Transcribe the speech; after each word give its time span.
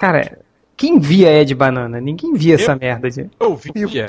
Cara, 0.00 0.38
quem 0.78 0.98
via 0.98 1.30
Ed 1.30 1.54
Banana? 1.54 2.00
Ninguém 2.00 2.32
via 2.32 2.54
essa 2.54 2.74
merda. 2.74 3.10
De... 3.10 3.28
Eu 3.38 3.54
via. 3.54 4.06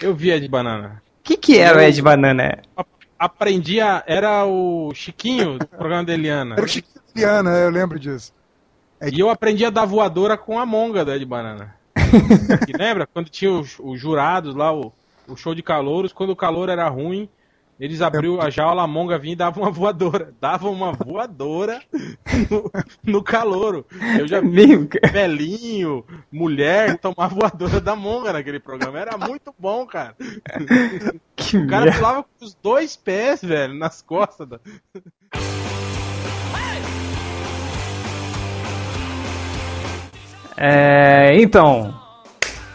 Eu 0.00 0.14
via 0.14 0.36
Ed 0.36 0.48
Banana. 0.48 1.02
O 1.18 1.22
que, 1.22 1.36
que 1.36 1.58
era 1.58 1.76
o 1.76 1.80
Ed 1.82 2.00
Banana? 2.00 2.62
Aprendi 3.18 3.82
a... 3.82 4.02
Era 4.06 4.46
o 4.46 4.94
Chiquinho 4.94 5.58
do 5.58 5.68
programa 5.68 6.04
da 6.04 6.14
Eliana. 6.14 6.54
Era 6.54 6.64
o 6.64 6.66
Chiquinho 6.66 6.94
da 7.04 7.20
Eliana, 7.20 7.50
eu 7.50 7.68
lembro 7.68 7.98
disso. 7.98 8.32
É 8.98 9.10
e 9.10 9.20
eu 9.20 9.28
aprendi 9.28 9.62
a 9.62 9.68
dar 9.68 9.84
voadora 9.84 10.38
com 10.38 10.58
a 10.58 10.64
monga 10.64 11.04
da 11.04 11.14
Ed 11.14 11.26
Banana. 11.26 11.76
lembra? 12.74 13.06
Quando 13.06 13.28
tinha 13.28 13.52
os, 13.52 13.78
os 13.78 14.00
jurados 14.00 14.54
lá, 14.54 14.72
o, 14.72 14.90
o 15.28 15.36
show 15.36 15.54
de 15.54 15.62
calouros, 15.62 16.14
quando 16.14 16.30
o 16.30 16.36
calor 16.36 16.70
era 16.70 16.88
ruim, 16.88 17.28
eles 17.80 18.02
abriu 18.02 18.38
a 18.42 18.50
jaula, 18.50 18.82
a 18.82 18.86
monga 18.86 19.18
vinha 19.18 19.32
e 19.32 19.36
dava 19.36 19.58
uma 19.58 19.70
voadora. 19.70 20.34
Dava 20.38 20.68
uma 20.68 20.92
voadora 20.92 21.80
no, 22.50 22.70
no 23.02 23.22
calouro. 23.22 23.86
Eu 24.18 24.28
já 24.28 24.38
vi 24.42 24.76
velhinho, 25.10 26.04
mulher 26.30 26.98
tomar 26.98 27.28
voadora 27.28 27.80
da 27.80 27.96
monga 27.96 28.34
naquele 28.34 28.60
programa. 28.60 28.98
Era 28.98 29.16
muito 29.16 29.54
bom, 29.58 29.86
cara. 29.86 30.14
Que 31.34 31.56
o 31.56 31.66
cara 31.66 31.90
pulava 31.90 32.22
com 32.22 32.44
os 32.44 32.54
dois 32.62 32.96
pés, 32.96 33.40
velho, 33.42 33.72
nas 33.72 34.02
costas. 34.02 34.46
Da... 34.46 34.60
É, 40.58 41.40
então, 41.40 41.98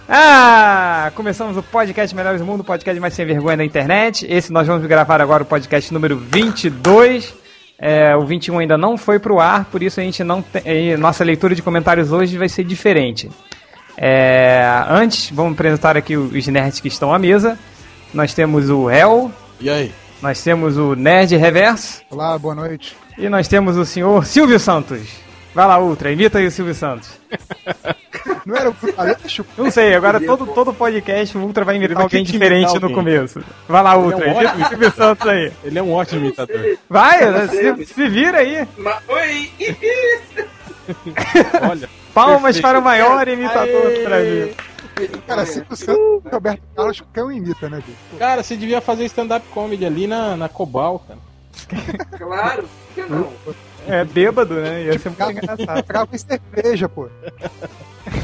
ah, 0.07 1.11
começamos 1.15 1.57
o 1.57 1.63
podcast 1.63 2.15
Melhores 2.15 2.39
do 2.39 2.45
Mundo, 2.45 2.61
o 2.61 2.63
podcast 2.63 2.99
mais 2.99 3.13
sem 3.13 3.25
vergonha 3.25 3.57
da 3.57 3.65
internet. 3.65 4.25
Esse 4.29 4.53
nós 4.53 4.67
vamos 4.67 4.85
gravar 4.85 5.19
agora 5.19 5.41
o 5.41 5.45
podcast 5.45 5.91
número 5.91 6.15
22. 6.17 7.33
É, 7.79 8.15
o 8.15 8.25
21 8.25 8.59
ainda 8.59 8.77
não 8.77 8.97
foi 8.97 9.19
pro 9.19 9.39
ar, 9.39 9.65
por 9.65 9.83
isso 9.83 9.99
a 9.99 10.03
gente 10.03 10.23
não 10.23 10.41
tem, 10.41 10.95
nossa 10.95 11.23
leitura 11.23 11.53
de 11.55 11.61
comentários 11.61 12.11
hoje 12.11 12.37
vai 12.37 12.47
ser 12.47 12.63
diferente. 12.63 13.29
É, 13.97 14.63
antes, 14.87 15.31
vamos 15.31 15.53
apresentar 15.53 15.97
aqui 15.97 16.15
os 16.15 16.47
nerds 16.47 16.79
que 16.79 16.87
estão 16.87 17.13
à 17.13 17.17
mesa. 17.17 17.57
Nós 18.13 18.33
temos 18.33 18.69
o 18.69 18.89
Hel. 18.89 19.31
E 19.59 19.69
aí? 19.69 19.91
Nós 20.21 20.41
temos 20.41 20.77
o 20.77 20.95
Nerd 20.95 21.35
Reverso. 21.35 22.01
Olá, 22.11 22.37
boa 22.37 22.55
noite. 22.55 22.95
E 23.17 23.27
nós 23.27 23.47
temos 23.47 23.75
o 23.75 23.85
senhor 23.85 24.25
Silvio 24.25 24.59
Santos. 24.59 25.24
Vai 25.55 25.65
lá, 25.65 25.79
Ultra, 25.79 26.11
imita 26.11 26.37
aí 26.37 26.47
o 26.47 26.51
Silvio 26.51 26.75
Santos. 26.75 27.17
Não 28.45 28.57
era 28.57 28.69
o 28.69 28.75
Aleixo? 28.97 29.45
Não 29.57 29.71
sei, 29.71 29.95
agora 29.95 30.19
todo, 30.19 30.45
todo 30.47 30.73
podcast 30.73 31.37
o 31.37 31.41
Ultra 31.41 31.63
vai 31.63 31.77
imitar 31.77 32.01
alguém 32.01 32.25
diferente 32.25 32.77
no 32.77 32.91
começo. 32.91 33.41
Vai 33.65 33.81
lá, 33.81 33.97
Ultra, 33.97 34.25
é 34.25 34.33
um 34.33 34.41
imita 34.41 34.65
o 34.65 34.67
Silvio 34.67 34.91
Santos 34.91 35.25
aí. 35.25 35.53
Ele 35.63 35.79
é 35.79 35.81
um 35.81 35.93
ótimo 35.93 36.25
imitador. 36.25 36.77
Vai, 36.89 37.31
né, 37.31 37.47
se, 37.47 37.85
se 37.85 38.09
vira 38.09 38.39
aí. 38.39 38.67
Oi! 39.07 39.51
Olha. 41.69 41.89
Palmas 42.13 42.59
para 42.59 42.79
o 42.79 42.81
maior 42.81 43.25
imitador 43.25 43.93
do 43.93 44.03
Brasil. 44.03 44.53
Cara, 45.25 45.45
Silvio 45.45 45.75
Santos 45.77 46.21
e 46.25 46.29
Roberto 46.29 46.61
Carlos, 46.75 47.03
um 47.17 47.31
imita, 47.31 47.69
né, 47.69 47.81
Pô. 48.11 48.17
Cara, 48.17 48.43
você 48.43 48.57
devia 48.57 48.81
fazer 48.81 49.05
stand-up 49.05 49.47
comedy 49.53 49.85
ali 49.85 50.05
na, 50.05 50.35
na 50.35 50.49
Cobal, 50.49 50.99
cara. 50.99 51.19
Claro, 52.17 52.65
que 52.93 53.01
não? 53.01 53.31
É, 53.87 54.03
bêbado, 54.03 54.55
né? 54.55 54.83
Ia 54.83 54.99
ser 54.99 55.09
muito 55.09 55.31
engraçado. 55.31 56.09
Em 56.11 56.17
cerveja, 56.17 56.89
pô. 56.89 57.07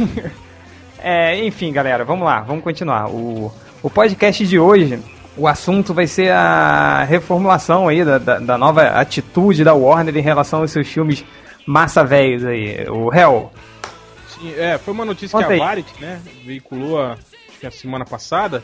é, 0.98 1.44
enfim, 1.46 1.72
galera, 1.72 2.04
vamos 2.04 2.26
lá, 2.26 2.42
vamos 2.42 2.64
continuar. 2.64 3.10
O, 3.10 3.54
o 3.84 3.90
podcast 3.90 4.46
de 4.46 4.58
hoje, 4.58 5.00
o 5.38 5.48
assunto 5.48 5.94
vai 5.94 6.08
ser 6.08 6.32
a 6.32 7.04
reformulação 7.04 7.88
aí 7.88 8.04
da, 8.04 8.18
da, 8.18 8.40
da 8.40 8.58
nova 8.58 8.84
atitude 8.84 9.64
da 9.64 9.74
Warner 9.74 10.16
em 10.18 10.22
relação 10.22 10.62
aos 10.62 10.72
seus 10.72 10.88
filmes 10.88 11.24
massa 11.66 12.04
velhos 12.04 12.46
aí. 12.46 12.86
O 12.90 13.14
Hell. 13.14 13.52
Sim, 14.28 14.54
é, 14.58 14.78
foi 14.78 14.94
uma 14.94 15.06
notícia 15.06 15.38
Conta 15.38 15.54
que 15.54 15.62
a 15.62 15.66
Variety, 15.66 15.94
né, 16.02 16.22
veiculou 16.44 17.02
a, 17.02 17.18
que 17.60 17.68
a 17.68 17.72
semana 17.72 18.06
passada, 18.06 18.64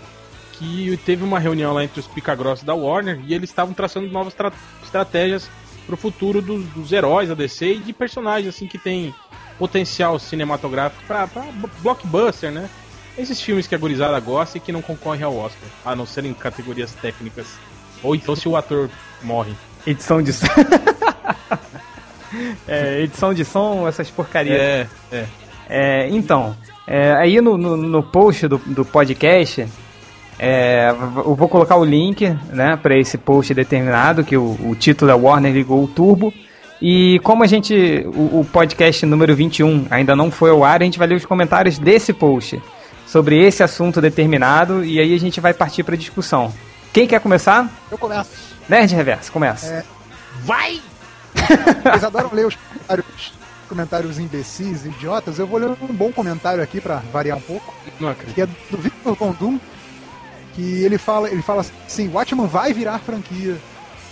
que 0.58 0.97
teve 1.05 1.23
uma 1.23 1.39
reunião 1.39 1.73
lá 1.73 1.83
entre 1.83 2.00
os 2.00 2.08
pica-grossos 2.08 2.63
da 2.63 2.73
Warner 2.73 3.22
e 3.25 3.33
eles 3.33 3.50
estavam 3.50 3.73
traçando 3.73 4.07
novas 4.09 4.35
estratégias 4.84 5.50
pro 5.85 5.95
futuro 5.95 6.41
dos, 6.41 6.66
dos, 6.68 6.91
heróis 6.91 7.29
da 7.29 7.35
DC 7.35 7.73
e 7.73 7.79
de 7.79 7.94
personagens 7.94 8.53
assim 8.53 8.67
que 8.67 8.78
tem 8.78 9.13
potencial 9.57 10.19
cinematográfico 10.19 11.03
para 11.07 11.28
blockbuster, 11.81 12.51
né? 12.51 12.69
Esses 13.17 13.41
filmes 13.41 13.66
que 13.66 13.73
a 13.73 13.78
gurizada 13.78 14.19
gosta 14.19 14.57
e 14.57 14.62
que 14.62 14.72
não 14.72 14.81
concorrem 14.81 15.23
ao 15.23 15.35
Oscar, 15.35 15.67
a 15.84 15.96
não 15.96 16.06
ser 16.06 16.25
em 16.25 16.34
categorias 16.34 16.94
técnicas. 16.94 17.47
Ou 18.03 18.16
então 18.16 18.35
se 18.35 18.47
o 18.47 18.56
ator 18.56 18.90
morre. 19.23 19.53
Edição 19.88 20.22
de 20.22 20.34
som. 20.34 20.46
é, 22.67 23.01
edição 23.01 23.34
de 23.34 23.44
som, 23.44 23.88
essas 23.88 24.09
porcarias. 24.12 24.59
É, 24.59 24.88
é. 25.12 25.28
é 25.69 26.09
então, 26.09 26.56
é, 26.85 27.13
aí 27.13 27.41
no, 27.41 27.57
no, 27.57 27.75
no 27.75 28.03
post 28.03 28.47
do, 28.47 28.57
do 28.59 28.85
podcast 28.85 29.67
é, 30.40 30.90
eu 30.90 31.36
vou 31.36 31.50
colocar 31.50 31.75
o 31.78 31.86
link 31.86 32.28
né, 32.52 32.78
para 32.78 32.98
esse 32.98 33.18
post 33.18 33.53
determinado, 33.53 34.24
que 34.24 34.38
o, 34.38 34.58
o 34.64 34.75
título 34.75 35.12
é 35.12 35.16
Warner 35.16 35.53
ligou 35.53 35.84
o 35.84 35.88
turbo. 35.88 36.34
E 36.81 37.20
como 37.24 37.44
a 37.44 37.48
gente, 37.48 38.06
o, 38.06 38.42
o, 38.42 38.46
podcast 38.46 39.03
número 39.06 39.36
21 39.36 39.88
ainda 39.90 40.16
não 40.16 40.30
foi 40.30 40.52
ao 40.52 40.64
ar, 40.64 40.81
a 40.81 40.86
gente 40.86 41.00
vai 41.00 41.08
ler 41.08 41.16
os 41.16 41.26
comentários 41.26 41.80
desse 41.80 42.14
post 42.14 42.62
sobre 43.08 43.42
esse 43.44 43.64
assunto 43.64 44.00
determinado 44.00 44.86
e 44.86 45.00
aí 45.00 45.16
a 45.16 45.20
gente 45.20 45.40
vai 45.40 45.53
partir 45.53 45.84
para 45.84 45.96
discussão. 45.96 46.53
Quem 46.94 47.08
quer 47.08 47.20
começar? 47.20 47.68
Eu 47.90 47.97
começo. 47.97 48.30
Nerd 48.70 48.94
Reverso, 48.94 49.31
começa. 49.31 49.68
É... 49.68 49.84
Vai! 50.44 50.80
Vocês 51.84 52.03
adoram 52.03 52.30
ler 52.31 52.46
os 52.46 52.56
comentários, 52.56 53.34
comentários 53.68 54.20
imbecis, 54.20 54.86
idiotas. 54.86 55.40
Eu 55.40 55.47
vou 55.47 55.59
ler 55.59 55.70
um 55.70 55.94
bom 55.94 56.12
comentário 56.12 56.62
aqui 56.62 56.80
para 56.80 56.97
variar 57.12 57.38
um 57.38 57.42
pouco. 57.42 57.74
Não 58.00 58.09
acredito. 58.09 58.36
Que 58.36 58.42
é 58.42 58.46
do 58.46 58.78
Victor 58.78 59.16
Gondum, 59.16 59.59
que 60.57 60.84
ele 60.84 60.97
fala, 60.97 61.29
ele 61.29 61.44
fala 61.44 61.63
assim, 61.85 62.09
Watchman 62.09 62.47
vai 62.47 62.73
virar 62.73 62.97
franquia. 62.97 63.56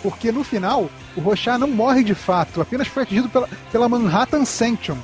Porque 0.04 0.32
no 0.32 0.44
final, 0.44 0.88
o 1.18 1.22
Rorschach 1.22 1.58
não 1.58 1.68
morre 1.68 2.04
de 2.04 2.14
fato, 2.14 2.62
apenas 2.62 2.88
foi 2.88 3.02
atingido 3.02 3.28
pela, 3.28 3.50
pela 3.72 3.90
Manhattan 3.90 4.46
Sanction. 4.46 4.96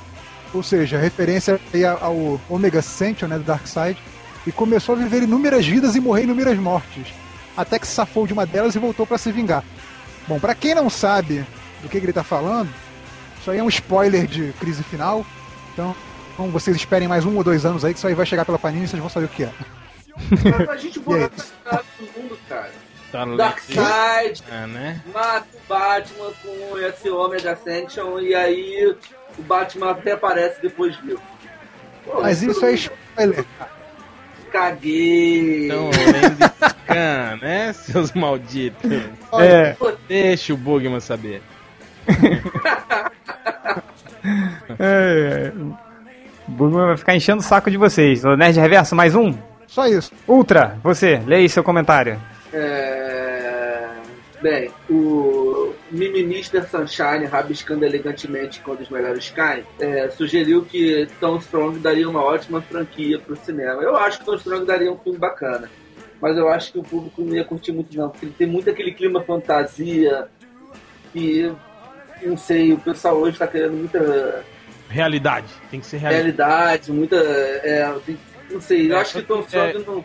Ou 0.54 0.62
seja, 0.62 0.98
referência 0.98 1.60
ao 2.00 2.40
Omega 2.48 2.80
Sanction, 2.80 3.26
né, 3.26 3.38
do 3.38 3.42
Darkseid. 3.42 3.98
E 4.46 4.52
começou 4.52 4.94
a 4.94 4.98
viver 4.98 5.24
inúmeras 5.24 5.66
vidas 5.66 5.96
e 5.96 6.00
morrer 6.00 6.22
inúmeras 6.22 6.56
mortes. 6.58 7.08
Até 7.56 7.76
que 7.76 7.88
se 7.88 7.94
safou 7.94 8.24
de 8.24 8.32
uma 8.32 8.46
delas 8.46 8.76
e 8.76 8.78
voltou 8.78 9.04
para 9.04 9.18
se 9.18 9.32
vingar. 9.32 9.64
Bom, 10.28 10.38
para 10.38 10.54
quem 10.54 10.76
não 10.76 10.88
sabe 10.88 11.44
do 11.82 11.88
que, 11.88 11.98
que 11.98 12.06
ele 12.06 12.12
tá 12.12 12.22
falando, 12.22 12.72
isso 13.40 13.50
aí 13.50 13.58
é 13.58 13.62
um 13.64 13.68
spoiler 13.68 14.28
de 14.28 14.52
crise 14.60 14.84
final. 14.84 15.26
Então, 15.72 15.96
então 16.34 16.48
vocês 16.50 16.76
esperem 16.76 17.08
mais 17.08 17.24
um 17.24 17.36
ou 17.36 17.42
dois 17.42 17.64
anos 17.66 17.84
aí 17.84 17.92
que 17.92 17.98
isso 17.98 18.06
aí 18.06 18.14
vai 18.14 18.26
chegar 18.26 18.44
pela 18.44 18.58
Panini 18.58 18.84
e 18.84 18.88
vocês 18.88 19.00
vão 19.00 19.10
saber 19.10 19.26
o 19.26 19.28
que 19.28 19.42
é. 19.42 19.52
Mas 20.58 20.68
a 20.68 20.76
gente 20.76 21.00
botar 21.00 21.30
cara 21.64 21.84
do 21.98 22.20
mundo, 22.20 22.38
cara. 22.48 22.70
Tá 23.10 23.24
Darkseid, 23.26 24.42
é, 24.50 24.66
né? 24.66 25.00
mata 25.12 25.46
o 25.52 25.60
Batman 25.68 26.32
com 26.42 26.78
esse 26.78 27.10
Omega 27.10 27.52
Ascension 27.52 28.18
e 28.18 28.34
aí 28.34 28.96
o 29.38 29.42
Batman 29.42 29.90
até 29.90 30.12
aparece 30.12 30.62
depois 30.62 30.96
vivo. 30.96 31.20
Mas 32.22 32.42
isso 32.42 32.64
é 32.64 32.72
spoiler, 32.72 33.44
Caguei. 34.50 35.66
Então, 35.66 35.90
Scan, 35.92 37.38
né, 37.42 37.72
seus 37.74 38.12
malditos? 38.12 38.90
É. 39.38 39.76
Deixa 40.08 40.54
o 40.54 40.56
Bugman 40.56 41.00
saber. 41.00 41.42
é, 44.78 45.52
é. 45.52 45.52
O 46.48 46.50
Bugman 46.50 46.86
vai 46.86 46.96
ficar 46.96 47.14
enchendo 47.14 47.40
o 47.40 47.44
saco 47.44 47.70
de 47.70 47.76
vocês. 47.76 48.24
O 48.24 48.36
Nerd 48.36 48.58
Reverso, 48.58 48.96
mais 48.96 49.14
um? 49.14 49.34
Só 49.72 49.86
isso. 49.86 50.12
Ultra, 50.28 50.78
você, 50.82 51.22
leia 51.26 51.48
seu 51.48 51.64
comentário. 51.64 52.20
É... 52.52 53.88
Bem, 54.42 54.70
o 54.90 55.72
Mimister 55.90 56.68
Sunshine, 56.68 57.24
rabiscando 57.24 57.82
elegantemente 57.82 58.60
quando 58.60 58.80
os 58.80 58.90
melhores 58.90 59.30
caem, 59.30 59.64
é, 59.80 60.10
sugeriu 60.10 60.62
que 60.64 61.08
Tom 61.18 61.38
Strong 61.38 61.78
daria 61.78 62.06
uma 62.06 62.22
ótima 62.22 62.60
franquia 62.60 63.18
pro 63.18 63.36
cinema. 63.36 63.80
Eu 63.80 63.96
acho 63.96 64.18
que 64.18 64.26
Tom 64.26 64.34
Strong 64.34 64.66
daria 64.66 64.92
um 64.92 64.98
filme 64.98 65.18
bacana. 65.18 65.70
Mas 66.20 66.36
eu 66.36 66.48
acho 66.48 66.72
que 66.72 66.78
o 66.78 66.82
público 66.82 67.22
não 67.22 67.34
ia 67.34 67.44
curtir 67.44 67.72
muito 67.72 67.96
não, 67.96 68.10
porque 68.10 68.26
ele 68.26 68.34
tem 68.36 68.46
muito 68.46 68.68
aquele 68.68 68.92
clima 68.92 69.22
fantasia 69.22 70.28
e 71.14 71.50
não 72.22 72.36
sei, 72.36 72.74
o 72.74 72.78
pessoal 72.78 73.16
hoje 73.16 73.32
está 73.32 73.46
querendo 73.46 73.74
muita 73.74 74.44
realidade, 74.88 75.46
tem 75.70 75.80
que 75.80 75.86
ser 75.86 75.96
realidade, 75.96 76.90
realidade 76.90 76.92
muita 76.92 77.16
é, 77.16 77.92
tem 78.04 78.18
não 78.52 78.60
sei, 78.60 78.90
eu 78.90 78.96
é, 78.96 79.00
acho 79.00 79.14
que 79.14 79.22
Tom 79.22 79.42
Sawyer 79.48 79.76
é, 79.76 79.78
não. 79.78 80.04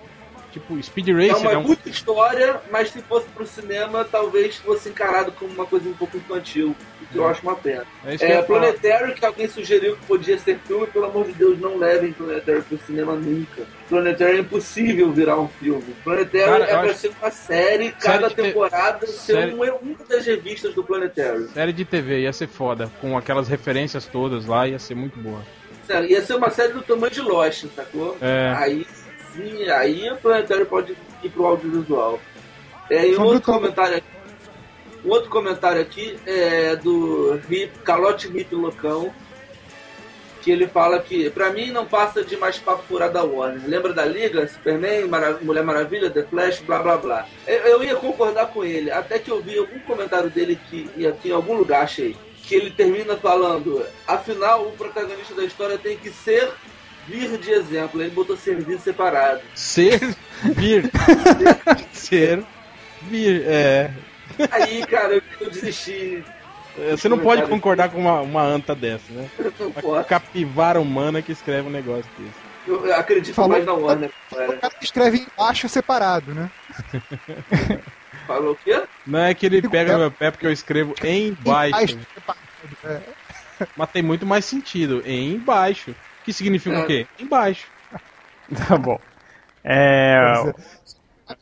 Tipo, 0.51 0.81
Speed 0.81 1.09
Racer. 1.09 1.31
É 1.31 1.35
uma 1.35 1.51
é 1.51 1.57
um... 1.57 1.63
muita 1.63 1.89
história, 1.89 2.61
mas 2.71 2.89
se 2.89 3.01
fosse 3.01 3.27
pro 3.29 3.45
cinema, 3.45 4.03
talvez 4.05 4.55
fosse 4.57 4.89
encarado 4.89 5.31
como 5.33 5.51
uma 5.51 5.65
coisa 5.65 5.87
um 5.87 5.93
pouco 5.93 6.17
infantil. 6.17 6.75
O 7.01 7.05
que 7.05 7.17
eu 7.17 7.27
acho 7.27 7.41
uma 7.43 7.55
pena. 7.55 7.85
É, 8.05 8.15
é 8.15 8.41
Planetário, 8.41 9.13
que 9.13 9.25
alguém 9.25 9.47
sugeriu 9.47 9.95
que 9.95 10.05
podia 10.05 10.37
ser 10.39 10.57
filme, 10.65 10.87
pelo 10.87 11.05
amor 11.05 11.25
de 11.25 11.33
Deus, 11.33 11.59
não 11.59 11.77
levem 11.77 12.11
Planetário 12.11 12.63
pro 12.63 12.77
cinema 12.79 13.13
nunca. 13.13 13.63
Planetário 13.87 14.37
é 14.37 14.39
impossível 14.39 15.11
virar 15.11 15.39
um 15.39 15.47
filme. 15.47 15.95
Planetário 16.03 16.63
é 16.63 16.77
pra 16.77 16.93
ser 16.93 17.11
uma 17.19 17.31
série, 17.31 17.91
cada 17.91 18.29
série 18.29 18.41
temporada 18.41 19.05
te... 19.05 19.11
ser 19.11 19.33
série... 19.33 19.53
uma, 19.53 19.73
uma 19.73 20.05
das 20.09 20.25
revistas 20.25 20.73
do 20.73 20.83
Planetário. 20.83 21.49
Série 21.49 21.73
de 21.73 21.85
TV 21.85 22.21
ia 22.21 22.33
ser 22.33 22.47
foda, 22.47 22.91
com 22.99 23.17
aquelas 23.17 23.47
referências 23.47 24.05
todas 24.05 24.45
lá, 24.45 24.67
ia 24.67 24.79
ser 24.79 24.95
muito 24.95 25.19
boa. 25.19 25.41
Ia 26.07 26.21
ser 26.21 26.35
uma 26.35 26.49
série 26.49 26.73
do 26.73 26.81
tamanho 26.81 27.11
de 27.11 27.21
Lost, 27.21 27.65
sacou? 27.75 28.17
É. 28.21 28.53
Aí 28.57 28.85
sim, 29.33 29.63
aí 29.69 30.09
o 30.09 30.17
planetário 30.17 30.65
pode 30.65 30.95
ir 31.23 31.29
pro 31.29 31.45
audiovisual. 31.45 32.19
É, 32.89 33.07
e 33.07 33.17
um 33.17 33.23
outro 33.23 33.41
comentário 33.41 33.97
aqui. 33.97 34.07
Um 35.05 35.09
outro 35.09 35.29
comentário 35.29 35.81
aqui 35.81 36.17
é 36.25 36.75
do 36.75 37.39
Hip, 37.49 37.71
Calote 37.83 38.27
Hip 38.27 38.53
Loucão. 38.55 39.13
Que 40.41 40.51
ele 40.51 40.67
fala 40.67 40.99
que, 40.99 41.29
pra 41.29 41.49
mim, 41.49 41.71
não 41.71 41.85
passa 41.85 42.23
de 42.23 42.37
mais 42.37 42.57
papo 42.57 42.81
furado 42.87 43.13
da 43.15 43.23
Warner. 43.23 43.61
Lembra 43.67 43.91
da 43.91 44.05
Liga? 44.05 44.47
Superman, 44.47 45.05
Mara- 45.07 45.39
Mulher 45.41 45.63
Maravilha, 45.63 46.09
The 46.09 46.23
Flash, 46.23 46.59
blá 46.61 46.79
blá 46.81 46.95
blá. 46.97 47.25
Eu, 47.45 47.57
eu 47.57 47.83
ia 47.83 47.95
concordar 47.95 48.47
com 48.47 48.63
ele, 48.63 48.89
até 48.89 49.19
que 49.19 49.29
eu 49.29 49.41
vi 49.41 49.57
algum 49.57 49.77
comentário 49.79 50.29
dele 50.29 50.57
que 50.69 50.89
aqui 51.05 51.29
em 51.29 51.33
algum 51.33 51.53
lugar 51.53 51.83
achei. 51.83 52.15
Que 52.47 52.55
ele 52.55 52.71
termina 52.71 53.17
falando, 53.17 53.85
afinal, 54.07 54.67
o 54.67 54.71
protagonista 54.71 55.33
da 55.35 55.43
história 55.43 55.77
tem 55.77 55.97
que 55.97 56.09
ser 56.09 56.49
vir 57.05 57.37
de 57.37 57.51
exemplo. 57.51 58.01
Ele 58.01 58.11
botou 58.11 58.37
serviço 58.37 58.83
separado. 58.83 59.41
Ser 59.53 59.99
vir. 60.43 60.89
Ser 61.91 62.43
vir. 63.01 63.43
É. 63.45 63.91
Aí, 64.49 64.85
cara, 64.85 65.21
eu, 65.41 65.49
desisti. 65.51 66.23
Você 66.91 67.09
não 67.09 67.17
pode 67.19 67.41
concordar 67.47 67.89
com 67.89 67.99
uma, 67.99 68.21
uma 68.21 68.43
anta 68.43 68.73
dessa, 68.75 69.11
né? 69.11 69.27
Não 69.59 69.67
Uma 69.67 69.81
posso. 69.81 70.07
capivara 70.07 70.79
humana 70.79 71.21
que 71.21 71.31
escreve 71.31 71.67
um 71.67 71.71
negócio 71.71 72.05
desse. 72.17 72.47
Eu, 72.67 72.93
acredito 72.95 73.33
Falou- 73.33 73.51
mais 73.51 73.65
na 73.65 73.73
Warner, 73.73 74.11
O 74.31 74.35
cara. 74.35 74.57
cara 74.57 74.73
que 74.75 74.85
escreve 74.85 75.25
embaixo 75.35 75.67
separado, 75.67 76.33
né? 76.33 76.49
Falou 78.27 78.51
o 78.51 78.55
quê? 78.55 78.83
Não 79.05 79.19
é 79.19 79.33
que 79.33 79.45
ele 79.45 79.61
pega 79.67 79.93
no 79.93 79.99
meu 79.99 80.11
pé 80.11 80.29
porque 80.31 80.45
eu 80.45 80.51
escrevo 80.51 80.93
embaixo. 81.03 81.97
É. 82.83 82.99
Mas 83.75 83.89
tem 83.91 84.03
muito 84.03 84.25
mais 84.25 84.45
sentido. 84.45 85.01
Embaixo. 85.07 85.95
Que 86.23 86.33
significa 86.33 86.75
É. 86.75 86.83
o 86.83 86.85
quê? 86.85 87.07
Embaixo. 87.19 87.67
Tá 88.67 88.77
bom. 88.77 88.97
É, 89.63 90.43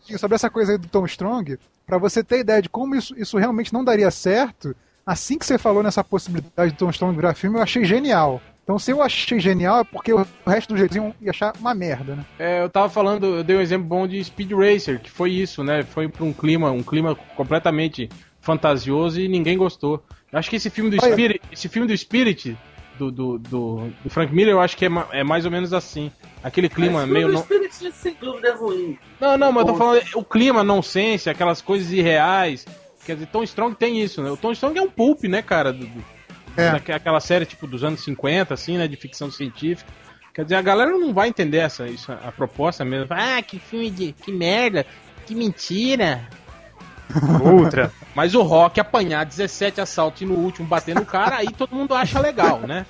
é. 0.10 0.18
Sobre 0.18 0.34
essa 0.36 0.50
coisa 0.50 0.72
aí 0.72 0.78
do 0.80 0.88
Tom 0.88 1.06
Strong, 1.06 1.60
pra 1.86 1.98
você 2.00 2.24
ter 2.24 2.40
ideia 2.40 2.62
de 2.62 2.70
como 2.70 2.96
isso, 2.96 3.14
isso 3.16 3.38
realmente 3.38 3.72
não 3.72 3.84
daria 3.84 4.10
certo, 4.10 4.76
assim 5.06 5.38
que 5.38 5.46
você 5.46 5.60
falou 5.60 5.84
nessa 5.84 6.04
possibilidade 6.04 6.72
do 6.72 6.78
Tom 6.78 6.90
Strong 6.90 7.16
virar 7.16 7.36
filme, 7.36 7.58
eu 7.58 7.62
achei 7.62 7.86
genial. 7.86 8.42
Então, 8.66 8.80
se 8.80 8.90
eu 8.90 9.00
achei 9.04 9.40
genial, 9.40 9.82
é 9.82 9.84
porque 9.84 10.12
o 10.12 10.26
resto 10.46 10.74
do 10.74 10.78
jeito 10.78 10.98
ia 11.22 11.30
achar 11.30 11.54
uma 11.60 11.76
merda, 11.76 12.16
né? 12.16 12.26
É, 12.40 12.64
eu 12.64 12.70
tava 12.70 12.90
falando, 12.90 13.24
eu 13.38 13.44
dei 13.44 13.56
um 13.56 13.62
exemplo 13.62 13.86
bom 13.88 14.08
de 14.08 14.22
Speed 14.24 14.52
Racer, 14.54 15.00
que 15.00 15.10
foi 15.12 15.30
isso, 15.32 15.64
né? 15.64 15.84
Foi 15.84 16.08
pra 16.10 16.24
um 16.26 16.34
clima, 16.34 16.72
um 16.72 16.82
clima 16.82 17.14
completamente 17.36 18.10
fantasioso 18.42 19.22
e 19.22 19.28
ninguém 19.28 19.56
gostou. 19.56 20.04
Eu 20.32 20.40
acho 20.40 20.50
que 20.50 20.56
esse 20.56 20.72
filme 20.72 20.90
do 20.90 20.98
Olha. 21.02 21.12
Spirit, 21.12 21.42
esse 21.52 21.70
filme 21.70 21.88
do 21.88 21.96
Spirit, 21.96 22.58
do, 22.98 23.12
do, 23.12 23.38
do, 23.38 23.90
do 24.04 24.10
Frank 24.10 24.34
Miller, 24.34 24.54
eu 24.56 24.60
acho 24.62 24.76
que 24.76 24.86
é, 24.86 24.90
é 25.12 25.24
mais 25.24 25.46
ou 25.46 25.52
menos 25.52 25.72
assim. 25.72 26.12
Aquele 26.44 26.68
clima 26.68 27.02
Mas 27.02 27.10
meio. 27.10 27.28
o 27.28 27.32
Não... 27.34 27.42
Spirit, 27.44 27.72
sem 27.94 28.16
dúvida, 28.20 28.48
é 28.48 28.52
ruim. 28.54 28.98
não, 29.22 29.38
não, 29.38 29.52
mas 29.52 29.68
eu 29.68 29.74
tô 29.74 29.78
falando 29.78 30.02
o 30.16 30.24
clima 30.24 30.64
nonsense, 30.64 31.30
aquelas 31.30 31.62
coisas 31.62 31.92
irreais. 31.92 32.66
Quer 33.06 33.14
dizer, 33.14 33.28
Tom 33.28 33.44
Strong 33.44 33.76
tem 33.76 34.02
isso, 34.02 34.24
né? 34.24 34.32
O 34.32 34.38
Tom 34.38 34.52
Strong 34.54 34.80
é 34.80 34.82
um 34.82 34.90
pulp, 34.90 35.24
né, 35.26 35.44
cara? 35.44 35.72
Do, 35.72 35.86
do- 35.86 36.15
É. 36.57 36.72
daque- 36.72 36.92
Aquela 36.92 37.19
série 37.19 37.46
tipo 37.46 37.68
dos 37.68 37.84
anos 37.84 38.04
50, 38.04 38.54
assim, 38.54 38.78
né? 38.78 38.88
De 38.88 38.96
ficção 38.96 39.30
científica. 39.31 39.90
Quer 40.34 40.44
dizer, 40.44 40.56
a 40.56 40.62
galera 40.62 40.92
não 40.92 41.13
vai 41.13 41.30
entender 41.30 41.57
essa, 41.60 41.88
isso, 41.88 42.12
a 42.12 42.31
proposta 42.31 42.84
mesmo. 42.84 43.07
Ah, 43.10 43.42
que 43.42 43.57
filme 43.57 43.90
de. 43.90 44.12
que 44.12 44.31
merda, 44.31 44.86
que 45.25 45.34
mentira. 45.34 46.28
Ultra. 47.42 47.92
Mas 48.13 48.34
o 48.36 48.42
Rock 48.42 48.80
apanhar 48.80 49.25
17 49.25 49.80
assaltos 49.80 50.22
e 50.22 50.25
no 50.25 50.34
último 50.36 50.68
bater 50.68 50.96
no 50.96 51.06
cara, 51.06 51.38
aí 51.38 51.48
todo 51.52 51.75
mundo 51.75 51.94
acha 51.94 52.19
legal, 52.19 52.60
né? 52.60 52.86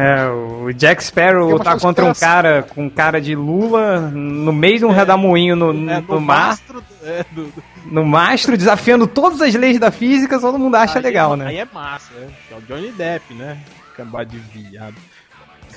É, 0.00 0.28
o 0.28 0.72
Jack 0.72 1.02
Sparrow 1.02 1.58
tá 1.58 1.76
contra 1.78 2.04
um 2.04 2.14
cara 2.14 2.62
com 2.62 2.88
cara 2.88 3.20
de 3.20 3.34
lula 3.34 3.98
no 4.12 4.52
meio 4.52 4.78
de 4.78 4.84
um 4.84 4.90
redamoinho 4.90 5.56
no, 5.56 5.72
no, 5.72 5.90
É, 5.90 6.00
no 6.00 6.20
mar, 6.20 6.48
mastro, 6.50 6.84
é, 7.02 7.24
do- 7.32 7.46
do- 7.46 7.64
no 7.86 8.04
mastro, 8.04 8.56
desafiando 8.56 9.06
todas 9.06 9.40
as 9.42 9.54
leis 9.54 9.78
da 9.78 9.90
física, 9.90 10.38
todo 10.38 10.58
mundo 10.58 10.76
acha 10.76 10.98
aí 10.98 11.02
legal, 11.04 11.34
é, 11.34 11.36
né? 11.36 11.46
Aí 11.46 11.58
é 11.58 11.66
massa, 11.72 12.12
né? 12.14 12.28
É 12.52 12.54
o 12.54 12.60
Johnny 12.60 12.92
Depp, 12.92 13.34
né? 13.34 13.58
Acabar 13.92 14.24
de 14.24 14.38
viado. 14.38 14.94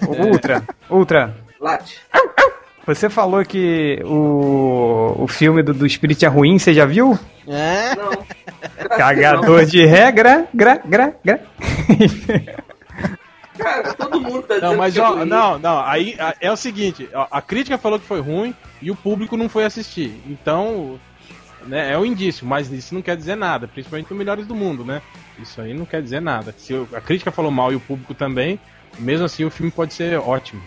Ultra, 0.07 0.63
Ultra. 0.89 1.35
Late. 1.59 2.00
Você 2.85 3.09
falou 3.09 3.45
que 3.45 4.01
o, 4.03 5.15
o 5.19 5.27
filme 5.27 5.62
do, 5.62 5.74
do 5.74 5.88
Spirit 5.88 6.25
é 6.25 6.27
ruim, 6.27 6.57
você 6.59 6.74
já 6.74 6.85
viu? 6.85 7.17
É? 7.47 7.95
Não. 7.95 8.89
Cagador 8.97 9.65
de 9.65 9.85
regra, 9.85 10.45
gra, 10.53 10.79
gra, 10.85 11.13
gra. 11.24 11.39
Cara, 13.63 13.94
todo 13.94 14.19
mundo 14.22 14.42
tá 14.44 14.56
dizendo 14.56 14.72
Não, 14.72 14.78
mas 14.78 14.94
que 14.94 15.00
é 15.00 15.04
ó, 15.04 15.25
não, 15.25 15.60
não, 15.60 15.80
aí 15.81 16.16
a- 16.19 16.36
é 16.42 16.52
o 16.52 16.56
seguinte, 16.58 17.08
ó, 17.13 17.28
a 17.30 17.42
crítica 17.42 17.78
falou 17.78 18.00
que 18.00 18.06
foi 18.06 18.19
ruim 18.22 18.54
e 18.81 18.90
o 18.92 18.96
público 18.96 19.38
não 19.38 19.48
foi 19.50 19.63
assistir. 19.66 20.19
Então, 20.28 21.00
né, 21.68 21.92
é 21.94 21.98
um 21.98 22.06
indício, 22.06 22.46
mas 22.46 22.72
isso 22.72 22.94
não 22.96 23.02
quer 23.02 23.16
dizer 23.16 23.36
nada, 23.36 23.68
principalmente 23.68 24.10
no 24.12 24.16
Melhores 24.18 24.48
do 24.48 24.56
Mundo, 24.56 24.84
né? 24.84 25.02
Isso 25.40 25.62
aí 25.62 25.74
não 25.74 25.86
quer 25.86 26.02
dizer 26.02 26.19
nada. 26.22 26.54
Se 26.58 26.74
a 26.94 27.02
crítica 27.02 27.31
falou 27.31 27.52
mal 27.52 27.72
e 27.72 27.75
o 27.75 27.80
público 27.80 28.13
também, 28.13 28.60
mesmo 29.00 29.25
assim 29.25 29.44
o 29.46 29.52
filme 29.52 29.72
pode 29.72 29.94
ser 29.94 30.18
ótimo. 30.19 30.62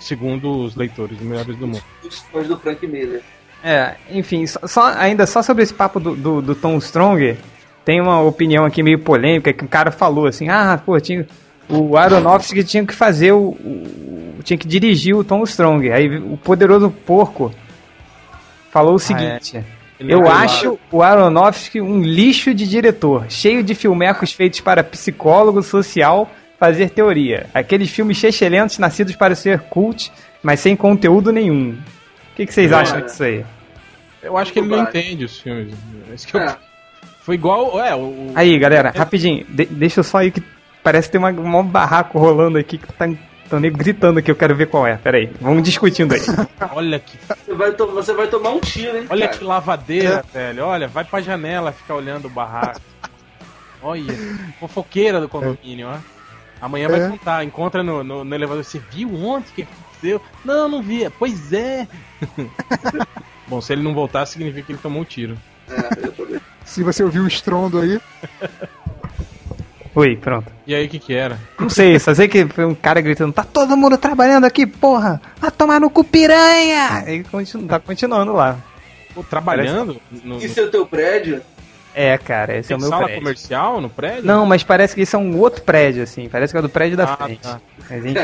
Segundo 0.00 0.50
os 0.64 0.76
leitores 0.76 1.18
do 1.18 1.24
Melhores 1.24 1.56
do 1.56 1.66
Mundo. 1.66 1.82
Os 2.04 2.20
fãs 2.20 2.46
do 2.46 2.56
Frank 2.58 2.86
Miller. 2.86 3.22
É, 3.64 3.96
enfim, 4.10 4.46
só, 4.46 4.60
só- 4.66 4.86
ainda 4.96 5.26
só 5.26 5.42
sobre 5.42 5.64
esse 5.64 5.74
papo 5.74 5.98
do, 5.98 6.14
do, 6.14 6.40
do 6.40 6.54
Tom 6.54 6.78
Strong, 6.78 7.36
tem 7.84 8.00
uma 8.00 8.20
opinião 8.20 8.64
aqui 8.64 8.82
meio 8.82 9.00
polêmica 9.00 9.52
que 9.52 9.64
o 9.64 9.68
cara 9.68 9.90
falou 9.90 10.26
assim, 10.26 10.48
ah, 10.48 10.80
pô, 10.84 10.98
tinha, 11.00 11.26
o 11.68 11.96
Aronofsky 11.96 12.64
tinha 12.64 12.84
que 12.84 12.94
fazer 12.94 13.32
o, 13.32 13.48
o- 13.50 14.40
tinha 14.44 14.56
que 14.56 14.66
dirigir 14.66 15.14
o 15.16 15.22
Tom 15.24 15.42
Strong. 15.44 15.90
Aí 15.90 16.16
o 16.18 16.36
poderoso 16.36 16.90
porco 16.90 17.52
falou 18.70 18.94
o 18.94 18.98
seguinte: 18.98 19.62
Ele 20.00 20.12
Eu 20.12 20.20
não 20.20 20.26
é 20.26 20.30
acho 20.30 20.78
o 20.90 21.02
Aronofsky 21.02 21.80
um 21.80 22.02
lixo 22.02 22.54
de 22.54 22.66
diretor, 22.66 23.26
cheio 23.28 23.62
de 23.62 23.74
filmecos 23.74 24.32
feitos 24.32 24.60
para 24.60 24.82
psicólogo 24.84 25.62
social 25.62 26.30
fazer 26.58 26.90
teoria. 26.90 27.46
Aqueles 27.54 27.90
filmes 27.90 28.22
excelentes 28.22 28.78
nascidos 28.78 29.14
para 29.14 29.34
ser 29.34 29.60
cult, 29.60 30.10
mas 30.42 30.60
sem 30.60 30.74
conteúdo 30.74 31.30
nenhum. 31.32 31.70
O 32.32 32.36
que, 32.36 32.46
que 32.46 32.52
vocês 32.54 32.72
acham 32.72 33.00
disso 33.00 33.22
aí? 33.24 33.44
Eu 34.22 34.36
acho 34.36 34.52
que 34.52 34.58
ele 34.58 34.68
não 34.68 34.82
entende 34.82 35.24
os 35.24 35.38
filmes. 35.38 35.74
Esse 36.14 36.26
que 36.26 36.36
eu- 36.36 36.40
É. 36.40 36.56
Foi 37.22 37.34
igual. 37.34 37.78
É, 37.84 37.94
o, 37.94 38.32
Aí, 38.34 38.58
galera, 38.58 38.90
rapidinho, 38.96 39.44
de- 39.48 39.66
deixa 39.66 40.00
eu 40.00 40.04
só 40.04 40.22
ir 40.22 40.30
que 40.30 40.42
parece 40.88 41.08
que 41.08 41.12
tem 41.12 41.20
uma, 41.20 41.58
um 41.60 41.66
barraco 41.66 42.18
rolando 42.18 42.56
aqui 42.56 42.78
que 42.78 42.86
tá, 42.94 43.06
tá 43.50 43.60
nego 43.60 43.76
gritando 43.76 44.22
que 44.22 44.30
eu 44.30 44.34
quero 44.36 44.56
ver 44.56 44.68
qual 44.68 44.86
é. 44.86 44.96
Pera 44.96 45.18
aí, 45.18 45.30
vamos 45.38 45.62
discutindo 45.62 46.14
aí. 46.14 46.20
olha 46.72 46.98
que 46.98 47.18
Você 47.44 47.52
vai, 47.54 47.72
to- 47.72 47.86
você 47.88 48.12
vai 48.14 48.26
tomar 48.26 48.50
um 48.50 48.60
tiro, 48.60 48.96
hein? 48.96 49.06
Olha 49.10 49.26
cara? 49.26 49.38
que 49.38 49.44
lavadeira, 49.44 50.24
velho. 50.32 50.64
Olha, 50.64 50.88
vai 50.88 51.04
pra 51.04 51.20
janela 51.20 51.72
ficar 51.72 51.94
olhando 51.94 52.24
o 52.26 52.30
barraco. 52.30 52.80
Olha, 53.82 54.14
fofoqueira 54.58 55.20
do 55.20 55.28
condomínio, 55.28 55.88
ó. 55.88 55.98
Amanhã 56.60 56.88
vai 56.88 57.00
É. 57.02 57.08
contar, 57.10 57.44
encontra 57.44 57.82
no, 57.82 58.02
no, 58.02 58.24
no 58.24 58.34
elevador. 58.34 58.64
Você 58.64 58.80
viu 58.90 59.14
ontem 59.14 59.52
que 59.54 59.62
aconteceu? 59.62 60.22
Não, 60.42 60.68
não 60.70 60.82
vi. 60.82 61.08
Pois 61.18 61.52
é. 61.52 61.86
Bom, 63.46 63.60
se 63.60 63.72
ele 63.74 63.82
não 63.82 63.92
voltar, 63.94 64.24
significa 64.26 64.62
que 64.66 64.72
ele 64.72 64.78
tomou 64.82 65.02
um 65.02 65.04
tiro. 65.04 65.36
É, 65.70 66.06
eu 66.06 66.12
também. 66.12 66.40
Se 66.64 66.82
você 66.82 67.02
ouviu 67.02 67.22
o 67.24 67.28
estrondo 67.28 67.78
aí, 67.78 68.00
Oi, 69.98 70.16
pronto. 70.16 70.46
E 70.64 70.74
aí, 70.74 70.86
o 70.86 70.88
que 70.88 70.98
que 70.98 71.12
era? 71.14 71.38
Não 71.58 71.68
sei, 71.68 71.98
só 71.98 72.14
sei 72.14 72.28
que 72.28 72.46
foi 72.46 72.64
um 72.64 72.74
cara 72.74 73.00
gritando, 73.00 73.32
tá 73.32 73.42
todo 73.42 73.76
mundo 73.76 73.98
trabalhando 73.98 74.44
aqui, 74.44 74.64
porra! 74.64 75.20
Vai 75.40 75.50
tomar 75.50 75.80
no 75.80 75.90
cu 75.90 76.04
piranha! 76.04 77.02
E 77.08 77.24
continu, 77.24 77.66
tá 77.66 77.80
continuando 77.80 78.32
lá. 78.32 78.56
Pô, 79.12 79.24
trabalhando? 79.24 80.00
No, 80.22 80.36
no, 80.36 80.44
Isso 80.44 80.60
é 80.60 80.62
o 80.62 80.70
teu 80.70 80.86
prédio? 80.86 81.42
É, 81.94 82.16
cara, 82.16 82.58
esse 82.58 82.72
é 82.72 82.76
o 82.76 82.78
tem 82.78 82.82
meu 82.82 82.90
sala 82.90 83.04
prédio. 83.06 83.22
comercial 83.22 83.80
no 83.80 83.90
prédio? 83.90 84.24
Não, 84.24 84.46
mas 84.46 84.62
parece 84.62 84.94
que 84.94 85.00
isso 85.02 85.16
é 85.16 85.18
um 85.18 85.36
outro 85.36 85.62
prédio, 85.62 86.04
assim. 86.04 86.28
Parece 86.28 86.52
que 86.52 86.58
é 86.58 86.62
do 86.62 86.68
prédio 86.68 86.96
da 86.96 87.04
Ah, 87.04 87.16
frente. 87.16 87.40
tá. 87.40 87.60
A 87.90 87.98
gente, 87.98 88.14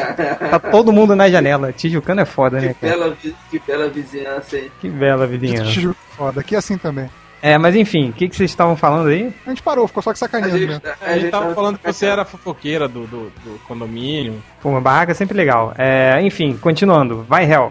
tá 0.51 0.61
todo 0.61 0.93
mundo 0.93 1.17
na 1.17 1.29
janela. 1.29 1.73
Tijucano 1.73 2.21
é 2.21 2.25
foda, 2.25 2.61
né, 2.61 2.69
Que 2.69 2.87
cara? 2.87 2.93
bela, 2.99 3.17
que 3.51 3.59
bela 3.67 3.89
vizinhança, 3.89 4.57
hein? 4.59 4.71
Que 4.81 4.89
bela 4.89 5.27
vidinha. 5.27 5.65
Tijuca 5.65 5.99
foda. 6.17 6.41
Aqui 6.41 6.55
é 6.55 6.59
assim 6.59 6.79
também. 6.79 7.11
É, 7.45 7.59
mas 7.59 7.77
enfim, 7.77 8.09
o 8.09 8.13
que, 8.15 8.27
que 8.27 8.35
vocês 8.35 8.51
estavam 8.51 8.75
falando 8.75 9.09
aí? 9.09 9.31
A 9.45 9.51
gente 9.51 9.63
parou, 9.63 9.87
ficou 9.87 10.03
só 10.03 10.13
que 10.13 10.17
A 10.17 10.21
sacaneando 10.21 10.57
gente, 10.57 10.67
mesmo. 10.67 10.83
A 11.03 11.19
gente 11.19 11.31
tava 11.31 11.55
falando 11.55 11.79
que 11.79 11.93
você 11.93 12.07
era 12.07 12.25
fofoqueira 12.25 12.89
do, 12.89 13.07
do, 13.07 13.31
do 13.45 13.59
condomínio. 13.69 14.43
Pô, 14.63 14.71
uma 14.71 14.81
barraca 14.81 15.13
é 15.13 15.15
sempre 15.15 15.37
legal. 15.37 15.75
É, 15.77 16.19
enfim, 16.23 16.57
continuando. 16.57 17.23
Vai, 17.29 17.45
Hell. 17.45 17.71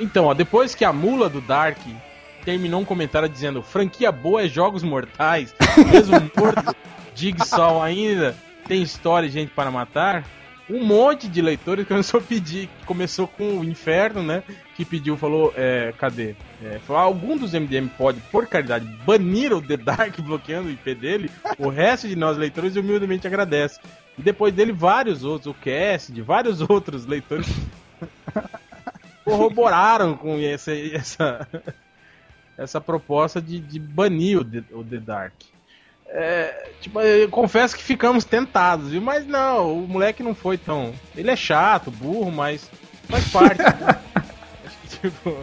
Então, 0.00 0.24
ó, 0.24 0.34
depois 0.34 0.74
que 0.74 0.84
a 0.84 0.92
mula 0.92 1.28
do 1.28 1.40
Dark 1.40 1.78
terminou 2.44 2.80
um 2.80 2.84
comentário 2.84 3.28
dizendo 3.28 3.62
franquia 3.62 4.10
boa 4.10 4.42
é 4.42 4.48
jogos 4.48 4.82
mortais, 4.82 5.54
mesmo 5.92 6.20
morto, 6.36 6.74
Jigsaw 7.14 7.80
ainda 7.80 8.34
tem 8.66 8.82
história 8.82 9.28
e 9.28 9.30
gente 9.30 9.52
para 9.54 9.70
matar, 9.70 10.24
um 10.70 10.84
monte 10.84 11.28
de 11.28 11.40
leitores 11.40 11.86
começou 11.86 12.20
a 12.20 12.22
pedir, 12.22 12.68
começou 12.84 13.26
com 13.26 13.58
o 13.58 13.64
Inferno, 13.64 14.22
né, 14.22 14.42
que 14.76 14.84
pediu, 14.84 15.16
falou, 15.16 15.52
é, 15.56 15.92
cadê? 15.96 16.34
É, 16.62 16.78
falou, 16.80 17.02
algum 17.02 17.36
dos 17.36 17.52
MDM 17.52 17.88
pode, 17.96 18.20
por 18.30 18.46
caridade, 18.46 18.84
banir 19.04 19.52
o 19.52 19.62
The 19.62 19.76
Dark 19.76 20.18
bloqueando 20.22 20.68
o 20.68 20.70
IP 20.70 20.94
dele, 20.94 21.30
o 21.58 21.68
resto 21.68 22.06
de 22.06 22.16
nós 22.16 22.36
leitores 22.36 22.76
humildemente 22.76 23.26
agradece. 23.26 23.80
E 24.18 24.22
depois 24.22 24.52
dele, 24.52 24.72
vários 24.72 25.24
outros, 25.24 25.46
o 25.46 25.54
Cassidy, 25.54 26.20
vários 26.20 26.60
outros 26.68 27.06
leitores 27.06 27.48
corroboraram 29.24 30.16
com 30.16 30.38
essa, 30.38 30.72
essa, 30.74 31.48
essa 32.56 32.80
proposta 32.80 33.40
de, 33.40 33.60
de 33.60 33.78
banir 33.78 34.38
o 34.38 34.44
The, 34.44 34.64
o 34.72 34.84
The 34.84 34.98
Dark. 34.98 35.34
É, 36.10 36.68
tipo, 36.80 37.00
eu 37.00 37.28
confesso 37.28 37.76
que 37.76 37.82
ficamos 37.82 38.24
tentados, 38.24 38.90
viu? 38.90 39.00
Mas 39.02 39.26
não, 39.26 39.74
o 39.84 39.86
moleque 39.88 40.22
não 40.22 40.34
foi 40.34 40.56
tão. 40.56 40.92
Ele 41.16 41.30
é 41.30 41.36
chato, 41.36 41.90
burro, 41.90 42.30
mas 42.30 42.70
faz 43.08 43.28
parte. 43.28 43.58
né? 43.58 43.98
Acho 44.64 44.76
que, 44.82 44.88
tipo, 45.08 45.36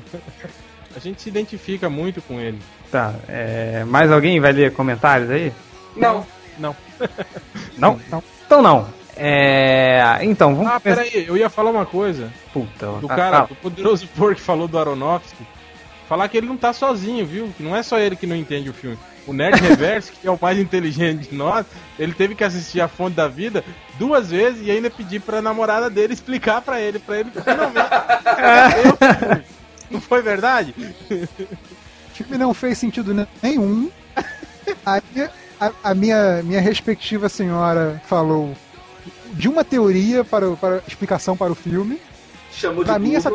a 0.96 1.00
gente 1.00 1.22
se 1.22 1.30
identifica 1.30 1.90
muito 1.90 2.22
com 2.22 2.40
ele. 2.40 2.60
Tá, 2.92 3.14
é, 3.28 3.84
mais 3.86 4.12
alguém 4.12 4.40
vai 4.40 4.52
ler 4.54 4.74
comentários 4.74 5.30
aí? 5.30 5.52
Não, 5.96 6.26
Não. 6.58 6.76
Não? 7.78 8.00
Então 8.46 8.62
não. 8.62 8.88
É, 9.18 10.20
então, 10.22 10.56
vamos 10.56 10.72
Ah, 10.72 10.80
peraí, 10.80 11.26
eu 11.28 11.36
ia 11.38 11.50
falar 11.50 11.72
uma 11.72 11.86
coisa. 11.86 12.32
Puta, 12.54 12.88
Do 13.00 13.08
tá- 13.08 13.16
cara, 13.16 13.38
tá- 13.42 13.46
do 13.46 13.56
poderoso 13.56 14.08
por 14.16 14.36
que 14.36 14.42
falou 14.42 14.68
do 14.68 14.78
Aronofsky. 14.78 15.46
Falar 16.08 16.28
que 16.30 16.38
ele 16.38 16.48
não 16.48 16.58
tá 16.58 16.72
sozinho, 16.72 17.26
viu? 17.26 17.50
Que 17.58 17.64
não 17.64 17.76
é 17.76 17.82
só 17.82 17.98
ele 17.98 18.16
que 18.16 18.28
não 18.28 18.36
entende 18.36 18.70
o 18.70 18.74
filme. 18.74 18.98
O 19.26 19.34
Nerd 19.34 19.60
Reverso, 19.60 20.12
que 20.12 20.28
é 20.28 20.32
o 20.32 20.38
mais 20.40 20.60
inteligente 20.60 21.30
de 21.30 21.36
nós, 21.36 21.66
ele 21.98 22.14
teve 22.14 22.36
que 22.36 22.44
assistir 22.44 22.80
A 22.80 22.88
Fonte 22.88 23.16
da 23.16 23.28
Vida 23.28 23.64
duas 23.98 24.30
vezes 24.30 24.62
e 24.68 24.70
ainda 24.70 24.90
pedir 24.90 25.20
pra 25.20 25.42
namorada 25.42 25.90
dele 25.90 26.14
explicar 26.14 26.62
pra 26.62 26.80
ele, 26.80 27.00
pra 27.00 27.20
ele 27.20 27.32
finalmente. 27.32 27.90
Eu- 28.86 29.44
não 29.90 30.00
foi 30.02 30.22
verdade? 30.22 30.76
O 31.10 32.14
filme 32.14 32.38
não 32.38 32.54
fez 32.54 32.78
sentido 32.78 33.14
ne- 33.14 33.28
nenhum. 33.42 33.90
Aí 34.86 35.02
a, 35.60 35.72
a 35.84 35.94
minha, 35.96 36.42
minha 36.44 36.62
respectiva 36.62 37.28
senhora 37.30 38.00
falou 38.08 38.56
de 39.34 39.48
uma 39.48 39.64
teoria 39.64 40.24
para, 40.24 40.52
para 40.52 40.82
explicação 40.88 41.36
para 41.36 41.52
o 41.52 41.56
filme. 41.56 42.00
chamou 42.52 42.84
de 42.84 42.90
Pra 42.90 43.00
mim, 43.00 43.16
essa- 43.16 43.32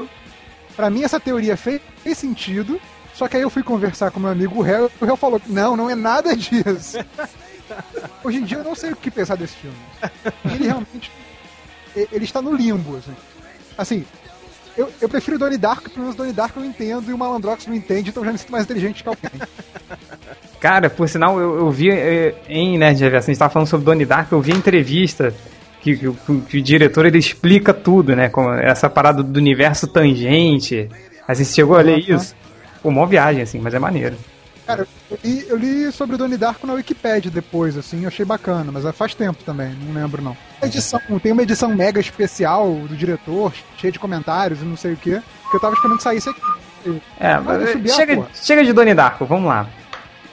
Pra 0.76 0.90
mim, 0.90 1.02
essa 1.02 1.20
teoria 1.20 1.56
fez, 1.56 1.80
fez 2.02 2.18
sentido. 2.18 2.80
Só 3.14 3.28
que 3.28 3.36
aí 3.36 3.42
eu 3.42 3.50
fui 3.50 3.62
conversar 3.62 4.10
com 4.10 4.20
meu 4.20 4.30
amigo 4.30 4.62
Réu 4.62 4.90
e 5.00 5.04
o 5.04 5.06
Réu 5.06 5.16
falou: 5.16 5.40
Não, 5.46 5.76
não 5.76 5.90
é 5.90 5.94
nada 5.94 6.34
disso. 6.36 6.98
Hoje 8.24 8.38
em 8.38 8.44
dia 8.44 8.58
eu 8.58 8.64
não 8.64 8.74
sei 8.74 8.92
o 8.92 8.96
que 8.96 9.10
pensar 9.10 9.36
desse 9.36 9.56
filme. 9.56 9.76
Ele 10.44 10.64
realmente. 10.64 11.12
Ele 11.94 12.24
está 12.24 12.40
no 12.40 12.54
limbo, 12.54 12.96
assim. 12.96 13.16
Assim, 13.76 14.06
eu, 14.76 14.90
eu 15.00 15.08
prefiro 15.08 15.38
Donnie 15.38 15.58
porque 15.58 15.90
pelo 15.90 16.02
menos 16.02 16.16
Donnie 16.16 16.32
Darko 16.32 16.60
eu 16.60 16.64
entendo 16.64 17.10
e 17.10 17.14
o 17.14 17.18
Malandrox 17.18 17.66
não 17.66 17.74
entende, 17.74 18.10
então 18.10 18.24
já 18.24 18.32
me 18.32 18.38
sinto 18.38 18.52
mais 18.52 18.64
inteligente 18.64 19.02
que 19.02 19.08
alguém. 19.08 19.30
Cara, 20.60 20.88
por 20.88 21.08
sinal, 21.08 21.40
eu, 21.40 21.58
eu 21.58 21.70
vi 21.70 21.90
eh, 21.90 22.34
em 22.48 22.78
Nerd 22.78 23.00
Reverso, 23.02 23.30
a 23.30 23.32
gente 23.32 23.38
tava 23.38 23.52
falando 23.52 23.68
sobre 23.68 23.84
Donnie 23.84 24.06
Darko, 24.06 24.34
eu 24.34 24.40
vi 24.40 24.52
entrevista 24.52 25.34
que, 25.80 25.96
que 25.96 26.08
o- 26.08 26.14
que 26.48 26.58
o 26.58 26.62
diretor 26.62 27.06
ele 27.06 27.18
explica 27.18 27.72
tudo, 27.74 28.14
né? 28.14 28.28
Como 28.28 28.50
essa 28.52 28.88
parada 28.90 29.22
do 29.22 29.38
universo 29.38 29.86
tangente. 29.86 30.88
Assim, 31.26 31.44
você 31.44 31.54
chegou 31.54 31.76
a 31.76 31.82
ler 31.82 32.02
Aham. 32.08 32.16
isso? 32.16 32.34
Pô, 32.82 32.88
uma 32.88 33.06
viagem, 33.06 33.42
assim, 33.42 33.58
mas 33.58 33.74
é 33.74 33.78
maneiro. 33.78 34.16
Cara, 34.66 34.86
eu 35.10 35.18
li, 35.24 35.46
eu 35.48 35.56
li 35.56 35.90
sobre 35.92 36.14
o 36.14 36.18
Donnie 36.18 36.36
Darko 36.38 36.64
na 36.66 36.74
Wikipedia 36.74 37.30
depois, 37.30 37.76
assim, 37.76 38.02
eu 38.02 38.08
achei 38.08 38.24
bacana, 38.24 38.70
mas 38.70 38.84
faz 38.94 39.14
tempo 39.14 39.42
também, 39.42 39.72
não 39.84 40.00
lembro 40.00 40.22
não. 40.22 40.36
Edição, 40.62 41.00
tem 41.20 41.32
uma 41.32 41.42
edição 41.42 41.74
mega 41.74 41.98
especial 41.98 42.72
do 42.88 42.96
diretor, 42.96 43.52
cheia 43.78 43.90
de 43.92 43.98
comentários 43.98 44.62
e 44.62 44.64
não 44.64 44.76
sei 44.76 44.92
o 44.92 44.96
que, 44.96 45.20
que 45.50 45.56
eu 45.56 45.60
tava 45.60 45.74
esperando 45.74 45.96
que 45.96 46.02
saísse 46.04 46.28
aqui. 46.28 46.40
É, 47.18 47.36
Mas 47.38 47.62
a 47.90 47.94
chega, 47.96 48.26
chega 48.32 48.64
de 48.64 48.72
Donnie 48.72 48.94
Darko, 48.94 49.24
vamos 49.26 49.48
lá. 49.48 49.66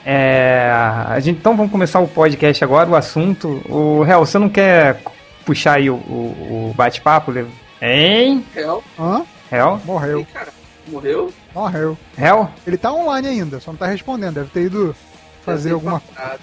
É, 0.06 0.70
a 1.08 1.18
gente, 1.20 1.38
então 1.40 1.56
vamos 1.56 1.72
começar 1.72 1.98
o 2.00 2.08
podcast 2.08 2.62
agora, 2.62 2.88
o 2.88 2.94
assunto. 2.96 3.60
O 3.68 4.04
Hel, 4.06 4.20
você 4.24 4.38
não 4.38 4.48
quer 4.48 5.02
puxar 5.48 5.78
aí 5.78 5.88
o, 5.88 5.94
o, 5.94 6.68
o 6.70 6.74
bate-papo? 6.76 7.30
Leo? 7.30 7.48
Hein? 7.80 8.44
Hell. 8.54 8.84
Hã? 8.98 9.24
Hel? 9.50 9.80
Morreu. 9.82 10.20
Ih, 10.20 10.26
cara, 10.26 10.52
morreu? 10.86 11.32
Morreu. 11.54 11.96
Hel? 12.18 12.50
Ele 12.66 12.76
tá 12.76 12.92
online 12.92 13.28
ainda, 13.28 13.58
só 13.58 13.70
não 13.72 13.78
tá 13.78 13.86
respondendo, 13.86 14.34
deve 14.34 14.50
ter 14.50 14.64
ido 14.64 14.94
fazer 15.42 15.72
alguma 15.72 15.96
infartado. 15.96 16.42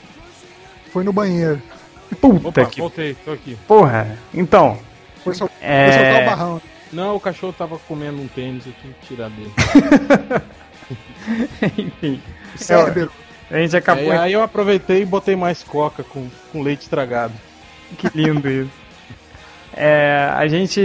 Foi 0.92 1.04
no 1.04 1.14
banheiro. 1.14 1.62
Puta 2.20 2.48
Opa, 2.48 2.66
que 2.66 2.80
voltei, 2.80 3.14
tô 3.14 3.32
aqui. 3.32 3.56
porra. 3.68 4.18
Então, 4.34 4.80
Foi, 5.24 5.36
sol... 5.36 5.50
É. 5.62 5.92
foi 5.92 6.04
soltar 6.04 6.22
o 6.22 6.26
barrão. 6.26 6.62
Não, 6.92 7.16
o 7.16 7.20
cachorro 7.20 7.54
tava 7.54 7.78
comendo 7.78 8.20
um 8.20 8.28
tênis, 8.28 8.66
eu 8.66 8.74
tinha 8.82 8.94
que 8.94 9.06
tirar 9.08 9.30
dele. 9.30 9.52
enfim. 11.78 12.22
Cérebro. 12.56 13.12
A 13.52 13.58
gente 13.58 13.78
acabou. 13.78 14.12
Aí, 14.12 14.18
aí 14.18 14.34
eu 14.34 14.42
aproveitei 14.42 15.04
e 15.04 15.06
botei 15.06 15.36
mais 15.36 15.62
coca 15.62 16.04
com, 16.04 16.28
com 16.52 16.64
leite 16.64 16.82
estragado. 16.82 17.34
Que 18.00 18.10
lindo 18.16 18.50
isso. 18.50 18.85
É, 19.76 20.30
a 20.34 20.48
gente 20.48 20.82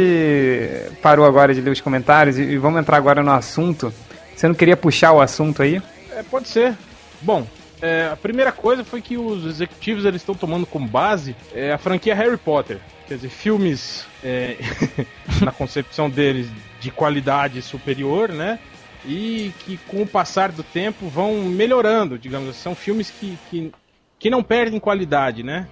parou 1.00 1.24
agora 1.24 1.54
de 1.54 1.60
ler 1.60 1.70
os 1.70 1.80
comentários 1.80 2.38
e, 2.38 2.42
e 2.42 2.58
vamos 2.58 2.80
entrar 2.80 2.96
agora 2.96 3.22
no 3.22 3.30
assunto. 3.30 3.92
Você 4.34 4.48
não 4.48 4.54
queria 4.54 4.76
puxar 4.76 5.12
o 5.12 5.20
assunto 5.20 5.62
aí? 5.62 5.80
É, 6.12 6.22
pode 6.24 6.48
ser. 6.48 6.76
Bom, 7.22 7.46
é, 7.80 8.08
a 8.12 8.16
primeira 8.16 8.50
coisa 8.50 8.84
foi 8.84 9.00
que 9.00 9.16
os 9.16 9.46
executivos 9.46 10.04
eles 10.04 10.20
estão 10.20 10.34
tomando 10.34 10.66
como 10.66 10.88
base 10.88 11.36
é, 11.54 11.72
a 11.72 11.78
franquia 11.78 12.14
Harry 12.14 12.36
Potter. 12.36 12.78
Quer 13.06 13.14
dizer, 13.14 13.30
filmes 13.30 14.06
é, 14.24 14.56
na 15.40 15.52
concepção 15.52 16.10
deles 16.10 16.48
de 16.80 16.90
qualidade 16.90 17.62
superior, 17.62 18.30
né? 18.30 18.58
E 19.04 19.52
que 19.60 19.78
com 19.88 20.02
o 20.02 20.06
passar 20.06 20.52
do 20.52 20.62
tempo 20.62 21.08
vão 21.08 21.44
melhorando, 21.44 22.18
digamos. 22.18 22.54
São 22.56 22.74
filmes 22.74 23.10
que, 23.10 23.38
que, 23.50 23.72
que 24.18 24.30
não 24.30 24.42
perdem 24.42 24.78
qualidade, 24.78 25.42
né? 25.42 25.66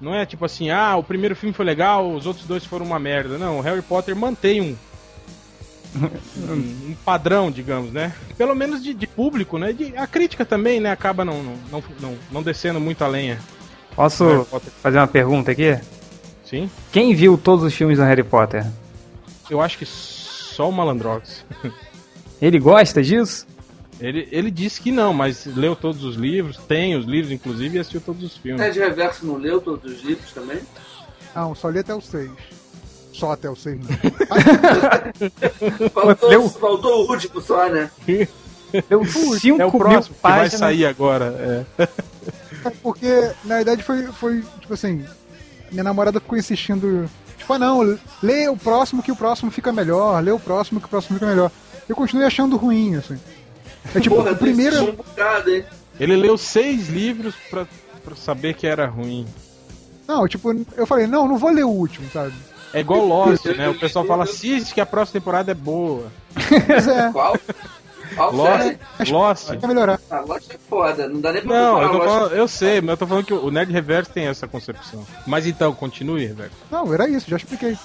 Não 0.00 0.14
é 0.14 0.24
tipo 0.24 0.44
assim, 0.44 0.70
ah, 0.70 0.96
o 0.96 1.02
primeiro 1.02 1.36
filme 1.36 1.52
foi 1.52 1.64
legal, 1.64 2.10
os 2.10 2.26
outros 2.26 2.46
dois 2.46 2.64
foram 2.64 2.86
uma 2.86 2.98
merda. 2.98 3.36
Não, 3.36 3.58
o 3.58 3.60
Harry 3.60 3.82
Potter 3.82 4.16
mantém 4.16 4.60
um, 4.60 4.76
um, 6.48 6.90
um 6.90 6.96
padrão, 7.04 7.50
digamos, 7.50 7.92
né? 7.92 8.14
Pelo 8.38 8.54
menos 8.54 8.82
de, 8.82 8.94
de 8.94 9.06
público, 9.06 9.58
né? 9.58 9.72
De, 9.72 9.94
a 9.96 10.06
crítica 10.06 10.44
também, 10.44 10.80
né? 10.80 10.90
Acaba 10.90 11.24
não, 11.24 11.42
não, 11.42 11.84
não, 12.00 12.18
não, 12.32 12.42
descendo 12.42 12.80
muito 12.80 13.04
a 13.04 13.08
lenha. 13.08 13.38
Posso 13.94 14.46
fazer 14.82 14.98
uma 14.98 15.06
pergunta 15.06 15.50
aqui? 15.50 15.78
Sim. 16.44 16.70
Quem 16.90 17.14
viu 17.14 17.36
todos 17.36 17.64
os 17.64 17.74
filmes 17.74 17.98
do 17.98 18.04
Harry 18.04 18.22
Potter? 18.22 18.66
Eu 19.50 19.60
acho 19.60 19.76
que 19.76 19.84
só 19.84 20.68
o 20.68 20.72
Malandrox. 20.72 21.44
Ele 22.40 22.58
gosta 22.58 23.02
disso? 23.02 23.46
Ele, 24.00 24.28
ele 24.32 24.50
disse 24.50 24.80
que 24.80 24.90
não, 24.90 25.12
mas 25.12 25.44
leu 25.46 25.76
todos 25.76 26.02
os 26.04 26.16
livros, 26.16 26.56
tem 26.56 26.96
os 26.96 27.04
livros, 27.04 27.32
inclusive, 27.32 27.76
e 27.76 27.80
assistiu 27.80 28.00
todos 28.00 28.22
os 28.22 28.36
filmes. 28.36 28.60
Nerd 28.60 28.78
Reverso 28.78 29.26
não 29.26 29.36
leu 29.36 29.60
todos 29.60 29.92
os 29.92 30.02
livros 30.02 30.32
também? 30.32 30.58
Não, 31.34 31.54
só 31.54 31.68
li 31.68 31.80
até 31.80 31.94
o 31.94 32.00
6. 32.00 32.30
Só 33.12 33.32
até 33.32 33.50
o 33.50 33.56
6, 33.56 33.78
não. 33.78 33.88
Faltou, 35.90 36.28
Leu? 36.28 36.48
faltou 36.48 37.04
o 37.04 37.10
último 37.10 37.40
só, 37.40 37.68
né? 37.68 37.90
Deu 38.88 39.04
5 39.04 39.36
É 39.60 39.66
o 39.66 39.70
mil 39.70 39.78
próximo 39.78 40.14
que 40.14 40.22
vai 40.22 40.32
páginas. 40.40 40.60
sair 40.60 40.86
agora. 40.86 41.66
É. 41.78 41.82
É 42.64 42.70
Porque, 42.82 43.30
na 43.44 43.56
verdade, 43.56 43.82
foi, 43.82 44.04
foi, 44.06 44.42
tipo 44.60 44.72
assim, 44.74 45.04
minha 45.70 45.84
namorada 45.84 46.20
ficou 46.20 46.38
insistindo, 46.38 47.08
tipo, 47.36 47.52
ah 47.52 47.58
não, 47.58 47.98
lê 48.22 48.48
o 48.48 48.56
próximo 48.56 49.02
que 49.02 49.12
o 49.12 49.16
próximo 49.16 49.50
fica 49.50 49.72
melhor, 49.72 50.22
lê 50.22 50.30
o 50.30 50.38
próximo 50.38 50.80
que 50.80 50.86
o 50.86 50.90
próximo 50.90 51.18
fica 51.18 51.30
melhor. 51.30 51.50
Eu 51.88 51.96
continuei 51.96 52.26
achando 52.26 52.56
ruim, 52.56 52.96
assim. 52.96 53.18
É 53.94 54.00
tipo, 54.00 54.16
Porra, 54.16 54.32
o 54.32 54.36
primeiro. 54.36 54.82
um 54.90 54.92
bocado, 54.92 55.50
hein? 55.50 55.64
Ele 55.98 56.16
leu 56.16 56.36
seis 56.38 56.88
livros 56.88 57.34
pra, 57.50 57.66
pra 58.04 58.14
saber 58.14 58.54
que 58.54 58.66
era 58.66 58.86
ruim. 58.86 59.26
Não, 60.06 60.26
tipo, 60.26 60.50
eu 60.76 60.86
falei, 60.86 61.06
não, 61.06 61.28
não 61.28 61.38
vou 61.38 61.50
ler 61.50 61.64
o 61.64 61.70
último, 61.70 62.08
sabe? 62.10 62.34
É 62.72 62.80
igual 62.80 63.04
Lost, 63.04 63.44
né? 63.46 63.68
O 63.68 63.78
pessoal 63.78 64.04
fala, 64.04 64.24
assiste 64.24 64.74
que 64.74 64.80
a 64.80 64.86
próxima 64.86 65.20
temporada 65.20 65.50
é 65.50 65.54
boa. 65.54 66.10
Mas 66.68 66.86
é, 66.88 67.10
Qual? 67.12 67.36
Qual 68.14 68.32
Lost, 68.32 68.62
série? 68.62 68.78
Lost. 69.10 69.46
vai 69.48 69.68
melhorar. 69.68 70.00
Ah, 70.10 70.20
Lost 70.20 70.50
é 70.50 70.58
foda, 70.68 71.08
não 71.08 71.20
dá 71.20 71.32
nem 71.32 71.42
pra 71.42 71.50
Não, 71.52 71.82
eu, 71.82 71.98
falando, 71.98 72.34
eu 72.34 72.48
sei, 72.48 72.80
mas 72.80 72.90
eu 72.90 72.96
tô 72.96 73.06
falando 73.06 73.24
que 73.24 73.34
o 73.34 73.50
Nerd 73.50 73.72
Reverso 73.72 74.10
tem 74.10 74.26
essa 74.26 74.46
concepção. 74.48 75.06
Mas 75.26 75.46
então, 75.46 75.72
continue, 75.74 76.26
Reverso. 76.26 76.56
Não, 76.70 76.92
era 76.92 77.08
isso, 77.08 77.28
já 77.28 77.36
expliquei. 77.36 77.76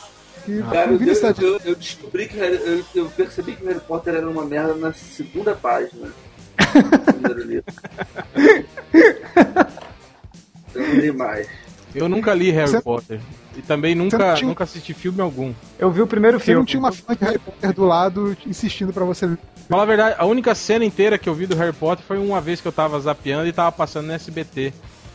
Que 0.46 0.62
Cara, 0.62 0.92
eu, 0.92 1.00
eu, 1.42 1.60
eu 1.66 1.76
descobri 1.76 2.28
que 2.28 2.38
Harry- 2.38 2.60
eu, 2.64 2.86
eu 3.04 3.10
percebi 3.10 3.56
que 3.56 3.66
Harry 3.66 3.80
Potter 3.80 4.14
era 4.16 4.30
uma 4.30 4.46
merda 4.46 4.76
na 4.76 4.94
segunda 4.94 5.56
página. 5.56 6.10
Eu 10.74 10.82
não 10.88 10.94
li 10.96 11.12
mais. 11.12 11.48
Eu 11.94 12.10
nunca 12.10 12.34
li 12.34 12.52
Harry 12.52 12.70
Você- 12.72 12.82
Potter. 12.82 13.20
E 13.58 13.62
também 13.62 13.96
nunca, 13.96 14.34
tinha- 14.36 14.50
nunca 14.50 14.66
assisti 14.66 14.94
filme 14.94 15.22
algum. 15.22 15.54
Eu 15.80 15.90
vi 15.90 16.02
o 16.02 16.08
primeiro 16.08 16.38
Você 16.40 16.52
não 16.54 16.66
filme. 16.66 16.68
tinha 16.68 16.80
uma 16.82 16.92
fã 16.92 17.16
de 17.16 17.24
Harry 17.24 17.40
Potter 17.40 17.72
do 17.74 17.86
lado 17.86 18.36
insistindo 18.46 18.92
pra 18.92 19.06
você 19.06 19.26
ler. 19.26 19.38
Fala 19.70 19.84
a 19.84 19.86
verdade, 19.86 20.16
a 20.20 20.26
única 20.26 20.54
cena 20.54 20.84
inteira 20.84 21.18
que 21.18 21.30
eu 21.30 21.34
vi 21.34 21.48
do 21.48 21.56
Harry 21.56 21.72
Potter 21.72 22.04
foi 22.06 22.18
uma 22.18 22.42
vez 22.42 22.60
que 22.60 22.68
eu 22.68 22.72
tava 22.74 23.00
zapeando 23.00 23.48
e 23.48 23.54
tava 23.54 23.72
passando 23.72 24.08
no 24.08 24.12
SBT. 24.14 24.74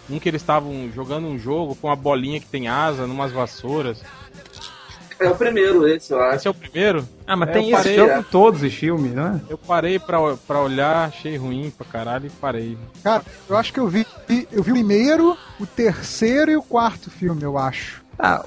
Um 0.08 0.18
que 0.18 0.28
eles 0.28 0.40
estavam 0.40 0.90
jogando 0.92 1.28
um 1.28 1.38
jogo 1.38 1.74
com 1.76 1.86
uma 1.88 1.94
bolinha 1.96 2.40
que 2.40 2.46
tem 2.46 2.66
asa, 2.66 3.06
numas 3.06 3.30
vassouras. 3.30 4.02
É 5.20 5.28
o 5.28 5.34
primeiro 5.34 5.86
esse, 5.86 6.12
eu 6.12 6.20
acho. 6.22 6.36
Esse 6.36 6.48
é 6.48 6.50
o 6.50 6.54
primeiro? 6.54 7.06
Ah, 7.26 7.36
mas 7.36 7.50
É, 7.50 7.52
tem 7.52 7.70
eu 7.70 7.82
jogo 7.96 8.10
é. 8.12 8.18
em 8.18 8.22
todos 8.22 8.62
os 8.62 8.72
filmes, 8.74 9.12
não 9.14 9.26
é? 9.26 9.40
Eu 9.50 9.58
parei 9.58 9.98
pra, 9.98 10.18
pra 10.46 10.60
olhar, 10.62 11.08
achei 11.08 11.36
ruim 11.36 11.70
pra 11.76 11.86
caralho 11.86 12.26
e 12.26 12.30
parei. 12.30 12.78
Cara, 13.04 13.22
eu 13.48 13.56
acho 13.56 13.72
que 13.72 13.78
eu 13.80 13.86
vi, 13.86 14.06
eu 14.50 14.62
vi 14.62 14.70
o 14.70 14.74
primeiro, 14.74 15.36
o 15.60 15.66
terceiro 15.66 16.50
e 16.50 16.56
o 16.56 16.62
quarto 16.62 17.10
filme, 17.10 17.42
eu 17.42 17.58
acho. 17.58 18.02
Ah, 18.18 18.44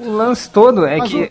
o, 0.00 0.06
o 0.08 0.16
lance 0.16 0.48
todo 0.50 0.86
é 0.86 0.96
Mas 0.96 1.10
que. 1.10 1.30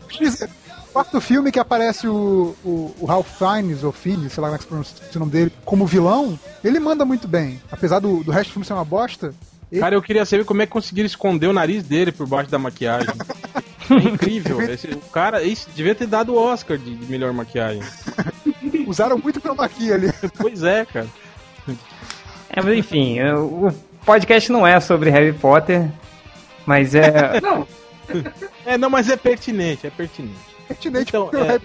o 0.80 0.92
quarto 0.94 1.20
filme 1.22 1.52
que 1.52 1.60
aparece 1.60 2.08
o, 2.08 2.56
o, 2.64 2.96
o 3.00 3.06
Ralph 3.06 3.28
Fiennes, 3.38 3.84
ou 3.84 3.92
Fiennes, 3.92 4.32
sei 4.34 4.42
lá 4.42 4.48
como 4.48 4.56
é 4.56 4.58
que 4.58 4.64
se 4.64 4.70
pronuncia 4.70 4.96
o 5.16 5.20
nome 5.20 5.32
dele, 5.32 5.52
como 5.66 5.86
vilão, 5.88 6.40
ele 6.64 6.80
manda 6.80 7.04
muito 7.04 7.28
bem. 7.28 7.60
Apesar 7.72 8.00
do, 8.00 8.24
do 8.24 8.32
resto 8.32 8.50
do 8.50 8.54
filme 8.54 8.66
ser 8.66 8.74
uma 8.74 8.86
bosta, 8.86 9.34
ele- 9.72 9.82
Cara, 9.82 9.96
eu 9.96 10.02
queria 10.02 10.26
saber 10.26 10.46
como 10.46 10.62
é 10.62 10.66
que 10.66 10.72
conseguiram 10.72 11.06
esconder 11.08 11.48
o 11.48 11.54
nariz 11.54 11.84
dele 11.84 12.12
por 12.12 12.26
baixo 12.28 12.50
da 12.50 12.58
maquiagem. 12.60 13.14
É 13.90 14.10
incrível. 14.10 14.62
Esse, 14.62 14.88
o 14.88 15.00
cara, 15.12 15.44
isso 15.44 15.70
devia 15.76 15.96
ter 15.96 16.08
dado 16.08 16.34
o 16.34 16.38
Oscar 16.38 16.78
de, 16.78 16.96
de 16.96 17.06
melhor 17.12 17.32
maquiagem. 17.34 17.82
usaram 18.88 19.18
muito 19.18 19.40
chroma 19.42 19.68
key 19.70 19.92
ali. 19.94 20.12
Pois 20.38 20.64
é, 20.64 20.86
cara. 20.86 21.08
É, 22.50 22.62
mas 22.62 22.78
enfim, 22.78 23.20
é, 23.20 23.34
o 23.36 23.72
podcast 24.06 24.52
não 24.52 24.66
é 24.66 24.80
sobre 24.80 25.10
Harry 25.10 25.34
Potter, 25.34 25.90
mas 26.66 26.96
é. 26.96 27.40
Não, 27.42 27.68
É, 28.66 28.78
não, 28.78 28.90
mas 28.90 29.10
é 29.10 29.18
pertinente, 29.18 29.86
é 29.86 29.90
pertinente. 29.90 30.48
Pertinente, 30.68 31.10
Então, 31.10 31.28
porque 31.28 31.38
é. 31.38 31.42
o 31.42 31.46
Harry 31.46 31.62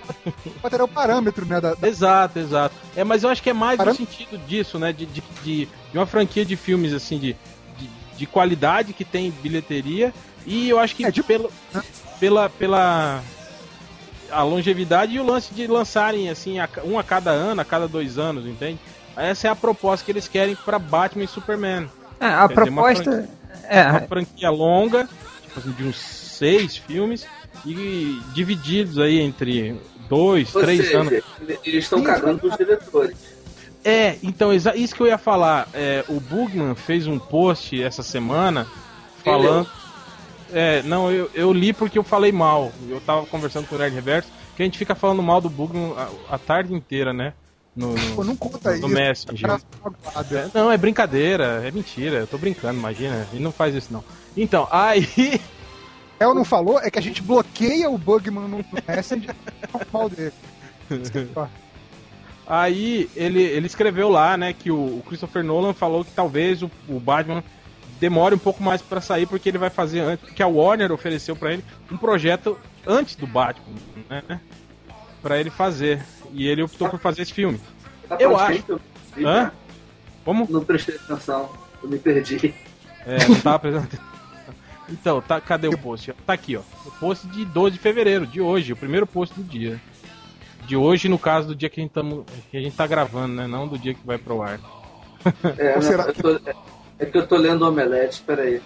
Potter 0.61 0.81
é 0.81 0.83
o 0.85 0.88
parâmetro, 0.88 1.47
né? 1.47 1.61
Da, 1.61 1.75
da- 1.75 1.88
Exato, 1.88 2.38
exato. 2.38 2.75
É, 2.97 3.02
mas 3.05 3.23
eu 3.23 3.31
acho 3.31 3.43
que 3.43 3.50
é 3.50 3.52
mais 3.52 3.79
no 3.79 3.85
Caramba. 3.85 3.97
sentido 3.97 4.38
disso, 4.47 4.79
né? 4.79 4.93
De, 4.93 5.07
de, 5.07 5.23
de, 5.45 5.67
de 5.93 5.99
uma 5.99 6.07
franquia 6.07 6.45
de 6.45 6.57
filmes, 6.57 6.93
assim, 6.93 7.19
de, 7.19 7.37
de, 7.79 7.88
de 8.19 8.26
qualidade 8.26 8.93
que 8.93 9.05
tem 9.05 9.31
bilheteria. 9.43 10.12
E 10.47 10.69
eu 10.69 10.79
acho 10.81 10.95
que 10.97 11.05
É, 11.05 11.11
de- 11.12 11.23
pelo, 11.23 11.50
pela, 12.23 12.49
pela 12.49 13.21
a 14.31 14.45
longevidade 14.45 15.12
e 15.12 15.19
o 15.19 15.26
lance 15.26 15.52
de 15.52 15.67
lançarem, 15.67 16.31
assim, 16.31 16.55
um 16.85 16.97
a 16.97 17.02
cada 17.02 17.33
ano, 17.33 17.61
a 17.61 17.64
cada 17.64 17.88
dois 17.88 18.17
anos, 18.17 18.47
entende? 18.47 18.79
Essa 19.17 19.49
é 19.49 19.50
a 19.50 19.57
proposta 19.57 20.05
que 20.05 20.12
eles 20.12 20.29
querem 20.29 20.55
pra 20.55 20.79
Batman 20.79 21.25
e 21.25 21.26
Superman. 21.26 21.91
É, 22.21 22.26
a 22.26 22.47
Quer 22.47 22.59
dizer, 22.61 22.71
uma 22.71 22.83
proposta. 22.83 23.11
Uma 23.11 23.29
É, 23.69 24.07
franquia 24.07 24.50
longa, 24.50 25.09
tipo 25.43 25.59
assim, 25.59 25.73
de 25.73 25.83
uns 25.83 25.97
seis 25.97 26.76
filmes, 26.76 27.26
e 27.67 28.21
divididos 28.33 29.00
aí 29.00 29.19
entre 29.19 29.76
dois, 30.09 30.55
ou 30.55 30.62
três 30.62 30.87
seja, 30.87 31.00
anos. 31.00 31.12
eles 31.64 31.85
estão 31.85 32.05
cagando 32.05 32.38
pros 32.38 32.57
diretores. 32.57 33.17
É, 33.85 34.17
então, 34.23 34.52
isso 34.55 34.95
que 34.95 35.02
eu 35.02 35.09
ia 35.09 35.19
falar. 35.19 35.69
É, 35.75 36.05
o 36.09 36.21
Bugman 36.21 36.76
fez 36.76 37.09
um 37.09 37.19
post 37.19 37.83
essa 37.83 38.05
semana 38.05 38.64
falando. 39.25 39.69
É, 40.52 40.82
não, 40.82 41.11
eu, 41.11 41.30
eu 41.35 41.52
li 41.52 41.73
porque 41.73 41.99
eu 41.99 42.02
falei 42.02 42.30
mal. 42.30 42.73
Eu 42.88 43.00
tava 43.00 43.26
conversando 43.26 43.66
com 43.66 43.75
o 43.75 43.78
Nerd 43.78 43.94
Reverso, 43.94 44.28
que 44.56 44.62
a 44.62 44.64
gente 44.64 44.78
fica 44.78 44.94
falando 44.94 45.23
mal 45.23 45.40
do 45.40 45.49
Bugman 45.49 45.94
a, 45.97 46.35
a 46.35 46.38
tarde 46.38 46.75
inteira, 46.75 47.12
né? 47.12 47.32
No, 47.75 47.94
no, 47.94 48.16
Pô, 48.16 48.25
não 48.25 48.37
conta 48.37 48.71
no 48.71 48.76
isso. 48.76 48.88
Messenger. 48.88 49.49
Cara, 49.49 49.62
magoado. 49.82 50.37
É, 50.37 50.50
não, 50.52 50.71
é 50.71 50.76
brincadeira, 50.76 51.62
é 51.66 51.71
mentira. 51.71 52.18
Eu 52.18 52.26
tô 52.26 52.37
brincando, 52.37 52.78
imagina. 52.78 53.26
Ele 53.32 53.42
não 53.42 53.52
faz 53.52 53.75
isso, 53.75 53.92
não. 53.92 54.04
Então, 54.37 54.68
aí. 54.71 55.40
O 56.21 56.25
El 56.25 56.35
não 56.35 56.44
falou, 56.44 56.78
é 56.78 56.90
que 56.90 56.99
a 56.99 57.02
gente 57.02 57.21
bloqueia 57.21 57.90
o 57.90 57.99
Bugman 57.99 58.47
no, 58.47 58.59
no 58.59 58.64
Messenger 58.87 59.35
e 59.35 59.92
mal 59.92 60.09
dele. 60.09 60.32
Aí 62.47 63.09
ele, 63.14 63.40
ele 63.40 63.66
escreveu 63.66 64.09
lá, 64.09 64.37
né, 64.37 64.52
que 64.52 64.71
o, 64.71 64.99
o 64.99 65.02
Christopher 65.06 65.44
Nolan 65.44 65.73
falou 65.73 66.04
que 66.04 66.11
talvez 66.11 66.62
o, 66.62 66.71
o 66.88 66.99
Batman 66.99 67.42
demore 68.02 68.35
um 68.35 68.38
pouco 68.38 68.61
mais 68.61 68.82
pra 68.82 69.00
sair 69.00 69.26
porque 69.26 69.49
ele 69.49 69.59
vai 69.59 69.71
fazer 69.71 70.00
antes, 70.00 70.26
porque 70.26 70.42
a 70.42 70.47
Warner 70.49 70.90
ofereceu 70.90 71.37
pra 71.37 71.52
ele 71.52 71.64
um 71.88 71.97
projeto 71.97 72.59
antes 72.85 73.14
do 73.14 73.28
Batman, 73.28 73.76
né, 74.11 74.40
para 75.23 75.38
ele 75.38 75.50
fazer. 75.50 76.02
E 76.32 76.49
ele 76.49 76.62
optou 76.64 76.88
por 76.88 76.99
fazer 76.99 77.23
esse 77.23 77.32
filme. 77.32 77.61
Tá 78.09 78.16
Eu 78.18 78.37
acho. 78.37 78.61
que 78.64 78.73
eu- 78.73 78.80
Hã? 79.25 79.52
Como? 80.25 80.49
Não 80.50 80.64
prestei 80.64 80.97
atenção, 80.97 81.49
eu 81.80 81.88
me 81.88 81.97
perdi. 81.99 82.52
É, 83.06 83.28
não 83.28 83.40
tava 83.40 83.59
prestando 83.61 83.85
atenção. 83.87 84.04
Então, 84.88 85.21
tá, 85.23 85.40
cadê 85.40 85.68
o 85.68 85.78
post? 85.78 86.12
Tá 86.26 86.32
aqui, 86.32 86.56
ó. 86.56 86.62
O 86.85 86.90
post 86.99 87.26
de 87.28 87.44
12 87.44 87.75
de 87.76 87.78
fevereiro, 87.78 88.26
de 88.26 88.40
hoje, 88.40 88.73
o 88.73 88.76
primeiro 88.76 89.06
post 89.06 89.32
do 89.35 89.44
dia. 89.44 89.80
De 90.66 90.76
hoje, 90.76 91.09
no 91.09 91.18
caso 91.21 91.49
do 91.49 91.54
dia 91.54 91.71
que 91.71 91.78
a 91.80 91.82
gente, 91.85 91.92
tamo, 91.92 92.26
que 92.50 92.56
a 92.56 92.61
gente 92.61 92.75
tá 92.76 92.85
gravando, 92.87 93.35
né? 93.35 93.47
Não 93.47 93.68
do 93.68 93.79
dia 93.79 93.94
que 93.94 94.05
vai 94.05 94.18
pro 94.18 94.42
ar. 94.42 94.59
É, 95.57 95.68
Ou 95.70 95.74
não, 95.77 95.83
será 95.83 96.05
eu 96.05 96.14
tô- 96.14 96.40
é- 97.03 97.07
que 97.07 97.19
eu 97.19 97.27
tô 97.27 97.37
lendo 97.37 97.62
o 97.65 97.69
Omelete, 97.69 98.23
peraí. 98.23 98.61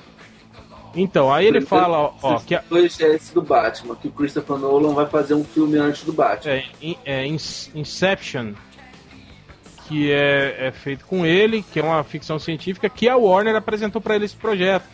Então, 0.95 1.33
aí 1.33 1.47
ele 1.47 1.61
fala, 1.61 2.15
ó, 2.23 2.39
que 2.41 2.55
a, 2.55 2.63
Dois 2.71 2.99
é 3.01 3.15
esse 3.15 3.35
do 3.35 3.43
Batman, 3.43 3.95
que 3.97 4.09
o 4.09 4.11
Christopher 4.11 4.57
Nolan 4.57 4.95
vai 4.95 5.07
fazer 5.07 5.35
um 5.35 5.45
filme 5.45 5.77
antes 5.79 6.05
do 6.05 6.13
Batman. 6.13 6.53
é, 6.53 6.65
é 7.05 7.27
Inception, 7.27 8.55
que 9.87 10.11
é, 10.11 10.69
é 10.69 10.73
feito 10.73 11.05
com 11.05 11.27
ele, 11.27 11.63
que 11.63 11.79
é 11.79 11.83
uma 11.83 12.03
ficção 12.03 12.39
científica, 12.39 12.89
que 12.89 13.09
a 13.09 13.17
Warner 13.17 13.57
apresentou 13.57 14.01
pra 14.01 14.17
ele 14.17 14.25
esse 14.25 14.37
projeto. 14.37 14.87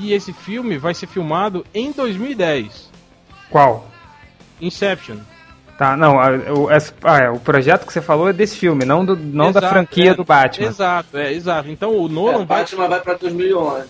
E 0.00 0.12
esse 0.12 0.32
filme 0.32 0.78
vai 0.78 0.94
ser 0.94 1.06
filmado 1.06 1.64
em 1.72 1.92
2010. 1.92 2.90
qual? 3.48 3.88
Inception. 4.60 5.18
Tá, 5.78 5.94
não, 5.96 6.18
a- 6.18 6.30
o, 6.54 6.68
ah, 7.04 7.18
é, 7.18 7.30
o 7.30 7.38
projeto 7.38 7.86
que 7.86 7.92
você 7.92 8.00
falou 8.00 8.28
é 8.28 8.32
desse 8.32 8.56
filme, 8.56 8.84
não, 8.86 9.04
do, 9.04 9.14
não 9.14 9.52
da 9.52 9.60
Exato, 9.60 9.68
franquia 9.68 10.10
é, 10.12 10.14
do 10.14 10.24
Batman. 10.24 10.66
Exato, 10.68 11.16
é, 11.18 11.32
exato. 11.32 11.68
Então 11.68 11.90
o 11.98 12.06
É, 12.06 12.10
Nolan 12.10 12.44
vai. 12.46 12.60
Batman 12.60 12.88
vai 12.88 13.00
pra 13.00 13.14
2011. 13.14 13.84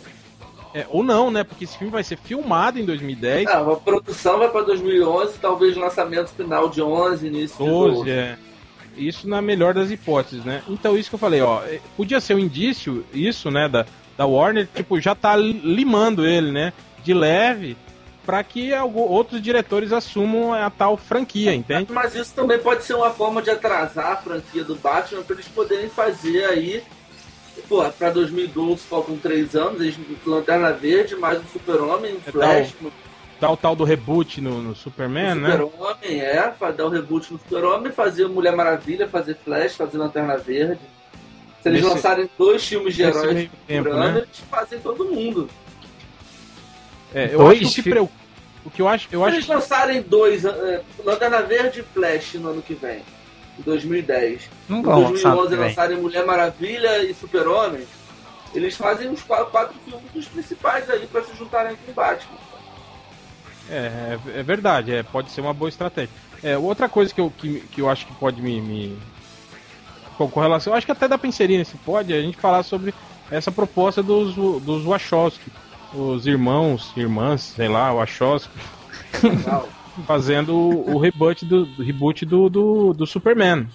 é, 0.75 0.85
ou 0.91 1.05
não, 1.05 1.31
né? 1.31 1.45
Porque 1.45 1.63
esse 1.65 1.79
filme 1.79 1.93
vai 1.93 2.03
ser 2.03 2.19
filmado 2.19 2.79
em 2.81 2.85
2010. 2.85 3.45
Não, 3.45 3.71
a 3.73 3.77
produção 3.77 4.39
vai 4.39 4.49
pra 4.49 4.63
2011, 4.63 5.39
talvez 5.41 5.77
lançamento 5.77 6.29
final 6.31 6.69
de 6.69 6.83
11, 6.83 7.27
início 7.29 7.57
de 7.65 7.71
12, 7.71 7.95
12. 7.99 8.11
é. 8.11 8.37
Isso 8.97 9.29
na 9.29 9.41
melhor 9.43 9.73
das 9.75 9.91
hipóteses, 9.91 10.45
né? 10.45 10.63
Então 10.69 10.97
isso 10.97 11.09
que 11.11 11.15
eu 11.15 11.21
falei, 11.21 11.41
ó, 11.43 11.63
é, 11.65 11.79
podia 11.97 12.19
ser 12.19 12.35
um 12.35 12.39
indício, 12.39 13.05
isso, 13.13 13.51
né, 13.51 13.69
da, 13.69 13.85
da 14.17 14.25
Warner, 14.27 14.67
tipo, 14.75 14.99
já 15.01 15.15
tá 15.15 15.37
li- 15.37 15.61
limando 15.63 16.27
ele, 16.27 16.51
né, 16.51 16.73
de 17.05 17.13
leve, 17.15 17.77
pra 18.27 18.43
que 18.43 18.73
outros 18.95 19.41
diretores 19.41 19.93
assumam 19.93 20.53
a 20.53 20.69
tal 20.69 20.97
franquia, 20.97 21.55
entende? 21.55 21.93
Mas 21.93 22.15
isso 22.17 22.35
também 22.35 22.59
pode 22.59 22.83
ser 22.85 22.95
uma 22.95 23.11
forma 23.11 23.41
de 23.41 23.49
atrasar 23.51 24.13
a 24.13 24.17
franquia 24.17 24.65
do 24.65 24.75
Batman 24.75 25.23
pra 25.23 25.35
eles 25.37 25.47
poderem 25.49 25.89
fazer 25.89 26.45
aí. 26.47 26.83
Pô, 27.69 27.83
pra 27.91 28.11
2012 28.11 28.83
faltam 28.83 29.17
três 29.17 29.55
anos, 29.57 29.81
eles 29.81 29.97
Lanterna 30.27 30.73
Verde, 30.73 31.17
mais 31.17 31.39
o 31.39 31.45
Super-Homem, 31.53 32.15
o 32.15 32.21
É, 32.27 32.31
Flash, 32.33 32.75
Dá 33.41 33.51
o 33.51 33.57
tal 33.57 33.75
do 33.77 33.85
reboot 33.85 34.41
no, 34.41 34.63
no 34.63 34.75
Superman, 34.75 35.33
o 35.33 35.41
né? 35.41 35.51
Super-Homem, 35.53 36.21
é, 36.21 36.55
dar 36.77 36.87
o 36.87 36.89
reboot 36.89 37.33
no 37.33 37.39
Super-Homem, 37.39 37.93
fazer 37.93 38.27
Mulher 38.29 38.55
Maravilha, 38.55 39.09
fazer 39.09 39.37
Flash, 39.45 39.75
fazer 39.77 39.99
Lanterna 39.99 40.37
Verde. 40.37 40.81
Se 41.63 41.69
eles 41.69 41.83
Nesse- 41.83 41.95
lançarem 41.95 42.31
dois 42.39 42.65
filmes 42.65 42.95
de 42.95 43.03
heróis 43.03 43.49
tempo, 43.67 43.89
né? 43.91 44.19
eles 44.19 44.39
fazem 44.51 44.79
todo 44.79 45.05
mundo. 45.07 45.49
É, 47.15 47.31
eu 47.33 47.39
Dois 47.39 47.61
acho 47.63 47.75
que 47.75 47.81
o 47.81 47.83
que 47.85 47.91
preu- 47.91 48.11
o 48.65 48.71
que 48.71 48.83
eu 48.83 48.89
acho, 48.89 49.09
eu 49.13 49.21
Se 49.21 49.27
acho 49.27 49.37
eles 49.37 49.47
lançarem 49.47 50.03
dois, 50.03 50.45
eh, 50.45 50.83
Lanterna 51.05 51.43
Verde 51.43 51.81
e 51.81 51.83
Flash 51.83 52.35
no 52.35 52.49
ano 52.51 52.63
que 52.63 52.75
vem, 52.75 52.99
em 53.59 53.63
2010. 53.63 54.43
Não 54.69 54.79
Em 54.81 54.83
vão 54.83 54.93
ano 54.99 55.09
2011 55.09 55.49
que 55.51 55.57
vem. 55.57 55.69
lançarem 55.69 55.97
Mulher 55.99 56.27
Maravilha 56.27 56.99
e 57.05 57.15
Super-Homem, 57.15 57.87
eles 58.55 58.77
fazem 58.77 59.09
os 59.09 59.23
quatro, 59.23 59.47
quatro 59.47 59.75
filmes 59.85 60.11
dos 60.13 60.27
principais 60.27 60.89
aí 60.91 61.07
pra 61.07 61.23
se 61.23 61.35
juntarem 61.37 61.77
com 61.85 61.91
o 61.93 61.95
Batman. 61.95 62.37
É, 63.71 64.19
é, 64.35 64.39
é 64.41 64.43
verdade, 64.43 64.93
é, 64.95 65.03
pode 65.03 65.31
ser 65.31 65.41
uma 65.41 65.55
boa 65.55 65.69
estratégia. 65.69 66.11
É, 66.43 66.57
outra 66.57 66.89
coisa 66.89 67.13
que 67.13 67.21
eu, 67.21 67.33
que, 67.37 67.61
que 67.73 67.81
eu 67.81 67.89
acho 67.91 68.07
que 68.07 68.15
pode 68.15 68.41
me. 68.43 68.61
me- 68.61 68.99
Com, 70.17 70.29
com 70.31 70.41
relação. 70.41 70.73
Eu 70.73 70.77
acho 70.77 70.87
que 70.87 70.93
até 70.93 71.07
dá 71.09 71.19
pra 71.19 71.29
inserir 71.29 71.59
nesse 71.59 71.77
pode 71.79 72.13
a 72.13 72.21
gente 72.23 72.37
falar 72.39 72.63
sobre 72.63 72.95
essa 73.31 73.51
proposta 73.53 74.03
dos, 74.03 74.35
dos 74.35 74.85
Wachowski. 74.85 75.51
Os 75.95 76.27
irmãos, 76.27 76.93
irmãs, 76.97 77.43
sei 77.57 77.69
lá, 77.69 77.93
Wachowski, 77.93 78.51
Legal. 79.23 79.69
fazendo 80.07 80.55
o, 80.55 80.95
o 80.97 80.99
reboot, 80.99 81.45
do, 81.47 81.65
do 81.65 81.83
reboot 81.83 82.27
do, 82.27 82.49
do, 82.51 82.93
do 82.93 83.07
Superman. 83.07 83.67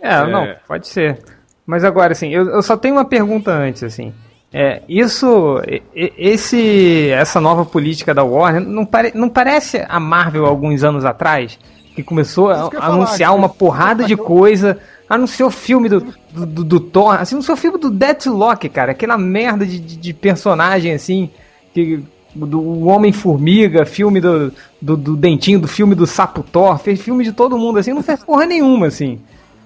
É, 0.00 0.14
É. 0.14 0.26
não, 0.26 0.48
pode 0.66 0.88
ser. 0.88 1.18
Mas 1.64 1.84
agora, 1.84 2.12
assim, 2.12 2.28
eu, 2.30 2.46
eu 2.48 2.62
só 2.62 2.76
tenho 2.76 2.96
uma 2.96 3.04
pergunta 3.04 3.52
antes, 3.52 3.82
assim. 3.84 4.12
É, 4.52 4.82
isso, 4.88 5.62
esse, 5.94 7.08
essa 7.10 7.40
nova 7.40 7.64
política 7.64 8.12
da 8.12 8.22
Warner, 8.24 8.60
não, 8.60 8.84
pare, 8.84 9.12
não 9.14 9.28
parece 9.28 9.82
a 9.88 9.98
Marvel 10.00 10.44
alguns 10.44 10.82
anos 10.84 11.04
atrás? 11.04 11.58
Que 11.94 12.02
começou 12.02 12.50
a, 12.50 12.70
falar, 12.70 12.86
anunciar 12.86 13.30
que- 13.30 13.36
uma 13.38 13.48
porrada 13.48 14.04
de 14.04 14.16
coisa, 14.16 14.78
anunciou 15.14 15.50
filme 15.50 15.88
do, 15.88 16.00
do, 16.30 16.46
do, 16.46 16.64
do 16.64 16.80
Thor, 16.80 17.14
assim, 17.20 17.34
anunciou 17.34 17.56
filme 17.56 17.78
do 17.78 17.90
Deathlock, 17.90 18.68
cara, 18.68 18.92
aquela 18.92 19.18
merda 19.18 19.66
de, 19.66 19.78
de, 19.78 19.96
de 19.96 20.14
personagem, 20.14 20.92
assim, 20.92 21.30
que, 21.74 22.02
do 22.34 22.86
Homem-Formiga, 22.86 23.84
filme 23.84 24.20
do, 24.20 24.52
do, 24.80 24.96
do 24.96 25.16
Dentinho, 25.16 25.60
do 25.60 25.68
filme 25.68 25.94
do 25.94 26.06
Sapo 26.06 26.42
Thor, 26.42 26.78
fez 26.78 27.00
filme 27.00 27.24
de 27.24 27.32
todo 27.32 27.58
mundo, 27.58 27.78
assim, 27.78 27.92
não 27.92 28.02
fez 28.02 28.24
porra 28.24 28.46
nenhuma, 28.46 28.86
assim. 28.86 29.20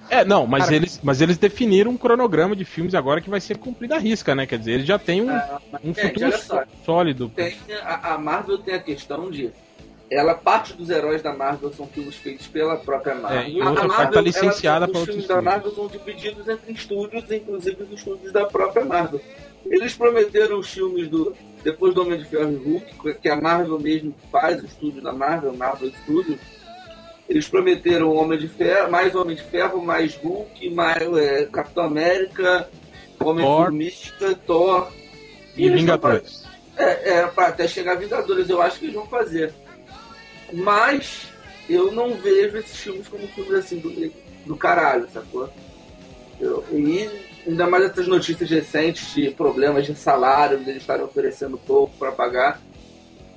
É, 0.09 0.23
não, 0.23 0.47
mas 0.47 0.71
eles, 0.71 0.99
mas 1.03 1.19
eles 1.21 1.37
definiram 1.37 1.91
um 1.91 1.97
cronograma 1.97 2.55
de 2.55 2.63
filmes 2.63 2.95
agora 2.95 3.19
que 3.19 3.29
vai 3.29 3.41
ser 3.41 3.57
cumprido 3.57 3.93
à 3.93 3.97
risca, 3.97 4.33
né? 4.33 4.45
Quer 4.45 4.59
dizer, 4.59 4.71
eles 4.73 4.85
já 4.85 4.97
têm 4.97 5.21
um, 5.21 5.29
Ah, 5.29 5.59
um 5.83 5.93
gente, 5.93 6.13
futuro 6.13 6.37
só, 6.37 6.63
sólido. 6.85 7.29
tem, 7.35 7.53
a, 7.83 8.13
a 8.13 8.17
Marvel 8.17 8.57
tem 8.57 8.73
a 8.73 8.79
questão 8.79 9.29
de 9.29 9.49
ela 10.09 10.33
parte 10.33 10.73
dos 10.73 10.89
heróis 10.89 11.21
da 11.21 11.33
Marvel 11.33 11.71
são 11.73 11.87
filmes 11.87 12.15
feitos 12.15 12.47
pela 12.47 12.77
própria 12.77 13.15
Marvel. 13.15 13.41
É, 13.41 13.49
e 13.49 13.61
outra 13.61 13.87
parte 13.87 14.13
tá 14.13 14.21
licenciada 14.21 14.85
ela, 14.85 14.91
pra 14.91 15.01
Os 15.01 15.05
filmes 15.05 15.27
da 15.27 15.41
Marvel 15.41 15.71
são 15.71 15.87
divididos 15.87 16.47
entre 16.47 16.71
estúdios, 16.71 17.29
inclusive 17.29 17.83
os 17.83 17.91
estúdios 17.91 18.31
da 18.31 18.45
própria 18.45 18.85
Marvel. 18.85 19.19
Eles 19.65 19.93
prometeram 19.95 20.59
os 20.59 20.69
filmes 20.69 21.09
do 21.09 21.35
depois 21.63 21.93
do 21.93 22.01
Homem 22.01 22.17
de 22.17 22.25
Ferro 22.25 22.51
e 22.51 22.55
Hulk, 22.55 23.15
que 23.15 23.29
a 23.29 23.35
Marvel 23.35 23.77
mesmo 23.79 24.15
faz, 24.31 24.61
o 24.61 24.65
estúdio 24.65 25.01
da 25.01 25.11
Marvel, 25.11 25.53
Marvel 25.53 25.91
Studios. 26.03 26.39
Eles 27.27 27.49
prometeram 27.49 28.15
Homem 28.15 28.39
de 28.39 28.47
Ferro, 28.47 28.89
mais 28.89 29.13
Homem 29.13 29.35
de 29.35 29.43
Ferro, 29.43 29.83
mais 29.83 30.15
Hulk, 30.15 30.69
mais 30.69 31.01
é, 31.17 31.45
Capitão 31.45 31.83
América, 31.83 32.69
Homem-Formiga, 33.19 34.35
Thor. 34.45 34.89
E, 35.57 35.65
e 35.65 35.69
Vingadores. 35.69 36.45
É, 36.77 37.09
é, 37.09 37.31
até 37.35 37.67
chegar 37.67 37.93
a 37.93 37.95
Vingadores, 37.95 38.49
eu 38.49 38.61
acho 38.61 38.79
que 38.79 38.85
eles 38.85 38.95
vão 38.95 39.07
fazer. 39.07 39.53
Mas 40.53 41.27
eu 41.69 41.91
não 41.91 42.15
vejo 42.15 42.57
esses 42.57 42.77
filmes 42.77 43.07
como 43.07 43.27
filmes 43.27 43.53
assim 43.53 43.79
do, 43.79 44.11
do 44.45 44.55
caralho, 44.55 45.07
sacou? 45.13 45.49
Eu, 46.39 46.63
e 46.71 47.09
ainda 47.47 47.67
mais 47.67 47.85
essas 47.85 48.07
notícias 48.07 48.49
recentes 48.49 49.13
de 49.13 49.31
problemas 49.31 49.85
de 49.85 49.95
salário, 49.95 50.57
eles 50.59 50.77
estarem 50.77 51.03
oferecendo 51.03 51.57
pouco 51.57 51.93
para 51.97 52.11
pagar 52.11 52.61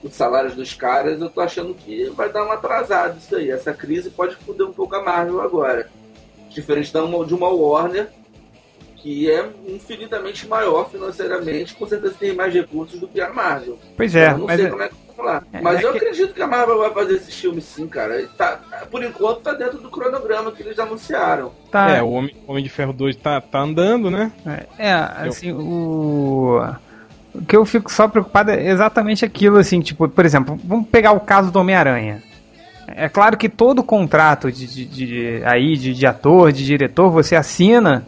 os 0.03 0.15
salários 0.15 0.55
dos 0.55 0.73
caras, 0.73 1.21
eu 1.21 1.29
tô 1.29 1.41
achando 1.41 1.75
que 1.75 2.09
vai 2.11 2.31
dar 2.33 2.45
uma 2.45 2.55
atrasada 2.55 3.19
isso 3.19 3.37
aí. 3.37 3.51
Essa 3.51 3.73
crise 3.73 4.11
pode 4.11 4.35
foder 4.37 4.67
um 4.67 4.73
pouco 4.73 4.95
a 4.97 5.03
Marvel 5.03 5.41
agora. 5.41 5.91
Diferente 6.49 6.93
da 6.93 7.05
uma, 7.05 7.25
de 7.25 7.35
uma 7.35 7.49
Warner, 7.49 8.09
que 8.97 9.31
é 9.31 9.49
infinitamente 9.67 10.47
maior 10.47 10.91
financeiramente, 10.91 11.75
com 11.75 11.87
certeza 11.87 12.15
tem 12.19 12.35
mais 12.35 12.53
recursos 12.53 12.99
do 12.99 13.09
que 13.09 13.21
a 13.21 13.31
Marvel. 13.33 13.79
Pois 13.97 14.15
é, 14.15 14.29
eu 14.33 14.39
não 14.39 14.47
mas 14.47 14.57
sei 14.57 14.67
é- 14.67 14.71
como 14.71 14.83
é 14.83 14.89
que 14.89 14.95
vai 15.23 15.35
lá. 15.35 15.43
Mas 15.63 15.81
é 15.81 15.85
eu 15.85 15.93
que- 15.93 15.99
acredito 15.99 16.35
que 16.35 16.43
a 16.43 16.47
Marvel 16.47 16.79
vai 16.79 16.91
fazer 16.93 17.15
esse 17.15 17.31
filme 17.33 17.61
sim, 17.61 17.87
cara. 17.87 18.27
Tá, 18.37 18.59
por 18.91 19.03
enquanto 19.05 19.41
tá 19.41 19.53
dentro 19.53 19.79
do 19.79 19.91
cronograma 19.91 20.51
que 20.53 20.63
eles 20.63 20.79
anunciaram. 20.79 21.53
Tá, 21.71 21.91
É, 21.91 22.03
o 22.03 22.11
Homem, 22.11 22.35
Homem 22.47 22.63
de 22.65 22.69
Ferro 22.71 22.93
2 22.93 23.17
tá, 23.17 23.41
tá 23.41 23.61
andando, 23.61 24.11
né? 24.11 24.33
É, 24.79 24.93
assim, 25.27 25.53
o. 25.53 26.63
O 27.33 27.45
que 27.45 27.57
eu 27.57 27.65
fico 27.65 27.93
só 27.93 28.09
preocupado 28.09 28.51
é 28.51 28.69
exatamente 28.71 29.25
aquilo, 29.25 29.57
assim, 29.59 29.81
tipo, 29.81 30.09
por 30.09 30.25
exemplo, 30.27 30.59
vamos 30.65 30.89
pegar 30.89 31.13
o 31.13 31.21
caso 31.21 31.53
do 31.53 31.61
Homem-Aranha. 31.61 32.21
É 32.89 33.09
claro 33.09 33.37
que 33.37 33.49
todo 33.49 33.85
contrato 33.85 34.51
de, 34.51 34.67
de, 34.67 34.85
de- 34.85 35.43
aí 35.45 35.77
de, 35.77 35.95
de 35.95 36.07
ator, 36.09 36.51
de 36.51 36.65
diretor, 36.65 37.09
você 37.09 37.37
assina 37.37 38.05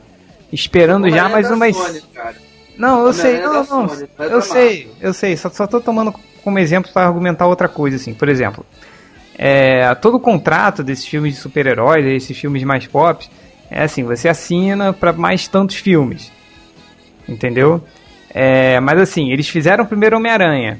esperando 0.52 1.08
já 1.08 1.28
mais 1.28 1.46
é 1.46 1.50
da 1.50 1.54
umas. 1.54 1.76
Sony, 1.76 2.00
cara. 2.12 2.34
Não, 2.76 3.06
eu 3.06 3.12
sei, 3.12 3.40
não, 3.40 3.62
é 3.62 3.66
não, 3.68 3.86
não 3.86 3.94
é 3.94 4.34
eu 4.34 4.42
sei, 4.42 4.90
eu 5.00 5.14
sei, 5.14 5.36
só, 5.36 5.48
só 5.50 5.68
tô 5.68 5.80
tomando 5.80 6.12
como 6.42 6.58
exemplo 6.58 6.90
para 6.92 7.06
argumentar 7.06 7.46
outra 7.46 7.68
coisa, 7.68 7.96
assim, 7.96 8.14
por 8.14 8.28
exemplo, 8.28 8.64
é, 9.36 9.94
todo 9.96 10.16
o 10.16 10.20
contrato 10.20 10.82
desses 10.82 11.06
filmes 11.06 11.34
de 11.34 11.40
super-heróis, 11.40 12.04
esses 12.04 12.38
filmes 12.38 12.62
mais 12.62 12.86
pop, 12.86 13.28
é 13.70 13.82
assim, 13.84 14.04
você 14.04 14.28
assina 14.28 14.92
para 14.92 15.12
mais 15.12 15.48
tantos 15.48 15.76
filmes, 15.76 16.30
entendeu? 17.28 17.82
É, 18.34 18.78
mas 18.80 19.00
assim, 19.00 19.30
eles 19.30 19.48
fizeram 19.48 19.84
o 19.84 19.86
primeiro 19.86 20.16
Homem-Aranha, 20.16 20.78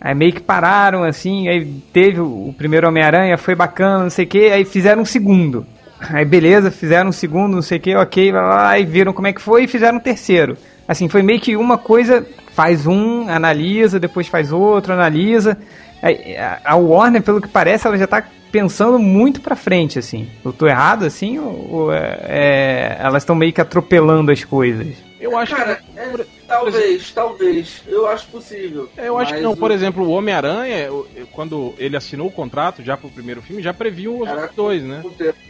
aí 0.00 0.14
meio 0.14 0.32
que 0.32 0.40
pararam, 0.40 1.04
assim, 1.04 1.48
aí 1.48 1.64
teve 1.92 2.20
o, 2.20 2.54
primeiro 2.56 2.88
Homem-Aranha, 2.88 3.36
foi 3.36 3.54
bacana, 3.54 4.04
não 4.04 4.10
sei 4.10 4.24
o 4.24 4.28
que, 4.28 4.46
aí 4.46 4.64
fizeram 4.64 5.02
um 5.02 5.06
segundo. 5.06 5.66
Aí 6.10 6.24
beleza, 6.24 6.70
fizeram 6.70 7.08
um 7.08 7.12
segundo, 7.12 7.54
não 7.54 7.62
sei 7.62 7.78
o 7.78 7.80
que, 7.80 7.94
ok, 7.94 8.32
lá, 8.32 8.42
lá, 8.42 8.68
aí 8.70 8.84
viram 8.84 9.12
como 9.12 9.26
é 9.26 9.32
que 9.32 9.40
foi 9.40 9.64
e 9.64 9.68
fizeram 9.68 9.96
um 9.96 10.00
terceiro. 10.00 10.56
Assim, 10.86 11.08
foi 11.08 11.22
meio 11.22 11.40
que 11.40 11.56
uma 11.56 11.78
coisa, 11.78 12.26
faz 12.54 12.86
um, 12.86 13.28
analisa, 13.28 13.98
depois 14.00 14.26
faz 14.28 14.52
outro, 14.52 14.92
analisa. 14.92 15.56
Aí, 16.02 16.36
a- 16.36 16.60
A 16.64 16.76
Warner, 16.76 17.22
pelo 17.22 17.40
que 17.40 17.48
parece, 17.48 17.86
ela 17.86 17.96
já 17.98 18.06
tá 18.06 18.22
pensando 18.52 18.98
muito 18.98 19.40
pra 19.40 19.56
frente, 19.56 19.98
assim. 19.98 20.28
Eu 20.44 20.52
tô 20.52 20.66
errado, 20.66 21.04
assim, 21.04 21.38
ou, 21.38 21.68
ou 21.72 21.92
é- 21.92 22.18
é, 22.28 22.96
elas 23.00 23.22
estão 23.22 23.34
meio 23.34 23.52
que 23.52 23.60
atropelando 23.60 24.30
as 24.30 24.44
coisas? 24.44 24.86
Eu 25.20 25.36
acho 25.36 25.56
Cara, 25.56 25.76
que. 25.76 25.98
é, 25.98 26.24
talvez, 26.46 27.10
talvez. 27.12 27.82
Eu 27.86 28.06
acho 28.06 28.26
possível. 28.28 28.88
É, 28.96 29.08
eu 29.08 29.18
acho 29.18 29.34
que 29.34 29.40
não. 29.40 29.52
o- 29.52 29.56
Por 29.56 29.70
exemplo, 29.70 30.04
o 30.04 30.10
Homem-Aranha, 30.10 30.88
quando 31.32 31.74
ele 31.78 31.96
assinou 31.96 32.28
o 32.28 32.32
contrato 32.32 32.82
já 32.82 32.96
pro 32.96 33.08
primeiro 33.10 33.40
filme, 33.42 33.62
já 33.62 33.72
previu 33.74 34.20
os 34.20 34.28
Era 34.28 34.50
dois, 34.54 34.82
né? 34.82 35.02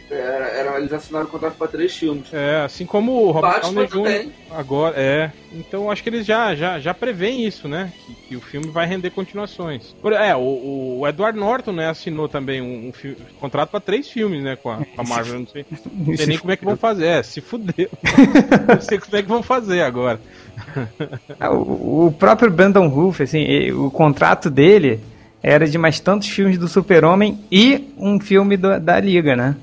Era, 0.09 0.45
era, 0.49 0.77
eles 0.79 0.93
assinaram 0.93 1.25
o 1.25 1.29
contrato 1.29 1.55
pra 1.57 1.67
três 1.67 1.95
filmes. 1.95 2.31
É, 2.31 2.61
assim 2.63 2.85
como 2.85 3.11
o 3.23 3.31
Robert 3.31 3.61
Downey 3.61 3.87
Jr. 3.87 3.91
também. 3.91 4.33
agora, 4.51 4.95
é. 4.97 5.31
Então 5.51 5.83
eu 5.85 5.91
acho 5.91 6.03
que 6.03 6.09
eles 6.09 6.25
já, 6.25 6.53
já, 6.53 6.79
já 6.79 6.93
preveem 6.93 7.45
isso, 7.45 7.67
né? 7.67 7.91
Que, 8.05 8.13
que 8.13 8.35
o 8.35 8.41
filme 8.41 8.67
vai 8.69 8.85
render 8.85 9.09
continuações. 9.09 9.95
Por- 10.01 10.13
é, 10.13 10.35
o, 10.35 10.99
o 10.99 11.07
Edward 11.07 11.37
Norton, 11.39 11.71
né, 11.71 11.89
assinou 11.89 12.27
também 12.29 12.61
um, 12.61 12.89
um 12.89 12.93
fi- 12.93 13.17
contrato 13.39 13.69
pra 13.71 13.79
três 13.79 14.07
filmes, 14.09 14.43
né, 14.43 14.55
com 14.55 14.69
a, 14.69 14.77
com 14.77 15.01
a 15.01 15.03
Marvel. 15.03 15.39
Não 15.39 15.47
sei, 15.47 15.65
não 15.91 16.15
sei 16.17 16.25
nem 16.27 16.37
como 16.37 16.51
é 16.51 16.57
que 16.57 16.65
vão 16.65 16.77
fazer. 16.77 17.05
É, 17.07 17.23
se 17.23 17.41
fudeu. 17.41 17.89
não 18.67 18.81
sei 18.81 18.99
como 18.99 19.15
é 19.17 19.21
que 19.23 19.29
vão 19.29 19.41
fazer 19.43 19.81
agora. 19.81 20.19
Ah, 21.39 21.49
O, 21.51 22.07
o 22.07 22.11
próprio 22.11 22.49
Brandon 22.51 22.87
Roof, 22.87 23.21
assim, 23.21 23.71
o 23.71 23.89
contrato 23.91 24.49
dele 24.49 24.99
era 25.43 25.67
de 25.67 25.77
mais 25.77 25.99
tantos 25.99 26.27
filmes 26.29 26.57
do 26.57 26.67
Super-Homem 26.67 27.39
e 27.51 27.93
um 27.97 28.19
filme 28.19 28.57
do- 28.57 28.79
da 28.79 28.99
Liga, 28.99 29.35
né? 29.35 29.55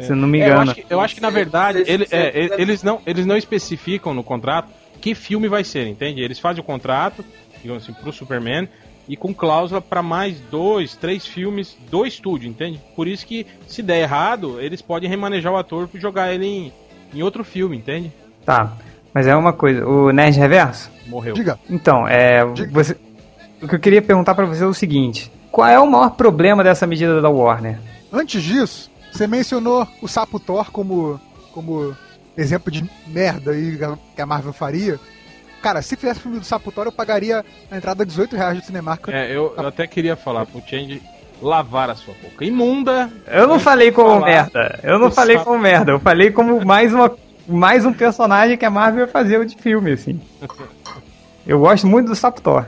Se 0.00 0.12
eu 0.12 0.16
não 0.16 0.26
me 0.26 0.40
É, 0.40 0.42
eu, 0.42 0.46
engano. 0.46 0.62
acho 0.70 0.74
que, 0.74 0.84
eu 0.88 1.00
acho 1.00 1.14
que, 1.14 1.20
na 1.20 1.30
verdade, 1.30 1.84
Sei, 1.84 1.94
ele- 1.94 2.06
é, 2.10 2.54
eles, 2.60 2.82
não, 2.82 3.00
eles 3.06 3.26
não 3.26 3.36
especificam 3.36 4.14
no 4.14 4.22
contrato 4.24 4.68
que 5.00 5.14
filme 5.14 5.46
vai 5.48 5.62
ser, 5.64 5.86
entende? 5.86 6.20
Eles 6.22 6.38
fazem 6.38 6.60
o 6.60 6.64
contrato, 6.64 7.24
digamos 7.62 7.82
assim, 7.84 7.92
pro 7.92 8.12
Superman 8.12 8.68
e 9.08 9.16
com 9.16 9.34
cláusula 9.34 9.80
para 9.80 10.02
mais 10.02 10.40
dois, 10.50 10.94
três 10.96 11.26
filmes 11.26 11.76
do 11.90 12.04
estúdio, 12.06 12.48
entende? 12.48 12.80
Por 12.96 13.06
isso 13.08 13.26
que, 13.26 13.46
se 13.66 13.82
der 13.82 14.00
errado, 14.02 14.60
eles 14.60 14.80
podem 14.82 15.08
remanejar 15.08 15.52
o 15.52 15.56
ator 15.56 15.88
e 15.94 16.00
jogar 16.00 16.32
ele 16.34 16.46
em, 16.46 16.72
em 17.14 17.22
outro 17.22 17.44
filme, 17.44 17.76
entende? 17.76 18.10
Tá. 18.44 18.72
Mas 19.12 19.26
é 19.26 19.34
uma 19.34 19.52
coisa, 19.52 19.86
o 19.86 20.10
Nerd 20.12 20.38
Reverso? 20.38 20.90
Morreu. 21.06 21.34
Diga. 21.34 21.58
Então, 21.68 22.06
é. 22.06 22.44
Diga. 22.52 22.70
Você, 22.72 22.96
o 23.60 23.66
que 23.68 23.74
eu 23.74 23.80
queria 23.80 24.00
perguntar 24.02 24.34
pra 24.34 24.44
você 24.46 24.62
é 24.62 24.66
o 24.66 24.74
seguinte: 24.74 25.30
qual 25.50 25.68
é 25.68 25.78
o 25.78 25.90
maior 25.90 26.10
problema 26.10 26.62
dessa 26.62 26.86
medida 26.86 27.20
da 27.20 27.28
Warner? 27.28 27.78
Antes 28.12 28.42
disso, 28.42 28.90
você 29.12 29.26
mencionou 29.26 29.86
o 30.00 30.08
Sapo 30.08 30.38
Thor 30.38 30.70
como, 30.70 31.20
como 31.52 31.96
exemplo 32.36 32.70
de 32.70 32.88
merda 33.06 33.50
aí 33.52 33.78
que 34.14 34.22
a 34.22 34.26
Marvel 34.26 34.52
faria. 34.52 34.98
Cara, 35.62 35.82
se 35.82 35.94
fizesse 35.94 36.20
filme 36.20 36.38
do 36.38 36.44
Sapo 36.44 36.72
Thor, 36.72 36.86
eu 36.86 36.92
pagaria 36.92 37.44
a 37.70 37.76
entrada 37.76 38.04
de 38.04 38.10
18 38.10 38.34
reais 38.36 38.58
do 38.58 38.64
Cinemark. 38.64 39.08
É, 39.08 39.30
eu, 39.30 39.52
eu 39.56 39.66
até 39.68 39.86
queria 39.86 40.16
falar 40.16 40.46
pro 40.46 40.62
Change 40.66 41.02
lavar 41.42 41.90
a 41.90 41.94
sua 41.94 42.14
boca. 42.22 42.44
Imunda! 42.44 43.10
Eu 43.26 43.46
não 43.46 43.58
falei 43.60 43.90
como 43.92 44.08
falar, 44.20 44.26
merda. 44.26 44.80
Eu 44.82 44.98
não 44.98 45.10
falei 45.10 45.36
só- 45.36 45.44
como 45.44 45.58
merda. 45.58 45.92
Eu 45.92 46.00
falei 46.00 46.30
como 46.30 46.64
mais 46.64 46.94
uma. 46.94 47.10
Mais 47.50 47.84
um 47.84 47.92
personagem 47.92 48.56
que 48.56 48.64
a 48.64 48.70
Marvel 48.70 49.08
fazer 49.08 49.44
de 49.44 49.56
filme, 49.56 49.92
assim. 49.92 50.20
Eu 51.44 51.58
gosto 51.58 51.86
muito 51.86 52.06
do 52.06 52.14
Sapo 52.14 52.40
Thor. 52.40 52.66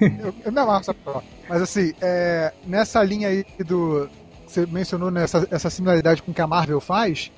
Eu, 0.00 0.34
eu 0.44 0.50
me 0.50 0.58
amarro 0.58 0.82
Sapo 0.82 1.00
Thor. 1.04 1.22
Mas 1.48 1.62
assim, 1.62 1.94
é, 2.00 2.52
nessa 2.66 3.02
linha 3.04 3.28
aí 3.28 3.46
do. 3.64 4.08
Você 4.44 4.66
mencionou 4.66 5.10
nessa 5.10 5.46
essa 5.50 5.70
similaridade 5.70 6.20
com 6.20 6.32
o 6.32 6.34
que 6.34 6.40
a 6.40 6.46
Marvel 6.46 6.80
faz. 6.80 7.30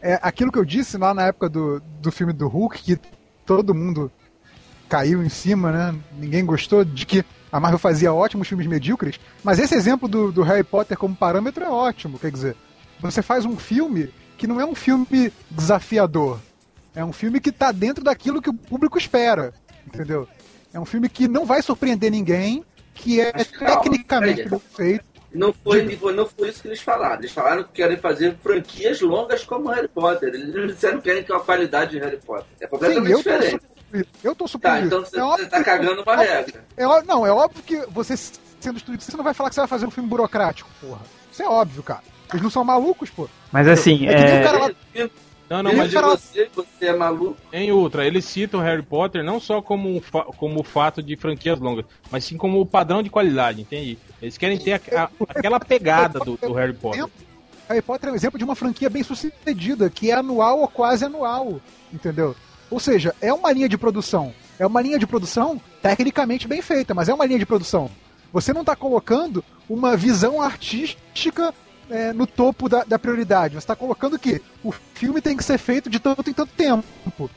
É 0.00 0.18
aquilo 0.22 0.50
que 0.50 0.58
eu 0.58 0.64
disse 0.64 0.96
lá 0.96 1.12
na 1.12 1.26
época 1.26 1.50
do, 1.50 1.82
do 2.00 2.10
filme 2.10 2.32
do 2.32 2.48
Hulk, 2.48 2.82
que 2.82 2.98
todo 3.44 3.74
mundo 3.74 4.10
caiu 4.88 5.22
em 5.22 5.28
cima, 5.28 5.70
né? 5.70 5.94
Ninguém 6.18 6.46
gostou 6.46 6.82
de 6.82 7.04
que 7.04 7.22
a 7.52 7.60
Marvel 7.60 7.78
fazia 7.78 8.12
ótimos 8.12 8.48
filmes 8.48 8.66
medíocres. 8.66 9.20
Mas 9.44 9.58
esse 9.58 9.74
exemplo 9.74 10.08
do, 10.08 10.32
do 10.32 10.42
Harry 10.42 10.64
Potter 10.64 10.96
como 10.96 11.14
parâmetro 11.14 11.62
é 11.62 11.68
ótimo. 11.68 12.18
Quer 12.18 12.30
dizer, 12.30 12.56
você 13.00 13.20
faz 13.20 13.44
um 13.44 13.56
filme 13.56 14.10
que 14.40 14.46
não 14.46 14.58
é 14.58 14.64
um 14.64 14.74
filme 14.74 15.30
desafiador. 15.50 16.40
É 16.94 17.04
um 17.04 17.12
filme 17.12 17.38
que 17.40 17.52
tá 17.52 17.70
dentro 17.70 18.02
daquilo 18.02 18.40
que 18.40 18.48
o 18.48 18.54
público 18.54 18.96
espera. 18.96 19.52
Entendeu? 19.86 20.26
É 20.72 20.80
um 20.80 20.86
filme 20.86 21.10
que 21.10 21.28
não 21.28 21.44
vai 21.44 21.60
surpreender 21.60 22.10
ninguém, 22.10 22.64
que 22.94 23.20
é 23.20 23.32
Mas 23.34 23.48
tecnicamente 23.48 24.48
bem 24.48 24.58
feito. 24.74 25.04
Não 25.32 25.52
foi, 25.52 25.82
não 26.16 26.26
foi 26.26 26.48
isso 26.48 26.62
que 26.62 26.68
eles 26.68 26.80
falaram. 26.80 27.16
Eles 27.20 27.32
falaram 27.32 27.64
que 27.64 27.72
querem 27.74 27.98
fazer 27.98 28.34
franquias 28.42 29.00
longas 29.02 29.44
como 29.44 29.68
Harry 29.68 29.88
Potter. 29.88 30.30
Eles 30.30 30.54
não 30.54 30.66
disseram 30.66 30.96
que 30.98 31.04
querem 31.04 31.22
ter 31.22 31.32
uma 31.34 31.40
qualidade 31.44 31.90
de 31.92 31.98
Harry 31.98 32.16
Potter. 32.16 32.46
É 32.60 32.64
Sim, 32.64 32.70
completamente 32.70 33.10
eu 33.12 33.16
tô 33.18 33.22
diferente. 33.22 33.50
surpreso. 33.50 34.06
Eu 34.24 34.34
tô 34.34 34.44
Tá, 34.44 34.48
surpreso. 34.50 34.86
então 34.86 35.00
você, 35.04 35.18
é 35.20 35.22
você 35.22 35.46
tá 35.46 35.62
cagando 35.62 36.02
uma 36.02 36.16
regra. 36.16 36.64
É, 36.76 36.86
ó- 36.86 37.02
não, 37.02 37.26
é 37.26 37.30
óbvio 37.30 37.62
que 37.62 37.76
você, 37.90 38.16
sendo 38.16 38.78
estudioso, 38.78 39.10
você 39.10 39.16
não 39.18 39.22
vai 39.24 39.34
falar 39.34 39.50
que 39.50 39.54
você 39.54 39.60
vai 39.60 39.68
fazer 39.68 39.86
um 39.86 39.90
filme 39.90 40.08
burocrático, 40.08 40.68
porra. 40.80 41.02
Isso 41.30 41.42
é 41.42 41.46
óbvio, 41.48 41.82
cara. 41.82 42.02
Eles 42.32 42.42
não 42.42 42.50
são 42.50 42.64
malucos, 42.64 43.10
pô. 43.10 43.28
Mas 43.52 43.66
assim, 43.68 44.06
É 44.06 44.14
que 44.14 44.22
nem 44.22 44.32
o 44.34 44.36
é. 44.36 44.42
cara 44.42 44.58
lá- 44.58 44.70
Não, 45.50 45.64
não, 45.64 45.70
Ele 45.72 45.78
mas 45.80 45.88
de 45.90 45.94
fala- 45.96 46.16
você, 46.16 46.48
você 46.54 46.86
é 46.86 46.92
maluco. 46.96 47.36
Em 47.52 47.72
outra, 47.72 48.06
eles 48.06 48.24
citam 48.24 48.60
Harry 48.60 48.82
Potter 48.82 49.24
não 49.24 49.40
só 49.40 49.60
como, 49.60 49.88
um 49.96 50.00
fa- 50.00 50.22
como 50.36 50.60
o 50.60 50.62
fato 50.62 51.02
de 51.02 51.16
franquias 51.16 51.58
longas, 51.58 51.84
mas 52.08 52.22
sim 52.24 52.36
como 52.36 52.60
o 52.60 52.64
padrão 52.66 53.02
de 53.02 53.10
qualidade, 53.10 53.60
entende? 53.60 53.98
Eles 54.22 54.38
querem 54.38 54.56
ter 54.58 54.74
a- 54.94 55.02
a- 55.04 55.10
aquela 55.28 55.58
pegada 55.58 56.20
do, 56.20 56.36
do 56.36 56.52
Harry 56.52 56.72
Potter. 56.72 57.04
Harry 57.68 57.82
Potter 57.82 58.10
é 58.10 58.12
um 58.12 58.14
exemplo 58.14 58.38
de 58.38 58.44
uma 58.44 58.54
franquia 58.54 58.88
bem 58.88 59.02
sucedida, 59.02 59.90
que 59.90 60.10
é 60.12 60.14
anual 60.14 60.60
ou 60.60 60.68
quase 60.68 61.04
anual, 61.04 61.60
entendeu? 61.92 62.36
Ou 62.70 62.78
seja, 62.78 63.12
é 63.20 63.32
uma 63.32 63.50
linha 63.50 63.68
de 63.68 63.76
produção. 63.76 64.32
É 64.56 64.64
uma 64.64 64.80
linha 64.80 65.00
de 65.00 65.06
produção 65.06 65.60
tecnicamente 65.82 66.46
bem 66.46 66.62
feita, 66.62 66.94
mas 66.94 67.08
é 67.08 67.14
uma 67.14 67.26
linha 67.26 67.38
de 67.40 67.46
produção. 67.46 67.90
Você 68.32 68.52
não 68.52 68.60
está 68.60 68.76
colocando 68.76 69.42
uma 69.68 69.96
visão 69.96 70.40
artística 70.40 71.52
é, 71.90 72.12
no 72.12 72.26
topo 72.26 72.68
da, 72.68 72.84
da 72.84 72.98
prioridade. 72.98 73.54
Você 73.54 73.58
está 73.58 73.76
colocando 73.76 74.18
que 74.18 74.40
o 74.62 74.72
filme 74.94 75.20
tem 75.20 75.36
que 75.36 75.44
ser 75.44 75.58
feito 75.58 75.90
de 75.90 75.98
tanto 75.98 76.28
em 76.30 76.32
tanto 76.32 76.52
tempo, 76.54 76.84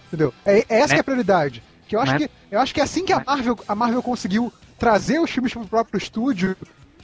entendeu? 0.08 0.34
É, 0.46 0.60
é 0.60 0.80
essa 0.80 0.94
né? 0.94 0.98
é 0.98 1.02
a 1.02 1.04
prioridade. 1.04 1.64
Que 1.88 1.96
eu 1.96 2.00
acho 2.00 2.14
né? 2.14 2.20
que 2.20 2.30
eu 2.52 2.60
acho 2.60 2.74
que 2.74 2.80
é 2.80 2.84
assim 2.84 3.04
que 3.04 3.14
a 3.14 3.22
Marvel 3.26 3.60
a 3.68 3.76
Marvel 3.76 4.02
conseguiu 4.02 4.54
trazer 4.78 5.20
os 5.20 5.30
filmes 5.30 5.54
para 5.54 5.64
o 5.64 5.68
próprio 5.68 5.98
estúdio 5.98 6.56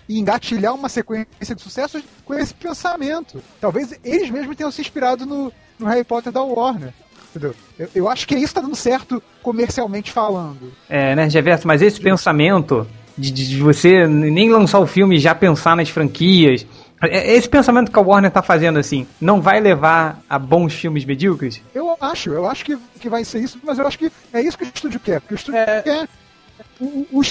e 0.07 0.19
engatilhar 0.19 0.73
uma 0.73 0.89
sequência 0.89 1.55
de 1.55 1.61
sucessos 1.61 2.03
com 2.25 2.33
esse 2.33 2.53
pensamento. 2.53 3.43
Talvez 3.61 3.97
eles 4.03 4.29
mesmos 4.29 4.55
tenham 4.55 4.71
se 4.71 4.81
inspirado 4.81 5.25
no, 5.25 5.51
no 5.77 5.85
Harry 5.85 6.03
Potter 6.03 6.31
da 6.31 6.41
Warner. 6.41 6.93
Entendeu? 7.29 7.53
Eu, 7.77 7.89
eu 7.93 8.09
acho 8.09 8.27
que 8.27 8.33
isso 8.33 8.45
está 8.45 8.61
dando 8.61 8.75
certo 8.75 9.21
comercialmente 9.43 10.11
falando. 10.11 10.73
É, 10.89 11.15
né, 11.15 11.29
Geverto, 11.29 11.67
mas 11.67 11.81
esse 11.81 12.01
pensamento 12.01 12.87
de, 13.15 13.31
de, 13.31 13.57
você 13.59 14.07
nem 14.07 14.49
lançar 14.49 14.79
o 14.79 14.87
filme 14.87 15.17
e 15.17 15.19
já 15.19 15.35
pensar 15.35 15.75
nas 15.75 15.89
franquias. 15.89 16.65
É, 17.01 17.33
esse 17.33 17.47
pensamento 17.47 17.91
que 17.91 17.99
a 17.99 18.01
Warner 18.01 18.31
tá 18.31 18.41
fazendo 18.41 18.77
assim, 18.77 19.07
não 19.21 19.41
vai 19.41 19.59
levar 19.59 20.21
a 20.29 20.37
bons 20.37 20.73
filmes 20.73 21.05
medíocres? 21.05 21.61
Eu 21.73 21.97
acho, 22.01 22.31
eu 22.31 22.47
acho 22.47 22.65
que, 22.65 22.77
que 22.99 23.09
vai 23.09 23.23
ser 23.23 23.39
isso, 23.39 23.59
mas 23.63 23.79
eu 23.79 23.87
acho 23.87 23.97
que 23.97 24.11
é 24.33 24.41
isso 24.41 24.57
que 24.57 24.65
o 24.65 24.71
estúdio 24.73 24.99
quer. 24.99 25.21
Porque 25.21 25.33
o 25.33 25.37
estúdio 25.37 25.59
é... 25.59 25.81
quer 25.81 26.07
o, 26.79 27.07
o, 27.11 27.21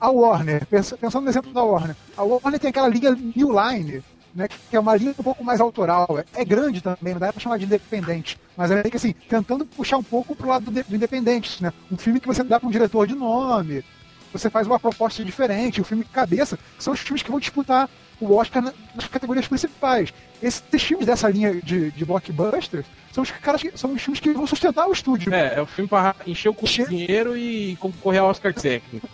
a 0.00 0.10
Warner, 0.10 0.66
pensando 0.66 1.22
no 1.22 1.28
exemplo 1.28 1.52
da 1.52 1.62
Warner, 1.62 1.96
a 2.16 2.22
Warner 2.22 2.58
tem 2.58 2.70
aquela 2.70 2.88
linha 2.88 3.10
New 3.10 3.50
Line, 3.50 4.02
né, 4.34 4.48
que 4.48 4.76
é 4.76 4.80
uma 4.80 4.96
linha 4.96 5.14
um 5.18 5.22
pouco 5.22 5.44
mais 5.44 5.60
autoral. 5.60 6.18
É, 6.18 6.42
é 6.42 6.44
grande 6.44 6.80
também, 6.80 7.12
não 7.12 7.20
dá 7.20 7.32
pra 7.32 7.40
chamar 7.40 7.58
de 7.58 7.64
independente. 7.64 8.38
Mas 8.56 8.70
é 8.70 8.82
que 8.82 8.96
assim, 8.96 9.12
tentando 9.28 9.66
puxar 9.66 9.98
um 9.98 10.02
pouco 10.02 10.34
pro 10.34 10.48
lado 10.48 10.70
do, 10.70 10.70
do 10.70 10.96
independente, 10.96 11.62
né? 11.62 11.72
Um 11.90 11.96
filme 11.96 12.20
que 12.20 12.26
você 12.26 12.42
dá 12.42 12.58
pra 12.58 12.68
um 12.68 12.72
diretor 12.72 13.06
de 13.06 13.14
nome, 13.14 13.84
você 14.32 14.48
faz 14.48 14.66
uma 14.66 14.78
proposta 14.78 15.24
diferente, 15.24 15.80
o 15.80 15.82
um 15.82 15.84
filme 15.84 16.04
cabeça, 16.04 16.58
são 16.78 16.92
os 16.92 17.00
filmes 17.00 17.22
que 17.22 17.30
vão 17.30 17.40
disputar 17.40 17.88
o 18.20 18.34
Oscar 18.34 18.62
nas 18.62 19.08
categorias 19.08 19.48
principais. 19.48 20.12
Esses 20.42 20.82
filmes 20.82 21.06
dessa 21.06 21.28
linha 21.28 21.54
de, 21.54 21.90
de 21.90 22.04
blockbusters 22.04 22.86
são 23.12 23.22
os 23.22 23.30
caras 23.30 23.62
que, 23.62 23.76
são 23.76 23.92
os 23.92 24.02
filmes 24.02 24.20
que 24.20 24.32
vão 24.32 24.46
sustentar 24.46 24.86
o 24.86 24.92
estúdio. 24.92 25.32
É, 25.34 25.56
é 25.56 25.62
o 25.62 25.66
filme 25.66 25.88
para 25.88 26.14
encher 26.26 26.48
o 26.48 26.54
cu 26.54 26.66
de 26.66 26.86
dinheiro 26.86 27.36
e 27.36 27.76
concorrer 27.76 28.20
ao 28.20 28.28
Oscar 28.28 28.52
técnico. 28.54 29.08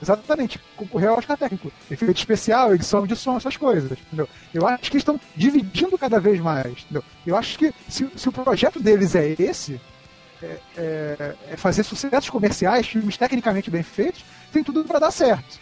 Exatamente, 0.00 0.58
concorrer 0.76 1.10
ao 1.10 1.18
Oscar 1.18 1.38
técnico. 1.38 1.72
Efeito 1.88 2.16
especial, 2.16 2.74
edição 2.74 3.06
de 3.06 3.14
som, 3.14 3.36
essas 3.36 3.56
coisas. 3.56 3.92
Entendeu? 3.92 4.28
Eu 4.52 4.66
acho 4.66 4.90
que 4.90 4.96
eles 4.96 5.02
estão 5.02 5.20
dividindo 5.36 5.96
cada 5.96 6.18
vez 6.18 6.40
mais. 6.40 6.82
Entendeu? 6.84 7.04
Eu 7.24 7.36
acho 7.36 7.56
que 7.56 7.72
se, 7.88 8.08
se 8.16 8.28
o 8.28 8.32
projeto 8.32 8.80
deles 8.80 9.14
é 9.14 9.36
esse, 9.38 9.80
é, 10.42 10.58
é, 10.76 11.34
é 11.52 11.56
fazer 11.56 11.84
sucessos 11.84 12.28
comerciais, 12.28 12.88
filmes 12.88 13.16
tecnicamente 13.16 13.70
bem 13.70 13.84
feitos, 13.84 14.24
tem 14.52 14.64
tudo 14.64 14.84
para 14.84 14.98
dar 14.98 15.12
certo. 15.12 15.60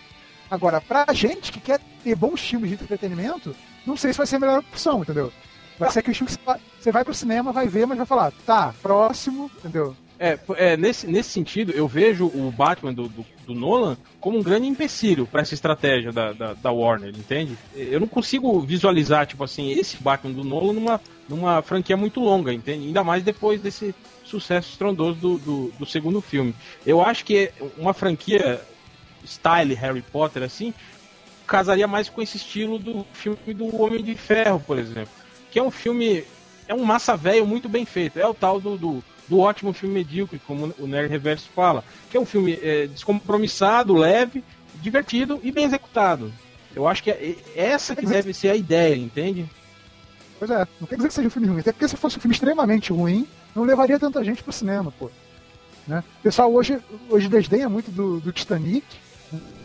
Agora, 0.51 0.81
pra 0.81 1.07
gente 1.13 1.53
que 1.53 1.61
quer 1.61 1.81
ter 2.03 2.15
bons 2.15 2.41
filmes 2.41 2.71
de 2.71 2.83
entretenimento, 2.83 3.55
não 3.87 3.97
sei 3.97 4.13
se 4.13 4.19
vai 4.19 4.27
ser 4.27 4.37
a 4.37 4.41
melhor 4.41 4.59
opção, 4.59 5.03
entendeu? 5.03 5.33
Vai 5.79 5.91
ser 5.91 6.01
aquele 6.01 6.15
filme 6.15 6.31
que 6.31 6.61
você 6.79 6.93
vai 6.93 7.05
pro 7.05 7.15
cinema, 7.15 7.53
vai 7.53 7.67
ver, 7.67 7.87
mas 7.87 7.97
vai 7.97 8.07
falar, 8.07 8.33
tá, 8.45 8.75
próximo, 8.83 9.51
entendeu? 9.59 9.97
É, 10.19 10.39
é 10.57 10.77
nesse, 10.77 11.07
nesse 11.07 11.31
sentido, 11.31 11.73
eu 11.73 11.89
vejo 11.89 12.27
o 12.27 12.53
Batman 12.55 12.93
do, 12.93 13.09
do, 13.09 13.25
do 13.47 13.55
Nolan 13.55 13.97
como 14.21 14.39
um 14.39 14.43
grande 14.43 14.67
empecilho 14.67 15.27
para 15.27 15.41
essa 15.41 15.55
estratégia 15.55 16.13
da, 16.13 16.35
da, 16.35 16.53
da, 16.53 16.71
Warner, 16.71 17.09
entende? 17.09 17.57
Eu 17.75 18.01
não 18.01 18.07
consigo 18.07 18.61
visualizar, 18.61 19.27
tipo 19.27 19.43
assim, 19.43 19.71
esse 19.71 19.97
Batman 19.97 20.33
do 20.33 20.45
Nolan 20.45 20.75
numa, 20.75 21.01
numa 21.27 21.63
franquia 21.63 21.97
muito 21.97 22.21
longa, 22.21 22.53
entende? 22.53 22.87
Ainda 22.87 23.03
mais 23.03 23.23
depois 23.23 23.63
desse 23.63 23.95
sucesso 24.23 24.69
estrondoso 24.73 25.19
do, 25.19 25.39
do, 25.39 25.73
do 25.79 25.87
segundo 25.87 26.21
filme. 26.21 26.55
Eu 26.85 27.01
acho 27.01 27.25
que 27.25 27.51
uma 27.79 27.95
franquia 27.95 28.61
style 29.25 29.75
Harry 29.75 30.03
Potter, 30.03 30.43
assim, 30.43 30.75
casaria 31.47 31.89
mais 31.89 32.09
com 32.09 32.23
esse 32.23 32.37
estilo 32.37 32.79
do 32.79 33.05
filme 33.13 33.55
do 33.55 33.75
Homem 33.81 34.03
de 34.03 34.15
Ferro, 34.15 34.61
por 34.61 34.79
exemplo. 34.79 35.11
Que 35.51 35.59
é 35.59 35.63
um 35.63 35.71
filme. 35.71 36.25
É 36.69 36.75
um 36.75 36.85
massa 36.85 37.17
velho 37.17 37.45
muito 37.47 37.69
bem 37.69 37.85
feito. 37.85 38.19
É 38.19 38.27
o 38.27 38.33
tal 38.33 38.61
do, 38.61 38.77
do, 38.77 39.05
do 39.29 39.41
ótimo 39.41 39.73
filme 39.73 39.95
medíocre, 39.97 40.41
como 40.47 40.73
o 40.79 40.87
Nerd 40.87 41.11
Reverso 41.11 41.49
fala. 41.55 41.83
Que 42.09 42.17
é 42.17 42.21
um 42.21 42.27
filme 42.27 42.59
é, 42.63 42.87
descompromissado, 42.87 43.95
leve, 43.95 44.45
divertido 44.77 45.41
e 45.43 45.51
bem 45.51 45.65
executado. 45.65 46.33
Eu 46.75 46.87
acho 46.87 47.03
que 47.03 47.11
é, 47.11 47.37
é 47.57 47.67
essa 47.67 47.97
que 47.97 48.07
deve 48.07 48.33
ser 48.33 48.51
a 48.51 48.57
ideia, 48.57 48.95
entende? 48.95 49.51
Pois 50.39 50.51
é, 50.51 50.67
não 50.81 50.87
quer 50.87 50.97
dizer 50.97 51.09
que 51.09 51.15
seja 51.15 51.29
um 51.29 51.31
filme 51.31 51.49
ruim, 51.49 51.61
até 51.61 51.73
porque 51.73 51.89
se 51.89 51.97
fosse 51.97 52.17
um 52.17 52.21
filme 52.21 52.35
extremamente 52.35 52.93
ruim, 52.93 53.27
não 53.55 53.65
levaria 53.65 53.99
tanta 53.99 54.25
gente 54.25 54.43
pro 54.43 54.53
cinema, 54.53 54.93
pô. 54.97 55.11
Né? 55.87 56.05
O 56.21 56.23
pessoal 56.23 56.53
hoje, 56.53 56.79
hoje 57.09 57.29
desdenha 57.29 57.69
muito 57.69 57.91
do, 57.91 58.21
do 58.21 58.33
Titanic, 58.33 58.87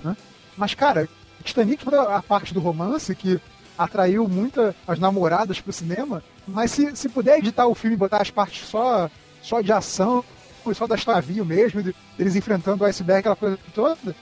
né? 0.03 0.15
Mas, 0.57 0.73
cara, 0.73 1.07
Titanic 1.43 1.83
a 2.09 2.21
parte 2.21 2.53
do 2.53 2.59
romance 2.59 3.13
que 3.15 3.39
atraiu 3.77 4.27
muita 4.27 4.75
as 4.87 4.99
namoradas 4.99 5.59
pro 5.59 5.73
cinema, 5.73 6.23
mas 6.47 6.71
se, 6.71 6.95
se 6.95 7.09
puder 7.09 7.39
editar 7.39 7.67
o 7.67 7.75
filme 7.75 7.95
e 7.95 7.99
botar 7.99 8.21
as 8.21 8.29
partes 8.29 8.67
só, 8.67 9.09
só 9.41 9.61
de 9.61 9.71
ação, 9.71 10.23
só 10.73 10.87
da 10.87 10.95
extravio 10.95 11.45
mesmo, 11.45 11.83
de, 11.83 11.95
eles 12.17 12.35
enfrentando 12.35 12.83
o 12.83 12.87
iceberg, 12.87 13.19
aquela 13.19 13.35
coisa 13.35 13.59
toda, 13.73 14.15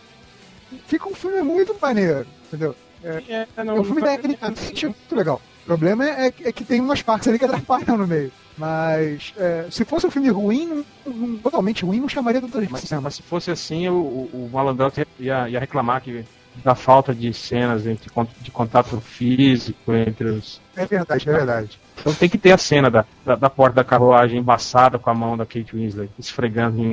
fica 0.87 1.07
um 1.07 1.15
filme 1.15 1.41
muito 1.41 1.75
maneiro, 1.79 2.25
entendeu? 2.47 2.75
É, 3.03 3.47
é, 3.57 3.63
não, 3.63 3.77
é 3.77 3.79
um 3.79 3.83
filme 3.83 4.01
tecnicamente 4.01 4.85
muito 4.85 5.15
legal. 5.15 5.41
O 5.63 5.65
problema 5.65 6.05
é, 6.05 6.27
é, 6.27 6.51
que 6.51 6.65
tem 6.65 6.81
umas 6.81 7.01
partes 7.01 7.27
ali 7.27 7.39
que 7.39 7.45
atrapalham 7.45 7.97
no 7.97 8.07
meio. 8.07 8.31
Mas 8.57 9.33
é, 9.37 9.65
se 9.69 9.83
fosse 9.83 10.05
um 10.05 10.11
filme 10.11 10.29
ruim, 10.29 10.85
um, 11.05 11.37
totalmente 11.37 11.83
ruim, 11.83 11.99
não 11.99 12.09
chamaria 12.09 12.41
tanta 12.41 12.61
gente. 12.61 12.71
Mas, 12.71 12.91
mas 12.91 13.15
se 13.15 13.23
fosse 13.23 13.49
assim, 13.49 13.87
o, 13.89 13.93
o, 13.93 14.49
o 14.53 14.93
ia, 15.19 15.49
ia 15.49 15.59
reclamar 15.59 16.01
que 16.01 16.23
da 16.63 16.75
falta 16.75 17.13
de 17.15 17.33
cenas 17.33 17.87
entre, 17.87 18.11
de 18.41 18.51
contato 18.51 18.99
físico 18.99 19.93
entre 19.93 20.27
os. 20.29 20.61
É 20.75 20.85
verdade, 20.85 21.29
é 21.29 21.31
verdade. 21.31 21.79
Então 21.99 22.13
tem 22.13 22.27
que 22.27 22.37
ter 22.37 22.51
a 22.51 22.57
cena 22.57 22.89
da, 22.89 23.05
da, 23.25 23.35
da, 23.35 23.49
porta 23.49 23.75
da 23.75 23.83
carruagem 23.83 24.39
embaçada 24.39 24.99
com 24.99 25.09
a 25.09 25.13
mão 25.13 25.37
da 25.37 25.45
Kate 25.45 25.75
Winslet, 25.75 26.11
esfregando 26.19 26.81
em. 26.81 26.91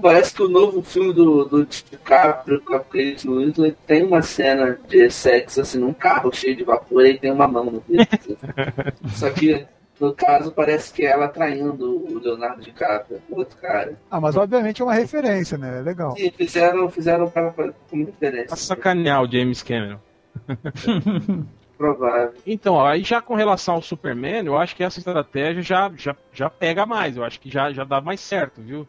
Parece 0.00 0.34
que 0.34 0.42
o 0.42 0.48
novo 0.48 0.82
filme 0.82 1.12
do, 1.12 1.44
do 1.44 1.64
DiCaprio 1.64 2.60
com 2.60 2.74
a 2.74 2.80
Kate 2.80 3.26
Winslet 3.28 3.76
tem 3.86 4.04
uma 4.04 4.22
cena 4.22 4.78
de 4.88 5.10
sexo 5.10 5.60
assim 5.60 5.78
num 5.78 5.94
carro 5.94 6.32
cheio 6.32 6.56
de 6.56 6.64
vapor 6.64 7.06
e 7.06 7.18
tem 7.18 7.32
uma 7.32 7.48
mão 7.48 7.64
no 7.64 7.82
Só 9.14 9.30
que 9.32 9.66
no 10.00 10.12
caso, 10.12 10.50
parece 10.50 10.92
que 10.92 11.04
é 11.04 11.10
ela 11.10 11.28
traindo 11.28 12.04
o 12.04 12.18
Leonardo 12.18 12.60
DiCaprio, 12.60 13.22
o 13.30 13.38
outro 13.38 13.56
cara. 13.58 13.96
Ah, 14.10 14.20
mas 14.20 14.36
obviamente 14.36 14.82
é 14.82 14.84
uma 14.84 14.94
referência, 14.94 15.56
né? 15.56 15.78
É 15.78 15.82
legal. 15.82 16.16
Sim, 16.16 16.30
fizeram, 16.36 16.90
fizeram 16.90 17.30
pra, 17.30 17.50
pra, 17.50 17.72
como 17.88 18.04
referência. 18.04 18.48
Pra 18.48 18.56
sacanear 18.56 19.22
o 19.22 19.30
James 19.30 19.62
Cameron. 19.62 19.98
Provável. 21.78 22.34
Então, 22.46 22.74
ó, 22.74 22.86
aí 22.86 23.02
já 23.02 23.20
com 23.20 23.34
relação 23.34 23.76
ao 23.76 23.82
Superman, 23.82 24.46
eu 24.46 24.56
acho 24.56 24.74
que 24.74 24.82
essa 24.82 24.98
estratégia 24.98 25.62
já, 25.62 25.92
já, 25.96 26.16
já 26.32 26.50
pega 26.50 26.86
mais. 26.86 27.16
Eu 27.16 27.24
acho 27.24 27.40
que 27.40 27.50
já, 27.50 27.72
já 27.72 27.84
dá 27.84 28.00
mais 28.00 28.20
certo, 28.20 28.60
viu? 28.60 28.86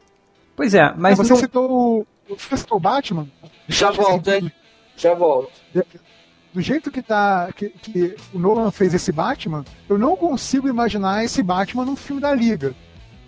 Pois 0.55 0.73
é, 0.73 0.93
mas. 0.95 1.17
Você 1.17 1.33
não... 1.33 1.39
citou, 1.39 2.07
você 2.27 2.57
citou 2.57 2.77
o 2.77 2.81
Batman? 2.81 3.27
Já 3.67 3.91
volto, 3.91 4.27
hein? 4.31 4.51
Já 4.95 5.13
volto 5.13 5.51
do 6.55 6.61
jeito 6.61 6.89
que 6.89 7.01
tá 7.01 7.49
que, 7.53 7.69
que, 7.69 8.15
o 8.33 8.39
Nolan 8.39 8.71
fez 8.71 8.93
esse 8.93 9.11
Batman, 9.11 9.65
eu 9.89 9.97
não 9.97 10.15
consigo 10.15 10.69
imaginar 10.69 11.21
esse 11.25 11.43
Batman 11.43 11.83
num 11.83 11.97
filme 11.97 12.21
da 12.21 12.33
Liga. 12.33 12.73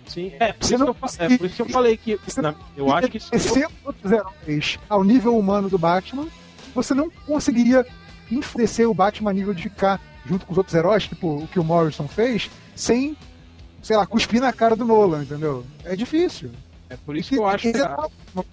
Sim, 0.06 0.32
é 0.40 0.54
por, 0.54 0.64
isso, 0.64 0.78
não, 0.78 0.86
eu, 0.86 0.96
é, 1.18 1.36
por 1.36 1.46
isso 1.46 1.56
que 1.56 1.62
eu 1.62 1.68
falei 1.68 1.96
que 1.98 2.18
não, 2.38 2.54
eu 2.74 2.90
acho 2.90 3.08
que 3.10 3.20
se 3.20 3.66
outros 3.84 4.10
heróis 4.10 4.78
ao 4.88 5.04
nível 5.04 5.38
humano 5.38 5.68
do 5.68 5.76
Batman, 5.76 6.26
você 6.74 6.94
não 6.94 7.10
conseguiria 7.26 7.86
enfurecer 8.32 8.88
o 8.88 8.94
Batman 8.94 9.28
a 9.28 9.34
nível 9.34 9.52
de 9.52 9.64
ficar 9.64 10.00
junto 10.24 10.46
com 10.46 10.52
os 10.52 10.58
outros 10.58 10.74
heróis, 10.74 11.06
tipo 11.06 11.42
o 11.42 11.46
que 11.46 11.60
o 11.60 11.64
Morrison 11.64 12.08
fez, 12.08 12.50
sem, 12.74 13.14
sei 13.82 13.98
lá, 13.98 14.06
cuspir 14.06 14.40
na 14.40 14.54
cara 14.54 14.74
do 14.74 14.86
Nolan, 14.86 15.22
entendeu? 15.22 15.66
É 15.84 15.94
difícil. 15.94 16.50
É 16.88 16.96
por 16.96 17.14
isso 17.14 17.28
que, 17.28 17.36
que 17.36 17.42
eu 17.42 17.46
acho 17.46 17.70
que. 17.70 17.78
É 17.78 17.96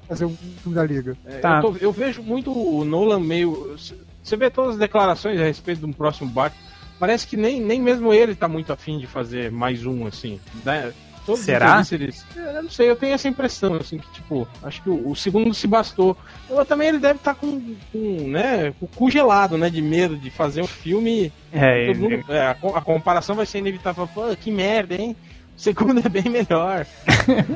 fazer 0.07 0.25
um 0.25 0.35
filme 0.35 0.75
da 0.75 0.83
Liga. 0.83 1.17
É, 1.25 1.37
tá. 1.37 1.57
eu, 1.57 1.61
tô, 1.61 1.77
eu, 1.77 1.91
vejo 1.93 2.21
muito 2.21 2.51
o 2.51 2.83
Nolan 2.83 3.21
meio. 3.21 3.77
Você 4.25 4.35
vê 4.35 4.49
todas 4.49 4.71
as 4.71 4.79
declarações 4.79 5.39
a 5.39 5.43
respeito 5.43 5.79
de 5.79 5.85
um 5.85 5.93
próximo 5.93 6.27
Batman. 6.29 6.59
Parece 6.99 7.27
que 7.27 7.37
nem, 7.37 7.61
nem 7.61 7.79
mesmo 7.79 8.11
ele 8.11 8.33
tá 8.33 8.47
muito 8.47 8.73
afim 8.73 8.97
de 8.97 9.05
fazer 9.05 9.51
mais 9.51 9.85
um, 9.85 10.07
assim. 10.07 10.39
Né? 10.63 10.91
Todos 11.25 11.41
Será? 11.41 11.83
Eles, 11.91 12.25
eu 12.35 12.63
não 12.63 12.69
sei, 12.69 12.89
eu 12.89 12.95
tenho 12.95 13.13
essa 13.13 13.27
impressão, 13.27 13.75
assim, 13.75 13.97
que 13.97 14.11
tipo, 14.13 14.47
acho 14.63 14.81
que 14.81 14.89
o, 14.89 15.09
o 15.09 15.15
segundo 15.15 15.53
se 15.53 15.67
bastou. 15.67 16.17
Eu, 16.49 16.65
também 16.65 16.87
ele 16.87 16.99
deve 16.99 17.19
estar 17.19 17.35
tá 17.35 17.39
com, 17.39 17.75
com, 17.91 18.27
né, 18.27 18.73
com 18.79 18.85
o 18.85 18.89
cu 18.89 19.11
gelado, 19.11 19.57
né, 19.57 19.69
de 19.69 19.81
medo 19.81 20.15
de 20.15 20.31
fazer 20.31 20.61
um 20.61 20.67
filme. 20.67 21.31
É, 21.51 21.93
mundo, 21.93 22.23
é, 22.29 22.41
a, 22.41 22.51
a, 22.51 22.81
comparação 22.81 23.35
vai 23.35 23.45
ser 23.45 23.59
inevitável. 23.59 24.07
Pô, 24.07 24.35
que 24.35 24.49
merda, 24.49 24.95
hein? 24.95 25.15
O 25.55 25.59
segundo 25.59 25.99
é 26.03 26.09
bem 26.09 26.29
melhor. 26.29 26.85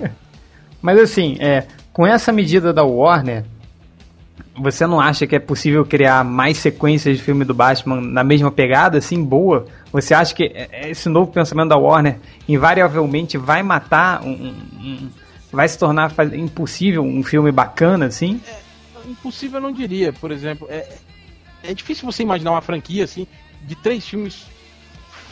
Mas 0.82 1.00
assim, 1.00 1.38
é, 1.40 1.66
com 1.94 2.06
essa 2.06 2.32
medida 2.32 2.74
da 2.74 2.84
Warner, 2.84 3.46
você 4.60 4.86
não 4.86 5.00
acha 5.00 5.26
que 5.26 5.36
é 5.36 5.40
possível 5.40 5.86
criar 5.86 6.24
mais 6.24 6.58
sequências 6.58 7.18
de 7.18 7.24
filme 7.24 7.46
do 7.46 7.54
Batman 7.54 8.02
na 8.02 8.24
mesma 8.24 8.52
pegada, 8.52 8.98
assim, 8.98 9.24
boa? 9.24 9.66
Você 9.92 10.14
acha 10.14 10.36
que 10.36 10.52
esse 10.84 11.08
novo 11.10 11.32
pensamento 11.32 11.70
da 11.70 11.78
Warner 11.78 12.20
invariavelmente 12.48 13.38
vai 13.38 13.64
matar 13.64 14.22
um, 14.24 14.54
um, 14.80 15.10
vai 15.52 15.68
se 15.68 15.78
tornar 15.78 16.14
impossível 16.34 17.04
um 17.04 17.24
filme 17.24 17.52
bacana, 17.52 18.06
assim? 18.06 18.42
É, 18.48 19.10
impossível 19.10 19.60
eu 19.60 19.64
não 19.64 19.72
diria, 19.72 20.12
por 20.14 20.32
exemplo. 20.32 20.68
É, 20.70 20.88
é 21.64 21.74
difícil 21.74 22.06
você 22.06 22.24
imaginar 22.24 22.52
uma 22.52 22.62
franquia 22.62 23.04
assim 23.04 23.26
de 23.66 23.76
três 23.76 24.08
filmes 24.08 24.46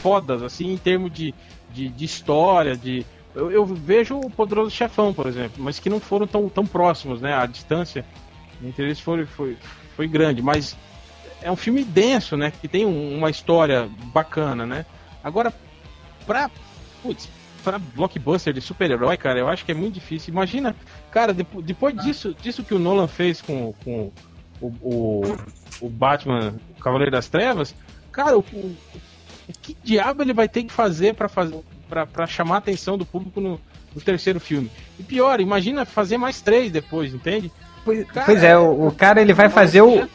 fodas, 0.02 0.42
assim, 0.42 0.72
em 0.72 0.76
termos 0.76 1.12
de, 1.12 1.34
de, 1.72 1.88
de 1.88 2.04
história, 2.04 2.76
de. 2.76 3.04
Eu, 3.34 3.50
eu, 3.50 3.66
vejo 3.66 4.18
o 4.18 4.30
Poderoso 4.30 4.70
Chefão, 4.70 5.12
por 5.12 5.26
exemplo, 5.26 5.62
mas 5.62 5.78
que 5.78 5.90
não 5.90 6.00
foram 6.00 6.26
tão, 6.26 6.48
tão 6.48 6.66
próximos, 6.66 7.20
né? 7.20 7.34
A 7.34 7.46
distância 7.46 8.04
entre 8.62 8.84
eles 8.84 9.00
foi, 9.00 9.24
foi, 9.26 9.56
foi 9.96 10.08
grande, 10.08 10.42
mas 10.42 10.76
é 11.42 11.50
um 11.50 11.56
filme 11.56 11.84
denso, 11.84 12.36
né? 12.36 12.50
Que 12.50 12.68
tem 12.68 12.84
um, 12.84 13.16
uma 13.16 13.30
história 13.30 13.88
bacana, 14.12 14.66
né? 14.66 14.84
Agora, 15.22 15.52
pra. 16.26 16.50
Putz, 17.02 17.28
pra 17.62 17.78
blockbuster 17.78 18.52
de 18.52 18.60
super-herói, 18.60 19.16
cara, 19.16 19.38
eu 19.38 19.48
acho 19.48 19.64
que 19.64 19.72
é 19.72 19.74
muito 19.74 19.94
difícil. 19.94 20.32
Imagina, 20.32 20.74
cara, 21.10 21.32
depois, 21.32 21.64
depois 21.64 21.96
disso, 21.96 22.34
disso 22.40 22.64
que 22.64 22.74
o 22.74 22.78
Nolan 22.78 23.06
fez 23.06 23.40
com, 23.40 23.72
com 23.84 24.12
o, 24.60 24.66
o, 24.80 25.36
o 25.80 25.88
Batman, 25.88 26.54
o 26.76 26.80
Cavaleiro 26.80 27.12
das 27.12 27.28
Trevas, 27.28 27.74
cara, 28.10 28.36
o, 28.36 28.40
o, 28.40 28.76
que 29.62 29.76
diabo 29.82 30.22
ele 30.22 30.32
vai 30.32 30.48
ter 30.48 30.64
que 30.64 30.72
fazer 30.72 31.14
para 31.14 31.28
fazer 31.28 31.60
para 31.88 32.26
chamar 32.26 32.56
a 32.56 32.58
atenção 32.58 32.98
do 32.98 33.06
público 33.06 33.40
no, 33.40 33.58
no, 33.94 34.00
terceiro 34.00 34.38
filme? 34.38 34.70
E 34.98 35.02
pior, 35.02 35.40
imagina 35.40 35.86
fazer 35.86 36.18
mais 36.18 36.42
três 36.42 36.70
depois, 36.70 37.14
entende? 37.14 37.50
Pois, 37.88 38.06
cara, 38.06 38.26
pois 38.26 38.42
é, 38.42 38.58
o, 38.58 38.88
o, 38.88 38.92
cara 38.92 39.22
ele 39.22 39.32
vai 39.32 39.48
fazer 39.48 39.80
o, 39.80 40.06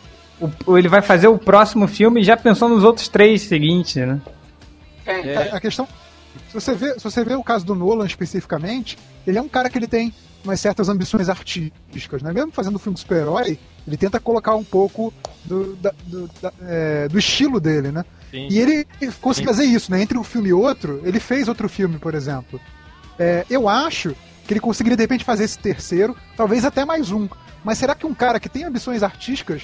o, 0.68 0.78
ele 0.78 0.88
vai 0.88 1.02
fazer 1.02 1.28
o 1.28 1.40
próximo 1.40 1.88
filme 1.88 2.24
já 2.24 2.38
pensando 2.38 2.76
nos 2.76 2.84
outros 2.84 3.08
três 3.08 3.42
seguintes, 3.42 3.96
né? 3.96 4.22
É. 5.04 5.28
é. 5.28 5.38
A, 5.38 5.58
a 5.58 5.60
questão, 5.60 5.88
se 6.50 6.54
você 6.54 6.76
vê, 6.76 6.94
se 6.94 7.04
você 7.04 7.24
vê 7.24 7.34
o 7.34 7.44
caso 7.44 7.66
do 7.66 7.74
Nolan 7.74 8.06
especificamente, 8.06 8.96
ele 9.26 9.40
é 9.40 9.42
um 9.42 9.50
cara 9.50 9.72
que 9.72 9.78
ele 9.80 9.88
tem 9.88 10.14
umas 10.44 10.60
certas 10.60 10.88
ambições 10.88 11.30
artísticas, 11.30 12.22
né? 12.22 12.32
Mesmo 12.32 12.52
fazendo 12.52 12.78
filme 12.78 12.94
de 12.94 13.02
super-herói, 13.02 13.58
ele 13.88 13.98
tenta 13.98 14.20
colocar 14.20 14.54
um 14.54 14.64
pouco 14.64 15.12
do, 15.44 15.76
da, 15.78 15.92
do, 16.06 16.30
da, 16.40 16.54
é, 16.68 17.08
do 17.08 17.18
estilo 17.18 17.60
dele, 17.60 17.92
né? 17.92 18.06
Sim. 18.30 18.50
E 18.52 18.60
ele 18.60 18.86
conseguiu 19.20 19.52
fazer 19.52 19.66
isso, 19.66 19.92
né? 19.92 20.00
Entre 20.00 20.16
um 20.16 20.24
filme 20.24 20.50
e 20.50 20.54
outro, 20.54 21.02
ele 21.04 21.20
fez 21.20 21.48
outro 21.48 21.68
filme, 21.68 21.98
por 21.98 22.14
exemplo. 22.14 22.62
É, 23.18 23.44
eu 23.50 23.68
acho 23.68 24.16
que 24.46 24.54
ele 24.54 24.60
conseguiria 24.60 24.98
de 24.98 25.04
repente 25.04 25.24
fazer 25.24 25.44
esse 25.46 25.58
terceiro, 25.58 26.16
talvez 26.36 26.66
até 26.66 26.86
mais 26.86 27.12
um. 27.12 27.28
Mas 27.64 27.78
será 27.78 27.96
que 27.96 28.06
um 28.06 28.14
cara 28.14 28.40
que 28.40 28.50
tem 28.50 28.64
ambições 28.64 29.04
artísticas 29.04 29.64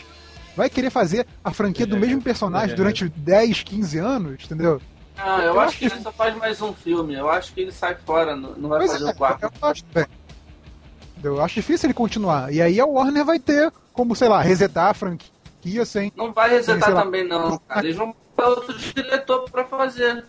vai 0.55 0.69
querer 0.69 0.89
fazer 0.89 1.27
a 1.43 1.51
franquia 1.51 1.85
do 1.85 1.97
mesmo 1.97 2.21
personagem 2.21 2.75
durante 2.75 3.07
10, 3.07 3.63
15 3.63 3.97
anos, 3.97 4.45
entendeu? 4.45 4.81
Ah, 5.17 5.39
eu, 5.39 5.53
eu 5.53 5.59
acho 5.59 5.77
que 5.77 5.85
ele 5.85 5.99
só 6.01 6.11
faz 6.11 6.35
mais 6.37 6.61
um 6.61 6.73
filme. 6.73 7.13
Eu 7.13 7.29
acho 7.29 7.53
que 7.53 7.61
ele 7.61 7.71
sai 7.71 7.95
fora, 8.05 8.35
não 8.35 8.69
vai 8.69 8.79
pois 8.79 8.91
fazer 8.93 9.05
é, 9.05 9.11
o 9.11 9.15
quarto. 9.15 9.43
Eu 9.43 9.69
acho, 9.69 9.83
bem. 9.93 10.05
Eu 11.21 11.43
acho 11.43 11.55
difícil 11.55 11.87
ele 11.87 11.93
continuar. 11.93 12.53
E 12.53 12.61
aí 12.61 12.79
a 12.79 12.85
Warner 12.85 13.25
vai 13.25 13.39
ter 13.39 13.71
como, 13.91 14.15
sei 14.15 14.29
lá, 14.29 14.41
resetar 14.41 14.89
a 14.89 14.93
franquia 14.93 15.85
sem. 15.85 16.11
Não 16.15 16.31
vai 16.31 16.49
resetar 16.49 16.89
sem, 16.89 16.95
também, 16.95 17.27
não, 17.27 17.57
cara. 17.67 17.85
Eles 17.85 17.97
vão 17.97 18.15
para 18.35 18.47
outro 18.47 18.77
diretor 18.77 19.49
pra 19.49 19.65
fazer. 19.65 20.23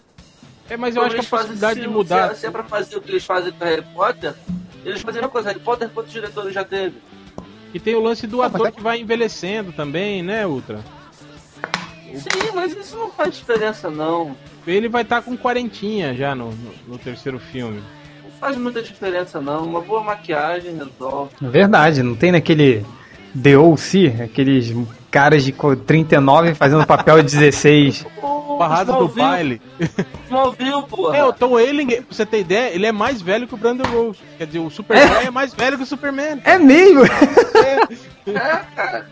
É, 0.70 0.76
mas 0.76 0.96
eu 0.96 1.02
acho 1.02 1.16
que 1.16 1.20
a 1.20 1.24
possibilidade 1.24 1.80
de 1.80 1.88
mudar. 1.88 2.34
Se, 2.34 2.46
é 2.46 2.50
pra 2.50 2.62
fazer 2.62 2.96
o 2.96 3.02
que 3.02 3.10
eles 3.10 3.24
fazem 3.24 3.52
com 3.52 3.64
Harry 3.64 3.84
Potter, 3.94 4.34
eles 4.84 5.02
fazem 5.02 5.20
uma 5.20 5.28
coisa. 5.28 5.48
Harry 5.48 5.60
Potter, 5.60 5.90
quantos 5.90 6.12
diretores 6.12 6.54
já 6.54 6.64
teve? 6.64 6.96
E 7.74 7.80
tem 7.80 7.94
o 7.94 8.00
lance 8.00 8.26
do 8.26 8.40
ah, 8.40 8.46
ator 8.46 8.68
é... 8.68 8.72
que 8.72 8.80
vai 8.80 9.00
envelhecendo 9.00 9.72
também, 9.72 10.22
né, 10.22 10.46
Ultra? 10.46 10.80
Sim, 12.14 12.52
mas 12.54 12.76
isso 12.76 12.96
não 12.96 13.10
faz 13.10 13.36
diferença, 13.36 13.90
não. 13.90 14.36
Ele 14.66 14.88
vai 14.88 15.02
estar 15.02 15.16
tá 15.16 15.22
com 15.22 15.36
quarentinha 15.36 16.14
já 16.14 16.34
no, 16.34 16.50
no, 16.52 16.72
no 16.88 16.98
terceiro 16.98 17.38
filme 17.38 17.82
faz 18.40 18.56
muita 18.56 18.82
diferença 18.82 19.40
não. 19.40 19.66
Uma 19.66 19.82
boa 19.82 20.02
maquiagem 20.02 20.74
resolve. 20.74 21.34
Verdade, 21.42 22.02
não 22.02 22.16
tem 22.16 22.32
naquele 22.32 22.84
The 23.40 23.56
O.C., 23.56 24.14
aqueles 24.22 24.74
caras 25.10 25.44
de 25.44 25.52
39 25.86 26.54
fazendo 26.54 26.86
papel 26.86 27.22
de 27.22 27.36
16. 27.36 28.06
Barrado 28.58 28.92
do 28.92 29.08
baile. 29.08 29.60
Smallville, 30.26 30.82
porra. 30.86 31.16
É, 31.16 31.24
o 31.24 31.32
Tom 31.32 31.52
Welling, 31.52 31.86
pra 31.86 32.04
você 32.10 32.26
ter 32.26 32.40
ideia, 32.40 32.74
ele 32.74 32.84
é 32.84 32.92
mais 32.92 33.22
velho 33.22 33.48
que 33.48 33.54
o 33.54 33.56
Brandon 33.56 33.88
Rose. 33.90 34.18
Quer 34.36 34.46
dizer, 34.46 34.58
o 34.58 34.68
Superman 34.68 35.16
é, 35.16 35.24
é 35.24 35.30
mais 35.30 35.54
velho 35.54 35.78
que 35.78 35.84
o 35.84 35.86
Superman. 35.86 36.42
É 36.44 36.58
mesmo? 36.58 37.00
É, 37.06 38.30
é 38.30 38.62
cara. 38.76 39.06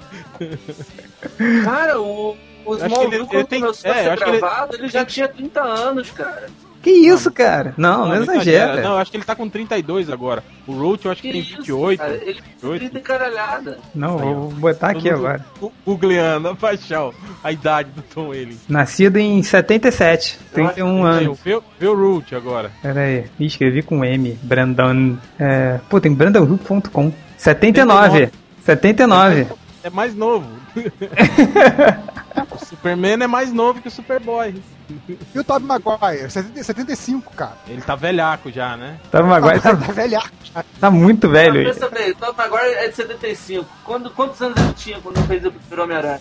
Cara, 1.64 1.98
o, 1.98 2.37
o 2.66 2.74
Smallville, 2.74 3.14
ele, 3.14 3.24
quando 3.24 3.35
ele 3.35 3.44
tem, 3.44 3.61
começou 3.62 3.90
é, 3.90 4.00
a 4.00 4.16
ser 4.16 4.18
gravado, 4.18 4.74
ele... 4.74 4.83
ele 4.83 4.88
já 4.90 5.04
tinha 5.07 5.26
30 5.26 5.62
anos, 5.62 6.11
cara. 6.11 6.50
Que 6.88 7.07
isso, 7.07 7.31
cara? 7.31 7.74
Não, 7.77 8.09
não, 8.09 8.09
não 8.09 8.22
exagera. 8.22 8.81
Não, 8.81 8.96
acho 8.96 9.11
que 9.11 9.18
ele 9.18 9.24
tá 9.24 9.37
com 9.37 9.46
32 9.46 10.09
agora. 10.09 10.42
O 10.66 10.72
Roach 10.72 11.05
eu 11.05 11.12
acho 11.12 11.20
que, 11.20 11.29
que 11.29 11.33
tem 11.35 11.42
isso, 11.42 11.57
28. 11.59 11.98
Cara? 11.98 12.14
Ele 12.14 12.40
28. 12.62 12.92
tem 12.94 13.03
caralhada. 13.03 13.79
Não, 13.94 14.16
vou 14.16 14.51
botar 14.53 14.88
aqui 14.88 15.11
agora. 15.11 15.44
Googleando, 15.85 16.57
paixão, 16.57 17.12
a 17.44 17.53
idade 17.53 17.90
do 17.90 18.01
Tom 18.01 18.33
ele. 18.33 18.57
Nascido 18.66 19.18
em 19.18 19.42
77, 19.42 20.38
31 20.55 21.05
anos. 21.05 21.38
Vê, 21.44 21.61
vê 21.79 21.87
o 21.87 21.94
Roach 21.94 22.35
agora. 22.35 22.72
Pera 22.81 23.01
aí, 23.01 23.27
escrevi 23.38 23.83
com 23.83 24.03
M, 24.03 24.38
Brandon. 24.42 25.18
É... 25.38 25.81
Pô, 25.90 26.01
tem 26.01 26.14
brandonhook.com. 26.14 27.12
79. 27.37 28.31
79. 28.64 29.46
É 29.85 29.90
mais 29.90 30.14
novo. 30.14 30.48
o 32.62 32.66
Superman 32.66 33.23
é 33.23 33.27
mais 33.27 33.53
novo 33.53 33.81
que 33.81 33.88
o 33.88 33.90
Superboy. 33.90 34.62
E 35.35 35.38
o 35.38 35.44
Tobey 35.44 35.66
Maguire? 35.66 36.31
75, 36.31 37.33
cara. 37.35 37.57
Ele 37.66 37.83
tá 37.83 37.94
velhaco 37.94 38.51
já, 38.51 38.77
né? 38.77 38.99
Tobey 39.11 39.29
Maguire 39.29 39.61
tá, 39.61 39.77
tá 39.77 39.92
velhaco 39.92 40.37
já. 40.42 40.64
Tá 40.81 40.90
muito 40.90 41.29
velho. 41.29 41.64
Mas, 41.64 41.79
pensa 41.79 41.88
bem, 41.90 42.11
o 42.11 42.14
Tobey 42.16 42.37
Maguire 42.37 42.75
é 42.75 42.88
de 42.88 42.97
75. 42.97 43.66
Quando, 43.85 44.11
quantos 44.11 44.40
anos 44.40 44.57
ele 44.59 44.75
tinha 44.75 45.01
quando 45.01 45.21
fez 45.27 45.44
o 45.44 45.53
primeiro 45.53 45.83
Homem-Aranha? 45.83 46.21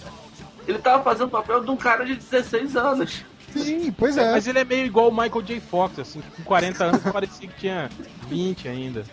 Ele 0.67 0.79
tava 0.79 1.03
fazendo 1.03 1.27
o 1.27 1.31
papel 1.31 1.63
de 1.63 1.71
um 1.71 1.77
cara 1.77 2.05
de 2.05 2.15
16 2.15 2.75
anos. 2.75 3.23
Sim, 3.53 3.91
pois 3.91 4.17
é. 4.17 4.31
Mas 4.31 4.47
ele 4.47 4.59
é 4.59 4.65
meio 4.65 4.85
igual 4.85 5.07
o 5.07 5.11
Michael 5.11 5.41
J. 5.41 5.59
Fox, 5.61 5.99
assim, 5.99 6.21
com 6.35 6.43
40 6.43 6.83
anos 6.83 7.01
parecia 7.03 7.47
que 7.47 7.59
tinha 7.59 7.89
20 8.27 8.67
ainda. 8.67 9.03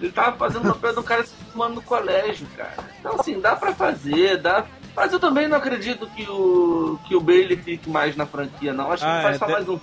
Ele 0.00 0.10
tava 0.10 0.36
fazendo 0.36 0.68
o 0.68 0.74
papel 0.74 0.92
de 0.92 0.98
um 0.98 1.02
cara 1.02 1.24
se 1.24 1.32
formando 1.52 1.76
no 1.76 1.82
colégio, 1.82 2.46
cara. 2.56 2.74
Então, 2.98 3.14
assim, 3.18 3.40
dá 3.40 3.54
pra 3.54 3.72
fazer, 3.72 4.38
dá 4.38 4.66
mas 4.94 5.12
eu 5.12 5.20
também 5.20 5.48
não 5.48 5.56
acredito 5.56 6.06
que 6.08 6.28
o, 6.28 6.98
que 7.06 7.16
o 7.16 7.20
Bailey 7.20 7.56
fique 7.56 7.88
mais 7.90 8.16
na 8.16 8.26
franquia, 8.26 8.72
não. 8.72 8.92
Acho 8.92 9.04
ah, 9.04 9.16
que 9.16 9.22
faz 9.22 9.36
é, 9.36 9.38
só 9.38 9.46
deve, 9.46 9.58
mais 9.58 9.68
um. 9.68 9.80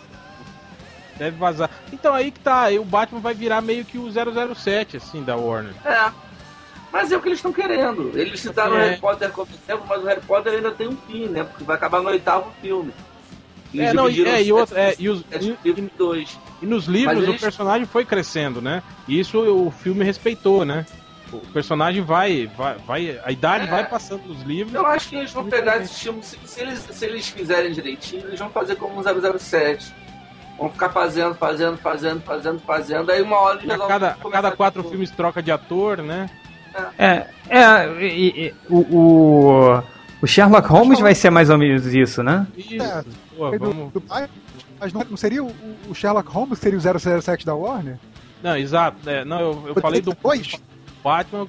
Deve 1.18 1.38
vazar. 1.38 1.70
Então 1.92 2.14
aí 2.14 2.32
que 2.32 2.40
tá, 2.40 2.62
aí 2.64 2.80
o 2.80 2.86
Batman 2.86 3.20
vai 3.20 3.34
virar 3.34 3.62
meio 3.62 3.84
que 3.84 3.98
o 3.98 4.10
007, 4.10 4.98
assim, 4.98 5.24
da 5.24 5.36
Warner. 5.36 5.74
É. 5.86 6.12
Mas 6.92 7.12
é 7.12 7.18
o 7.18 7.22
que 7.22 7.30
eles 7.30 7.40
estão 7.40 7.54
querendo. 7.54 8.12
Eles 8.14 8.40
citaram 8.40 8.76
é. 8.76 8.80
o 8.80 8.82
Harry 8.82 9.00
Potter 9.00 9.32
como 9.32 9.48
exemplo, 9.52 9.86
mas 9.88 10.04
o 10.04 10.06
Harry 10.06 10.22
Potter 10.22 10.54
ainda 10.54 10.72
tem 10.72 10.88
um 10.88 10.98
fim, 10.98 11.28
né? 11.28 11.44
Porque 11.44 11.64
vai 11.64 11.76
acabar 11.76 12.02
no 12.02 12.10
oitavo 12.10 12.52
filme. 12.62 12.94
Eles 13.74 13.90
é, 13.90 13.94
não, 13.94 14.10
e, 14.10 14.26
é, 14.26 14.44
e, 14.44 14.52
outro, 14.52 14.78
é, 14.78 14.94
e, 15.00 15.10
os, 15.10 15.22
e, 15.22 15.58
e, 16.62 16.66
nos 16.66 16.86
livros 16.88 17.24
eles... 17.24 17.38
o 17.38 17.40
personagem 17.40 17.86
foi 17.86 18.04
crescendo, 18.04 18.62
né? 18.62 18.84
E 19.08 19.18
isso 19.18 19.40
o 19.40 19.72
filme 19.72 20.04
respeitou, 20.04 20.66
né? 20.66 20.86
O 21.34 21.40
personagem 21.54 22.02
vai, 22.04 22.50
vai, 22.58 22.78
vai 22.80 23.20
a 23.24 23.32
idade 23.32 23.66
é, 23.66 23.68
vai 23.68 23.88
passando 23.88 24.24
nos 24.26 24.42
livros. 24.44 24.74
Eu 24.74 24.86
acho 24.86 25.10
que 25.10 25.16
eles 25.16 25.32
vão 25.32 25.46
pegar 25.46 25.78
esse 25.78 26.00
filme, 26.02 26.24
se, 26.24 26.38
se, 26.46 26.62
eles, 26.62 26.80
se 26.80 27.06
eles 27.06 27.30
fizerem 27.30 27.72
direitinho, 27.72 28.28
eles 28.28 28.40
vão 28.40 28.50
fazer 28.50 28.76
como 28.76 29.00
um 29.00 29.40
007. 29.40 29.94
Vão 30.58 30.70
ficar 30.70 30.90
fazendo, 30.90 31.34
fazendo, 31.36 31.78
fazendo, 31.78 32.22
fazendo, 32.22 32.60
fazendo. 32.60 33.12
Aí 33.12 33.22
uma 33.22 33.38
hora 33.38 33.60
eles 33.64 33.72
a 33.72 33.88
cada, 33.88 34.10
a 34.12 34.30
cada 34.30 34.52
quatro 34.52 34.84
filmes 34.84 35.10
troca 35.10 35.42
de 35.42 35.52
ator, 35.52 35.98
né? 35.98 36.30
É, 36.98 37.28
é, 37.50 37.60
é 37.60 38.04
e, 38.04 38.48
e, 38.48 38.54
o, 38.70 38.80
o, 38.80 39.84
o 40.22 40.28
Sherlock 40.28 40.68
Holmes 40.68 41.00
vai 41.00 41.16
ser 41.16 41.30
mais 41.30 41.50
ou 41.50 41.58
menos 41.58 41.86
isso, 41.88 42.22
né? 42.22 42.46
Isso. 42.56 42.82
É, 42.82 43.04
Pô, 43.36 43.58
vamos... 43.58 43.92
do, 43.94 44.04
mas 44.80 44.94
não, 44.94 45.16
seria 45.16 45.44
o, 45.44 45.54
o, 45.88 45.94
Sherlock 45.94 46.28
Holmes 46.32 46.58
seria 46.58 46.78
o 46.78 47.22
007 47.22 47.46
da 47.46 47.54
Warner? 47.54 48.00
Não, 48.42 48.58
exato. 48.58 49.08
É, 49.08 49.24
não, 49.24 49.40
eu, 49.40 49.64
eu 49.68 49.82
falei 49.82 50.02
do. 50.02 50.10
Depois? 50.10 50.60
Batman. 51.04 51.48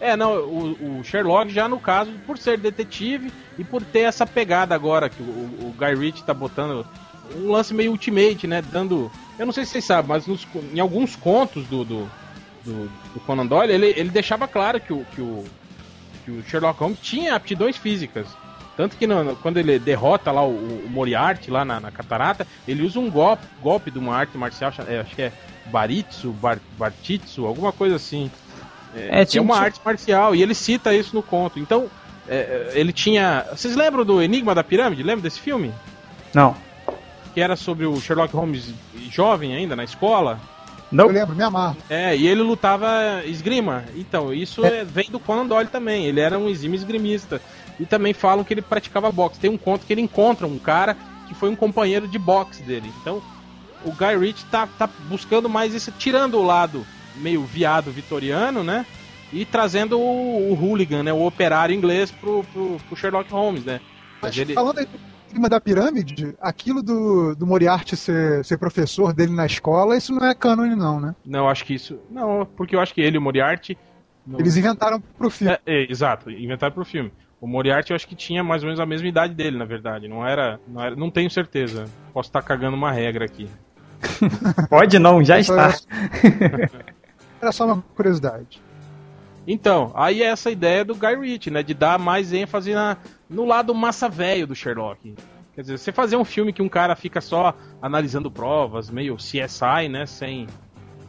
É, 0.00 0.16
não, 0.16 0.36
o, 0.36 0.98
o, 1.00 1.04
Sherlock 1.04 1.52
já 1.52 1.68
no 1.68 1.78
caso, 1.78 2.12
por 2.26 2.36
ser 2.36 2.58
detetive 2.58 3.32
e 3.58 3.64
por 3.64 3.82
ter 3.82 4.00
essa 4.00 4.26
pegada 4.26 4.74
agora 4.74 5.08
que 5.08 5.22
o, 5.22 5.24
o 5.24 5.74
Guy 5.78 5.94
Ritchie 5.94 6.24
tá 6.24 6.34
botando 6.34 6.86
um 7.36 7.50
lance 7.50 7.72
meio 7.72 7.90
ultimate, 7.90 8.46
né? 8.46 8.60
Dando. 8.60 9.10
Eu 9.38 9.46
não 9.46 9.52
sei 9.52 9.64
se 9.64 9.72
vocês 9.72 9.84
sabem, 9.84 10.08
mas 10.08 10.26
nos, 10.26 10.46
em 10.72 10.80
alguns 10.80 11.16
contos 11.16 11.66
do, 11.66 11.84
do, 11.84 12.10
do, 12.64 12.90
do 13.14 13.20
Conan 13.20 13.46
Doyle, 13.46 13.72
ele, 13.72 13.94
ele 13.96 14.10
deixava 14.10 14.46
claro 14.46 14.80
que 14.80 14.92
o, 14.92 15.04
que, 15.14 15.20
o, 15.20 15.44
que 16.24 16.30
o 16.30 16.42
Sherlock 16.44 16.78
Holmes 16.78 16.98
tinha 17.00 17.34
aptidões 17.34 17.76
físicas. 17.76 18.26
Tanto 18.76 18.96
que 18.96 19.06
no, 19.06 19.36
quando 19.36 19.58
ele 19.58 19.78
derrota 19.78 20.32
lá 20.32 20.44
o, 20.44 20.50
o 20.50 20.90
Moriarty 20.90 21.50
lá 21.50 21.64
na, 21.64 21.80
na, 21.80 21.90
catarata, 21.90 22.46
ele 22.66 22.82
usa 22.82 22.98
um 22.98 23.10
golpe, 23.10 23.46
golpe 23.62 23.90
de 23.90 23.98
uma 23.98 24.14
arte 24.16 24.36
marcial, 24.36 24.72
é, 24.88 25.00
acho 25.00 25.14
que 25.14 25.22
é 25.22 25.32
Baritsu, 25.66 26.30
Bar, 26.32 26.58
Bartitsu, 26.76 27.46
alguma 27.46 27.72
coisa 27.72 27.96
assim. 27.96 28.30
É, 28.96 29.22
é, 29.22 29.24
tinha 29.24 29.42
uma 29.42 29.58
arte 29.58 29.80
marcial, 29.84 30.34
e 30.34 30.42
ele 30.42 30.54
cita 30.54 30.94
isso 30.94 31.14
no 31.14 31.22
conto. 31.22 31.58
Então, 31.58 31.88
é, 32.28 32.72
ele 32.74 32.92
tinha. 32.92 33.44
Vocês 33.50 33.76
lembram 33.76 34.04
do 34.04 34.22
Enigma 34.22 34.54
da 34.54 34.64
Pirâmide? 34.64 35.02
Lembra 35.02 35.22
desse 35.22 35.40
filme? 35.40 35.72
Não. 36.32 36.56
Que 37.32 37.40
era 37.40 37.56
sobre 37.56 37.84
o 37.86 38.00
Sherlock 38.00 38.34
Holmes 38.34 38.72
jovem 39.10 39.54
ainda, 39.54 39.74
na 39.74 39.84
escola? 39.84 40.38
Não. 40.90 41.06
Eu 41.06 41.12
lembro, 41.12 41.34
me 41.34 41.42
amarro. 41.42 41.76
É, 41.90 42.16
e 42.16 42.26
ele 42.26 42.42
lutava 42.42 43.22
esgrima. 43.24 43.84
Então, 43.96 44.32
isso 44.32 44.64
é. 44.64 44.84
vem 44.84 45.10
do 45.10 45.18
Conan 45.18 45.46
Doyle 45.46 45.68
também. 45.68 46.06
Ele 46.06 46.20
era 46.20 46.38
um 46.38 46.48
exímio 46.48 46.76
esgrimista. 46.76 47.40
E 47.80 47.84
também 47.84 48.12
falam 48.12 48.44
que 48.44 48.54
ele 48.54 48.62
praticava 48.62 49.10
boxe. 49.10 49.40
Tem 49.40 49.50
um 49.50 49.58
conto 49.58 49.84
que 49.84 49.92
ele 49.92 50.02
encontra 50.02 50.46
um 50.46 50.58
cara 50.58 50.96
que 51.26 51.34
foi 51.34 51.48
um 51.48 51.56
companheiro 51.56 52.06
de 52.06 52.18
boxe 52.18 52.62
dele. 52.62 52.92
Então, 53.00 53.20
o 53.84 53.90
Guy 53.90 54.16
Ritchie 54.16 54.46
tá, 54.46 54.68
tá 54.78 54.88
buscando 55.08 55.48
mais 55.48 55.74
esse. 55.74 55.90
tirando 55.92 56.38
o 56.38 56.44
lado 56.44 56.86
meio 57.16 57.42
viado 57.44 57.90
vitoriano, 57.90 58.62
né? 58.62 58.86
E 59.32 59.44
trazendo 59.44 59.98
o, 59.98 60.52
o 60.52 60.54
hooligan, 60.54 61.02
né? 61.02 61.12
O 61.12 61.26
operário 61.26 61.74
inglês 61.74 62.10
pro, 62.10 62.44
pro, 62.52 62.76
pro 62.88 62.96
Sherlock 62.96 63.30
Holmes, 63.32 63.64
né? 63.64 63.80
Mas 64.20 64.36
ele... 64.36 64.54
falando 64.54 64.78
aí 64.78 64.86
em 64.86 65.34
cima 65.34 65.48
da 65.48 65.60
pirâmide, 65.60 66.34
aquilo 66.40 66.82
do, 66.82 67.34
do 67.34 67.46
Moriarty 67.46 67.96
ser, 67.96 68.44
ser 68.44 68.56
professor 68.58 69.12
dele 69.12 69.32
na 69.32 69.46
escola, 69.46 69.96
isso 69.96 70.12
não 70.12 70.24
é 70.24 70.34
cânone, 70.34 70.76
não, 70.76 71.00
né? 71.00 71.14
Não, 71.24 71.48
acho 71.48 71.64
que 71.64 71.74
isso. 71.74 71.98
Não, 72.10 72.46
porque 72.56 72.76
eu 72.76 72.80
acho 72.80 72.94
que 72.94 73.00
ele 73.00 73.16
e 73.16 73.18
o 73.18 73.22
Moriarty. 73.22 73.76
Não... 74.26 74.38
Eles 74.38 74.56
inventaram 74.56 75.00
pro 75.00 75.28
filme. 75.28 75.52
É, 75.66 75.82
é, 75.82 75.90
exato, 75.90 76.30
inventaram 76.30 76.72
pro 76.72 76.84
filme. 76.84 77.12
O 77.40 77.46
Moriarty 77.46 77.90
eu 77.90 77.96
acho 77.96 78.08
que 78.08 78.14
tinha 78.14 78.42
mais 78.42 78.62
ou 78.62 78.68
menos 78.68 78.80
a 78.80 78.86
mesma 78.86 79.06
idade 79.06 79.34
dele, 79.34 79.58
na 79.58 79.66
verdade. 79.66 80.08
Não 80.08 80.26
era. 80.26 80.58
Não, 80.66 80.82
era, 80.82 80.96
não 80.96 81.10
tenho 81.10 81.30
certeza. 81.30 81.84
Posso 82.12 82.30
estar 82.30 82.40
cagando 82.40 82.74
uma 82.74 82.90
regra 82.90 83.26
aqui. 83.26 83.50
Pode 84.70 84.98
não, 84.98 85.22
já 85.22 85.38
está. 85.38 85.74
Era 87.44 87.52
só 87.52 87.66
uma 87.66 87.84
curiosidade. 87.94 88.62
Então, 89.46 89.92
aí 89.94 90.22
é 90.22 90.26
essa 90.26 90.50
ideia 90.50 90.82
do 90.82 90.94
Guy 90.94 91.14
Ritchie, 91.16 91.50
né? 91.50 91.62
De 91.62 91.74
dar 91.74 91.98
mais 91.98 92.32
ênfase 92.32 92.72
na, 92.72 92.96
no 93.28 93.44
lado 93.44 93.74
massa 93.74 94.08
velho 94.08 94.46
do 94.46 94.54
Sherlock. 94.54 95.14
Quer 95.54 95.60
dizer, 95.60 95.78
você 95.78 95.92
fazer 95.92 96.16
um 96.16 96.24
filme 96.24 96.52
que 96.52 96.62
um 96.62 96.68
cara 96.68 96.96
fica 96.96 97.20
só 97.20 97.54
analisando 97.82 98.30
provas, 98.30 98.88
meio 98.88 99.16
CSI, 99.16 99.88
né? 99.90 100.06
Sem, 100.06 100.46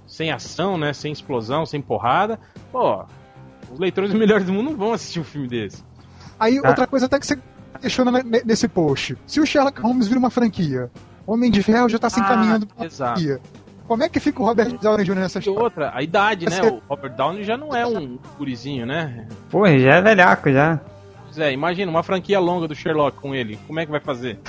sem 0.05 0.31
ação, 0.31 0.77
né? 0.77 0.91
Sem 0.91 1.13
explosão, 1.13 1.65
sem 1.65 1.81
porrada. 1.81 2.37
Pô, 2.69 3.05
os 3.71 3.79
leitores 3.79 4.11
melhores 4.13 4.45
do 4.45 4.51
mundo 4.51 4.71
não 4.71 4.77
vão 4.77 4.91
assistir 4.91 5.21
um 5.21 5.23
filme 5.23 5.47
desse. 5.47 5.81
Aí, 6.37 6.61
tá. 6.61 6.67
outra 6.67 6.85
coisa 6.85 7.05
até 7.05 7.17
que 7.17 7.25
você 7.25 7.39
questiona 7.79 8.11
nesse 8.43 8.67
post. 8.67 9.17
Se 9.25 9.39
o 9.39 9.45
Sherlock 9.45 9.79
Holmes 9.79 10.07
vira 10.07 10.19
uma 10.19 10.29
franquia, 10.29 10.91
Homem 11.25 11.49
de 11.49 11.63
Ferro 11.63 11.89
já 11.89 11.97
tá 11.97 12.09
se 12.09 12.19
encaminhando 12.19 12.67
ah, 12.71 12.75
pra 12.75 12.85
exato. 12.85 13.19
franquia. 13.19 13.41
Como 13.87 14.03
é 14.03 14.09
que 14.09 14.19
fica 14.19 14.41
o 14.41 14.45
Robert 14.45 14.77
Downey 14.81 15.05
Jr. 15.05 15.15
nessa 15.15 15.39
história? 15.39 15.59
E 15.59 15.63
outra, 15.63 15.91
a 15.93 16.01
idade, 16.01 16.49
né? 16.49 16.61
O 16.61 16.81
Robert 16.89 17.15
Downey 17.15 17.43
já 17.43 17.55
não 17.55 17.75
é 17.75 17.85
um 17.85 18.17
gurizinho, 18.37 18.85
né? 18.85 19.27
Pô, 19.49 19.67
já 19.67 19.95
é 19.95 20.01
velhaco, 20.01 20.51
já. 20.51 20.79
É, 21.37 21.51
imagina, 21.51 21.91
uma 21.91 22.03
franquia 22.03 22.39
longa 22.39 22.67
do 22.67 22.75
Sherlock 22.75 23.19
com 23.19 23.35
ele. 23.35 23.59
Como 23.67 23.79
é 23.79 23.85
que 23.85 23.91
vai 23.91 23.99
fazer? 23.99 24.39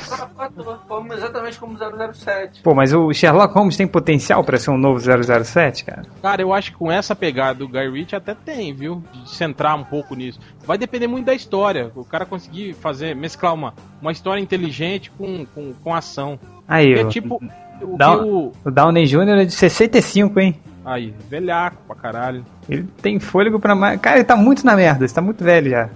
Como, 0.87 1.13
exatamente 1.13 1.59
como 1.59 1.77
007. 1.77 2.63
Pô, 2.63 2.75
mas 2.75 2.93
o 2.93 3.13
Sherlock 3.13 3.55
Holmes 3.55 3.77
tem 3.77 3.87
potencial 3.87 4.45
para 4.45 4.59
ser 4.59 4.71
um 4.71 4.79
novo 4.79 5.01
007, 5.01 5.85
cara? 5.85 6.03
Cara, 6.23 6.43
eu 6.43 6.53
acho 6.53 6.73
que 6.73 6.79
com 6.79 6.91
essa 6.91 7.15
pegada 7.15 7.59
do 7.59 7.69
Guy 7.69 7.91
Ritchie 7.91 8.17
até 8.17 8.35
tem, 8.35 8.73
viu? 8.73 9.03
De 9.13 9.29
centrar 9.29 9.77
um 9.77 9.85
pouco 9.85 10.15
nisso. 10.15 10.39
Vai 10.65 10.79
depender 10.79 11.07
muito 11.07 11.27
da 11.27 11.35
história. 11.35 11.91
O 11.95 12.05
cara 12.05 12.25
conseguir 12.25 12.75
fazer, 12.75 13.17
mesclar 13.17 13.55
uma, 13.55 13.75
uma 14.01 14.13
história 14.13 14.41
inteligente 14.41 15.11
com, 15.11 15.45
com, 15.47 15.73
com 15.73 15.95
ação. 15.95 16.39
Aí, 16.69 16.93
é 16.95 17.05
tipo 17.07 17.41
o, 17.83 17.97
Down, 17.97 18.25
o... 18.25 18.53
o 18.65 18.71
Downey 18.71 19.07
Jr. 19.07 19.29
é 19.29 19.45
de 19.45 19.53
65, 19.53 20.41
hein? 20.41 20.61
Aí, 20.85 21.13
velhaco 21.29 21.79
pra 21.87 21.97
caralho. 21.97 22.47
Ele 22.69 22.85
tem 23.03 23.19
fôlego 23.19 23.59
pra 23.59 23.75
mais. 23.75 24.01
Cara, 24.01 24.19
ele 24.19 24.25
tá 24.25 24.37
muito 24.37 24.65
na 24.65 24.77
merda, 24.77 25.05
ele 25.05 25.13
tá 25.13 25.21
muito 25.21 25.43
velho 25.43 25.71
já. 25.71 25.89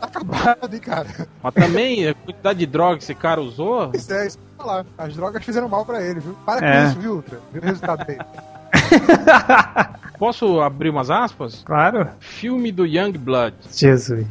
Tá 0.00 0.06
acabado, 0.06 0.74
hein, 0.74 0.80
cara. 0.80 1.06
Mas 1.42 1.54
também 1.54 2.08
a 2.08 2.14
quantidade 2.14 2.58
de 2.58 2.66
droga 2.66 2.98
que 2.98 3.04
esse 3.04 3.14
cara 3.14 3.40
usou. 3.40 3.90
Isso 3.94 4.12
é, 4.12 4.26
isso 4.26 4.38
falar. 4.56 4.84
As 4.96 5.14
drogas 5.14 5.44
fizeram 5.44 5.68
mal 5.68 5.84
pra 5.84 6.02
ele, 6.02 6.20
viu? 6.20 6.36
Para 6.44 6.66
é. 6.66 6.82
com 6.82 6.88
isso, 6.88 7.00
viu, 7.00 7.14
Ultra? 7.14 7.40
Viu 7.52 7.62
o 7.62 7.64
resultado 7.64 8.04
dele. 8.04 8.20
Posso 10.18 10.60
abrir 10.60 10.90
umas 10.90 11.10
aspas? 11.10 11.62
Claro. 11.64 12.08
Filme 12.18 12.72
do 12.72 12.84
Young 12.84 13.12
Blood. 13.12 13.54
Jesus. 13.70 14.26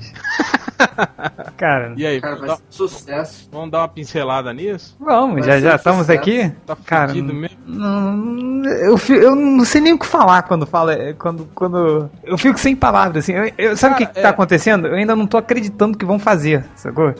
Cara, 1.55 1.93
e 1.95 2.05
aí? 2.05 2.21
Cara, 2.21 2.35
vai 2.35 2.47
dar, 2.49 2.59
sucesso. 2.69 3.49
Vamos 3.51 3.71
dar 3.71 3.79
uma 3.79 3.87
pincelada 3.87 4.53
nisso? 4.53 4.95
Vamos, 4.99 5.45
vai 5.45 5.59
já 5.59 5.59
já 5.59 5.75
estamos 5.75 6.01
sucesso. 6.01 6.19
aqui. 6.19 6.51
Tá 6.65 6.75
cara, 6.75 7.13
mesmo. 7.13 7.57
Não, 7.65 8.63
eu, 8.65 8.97
eu 9.09 9.35
não 9.35 9.65
sei 9.65 9.81
nem 9.81 9.93
o 9.93 9.99
que 9.99 10.05
falar 10.05 10.43
quando 10.43 10.67
fala, 10.67 10.95
quando, 11.17 11.49
quando 11.55 12.09
eu 12.23 12.37
fico 12.37 12.59
sem 12.59 12.75
palavras 12.75 13.23
assim. 13.23 13.33
Eu, 13.33 13.51
eu, 13.57 13.77
sabe 13.77 13.95
o 13.95 13.97
que, 13.97 14.05
que 14.05 14.21
tá 14.21 14.27
é... 14.27 14.31
acontecendo? 14.31 14.87
Eu 14.87 14.95
ainda 14.95 15.15
não 15.15 15.25
tô 15.25 15.37
acreditando 15.37 15.97
que 15.97 16.05
vão 16.05 16.19
fazer, 16.19 16.65
sacou? 16.75 17.13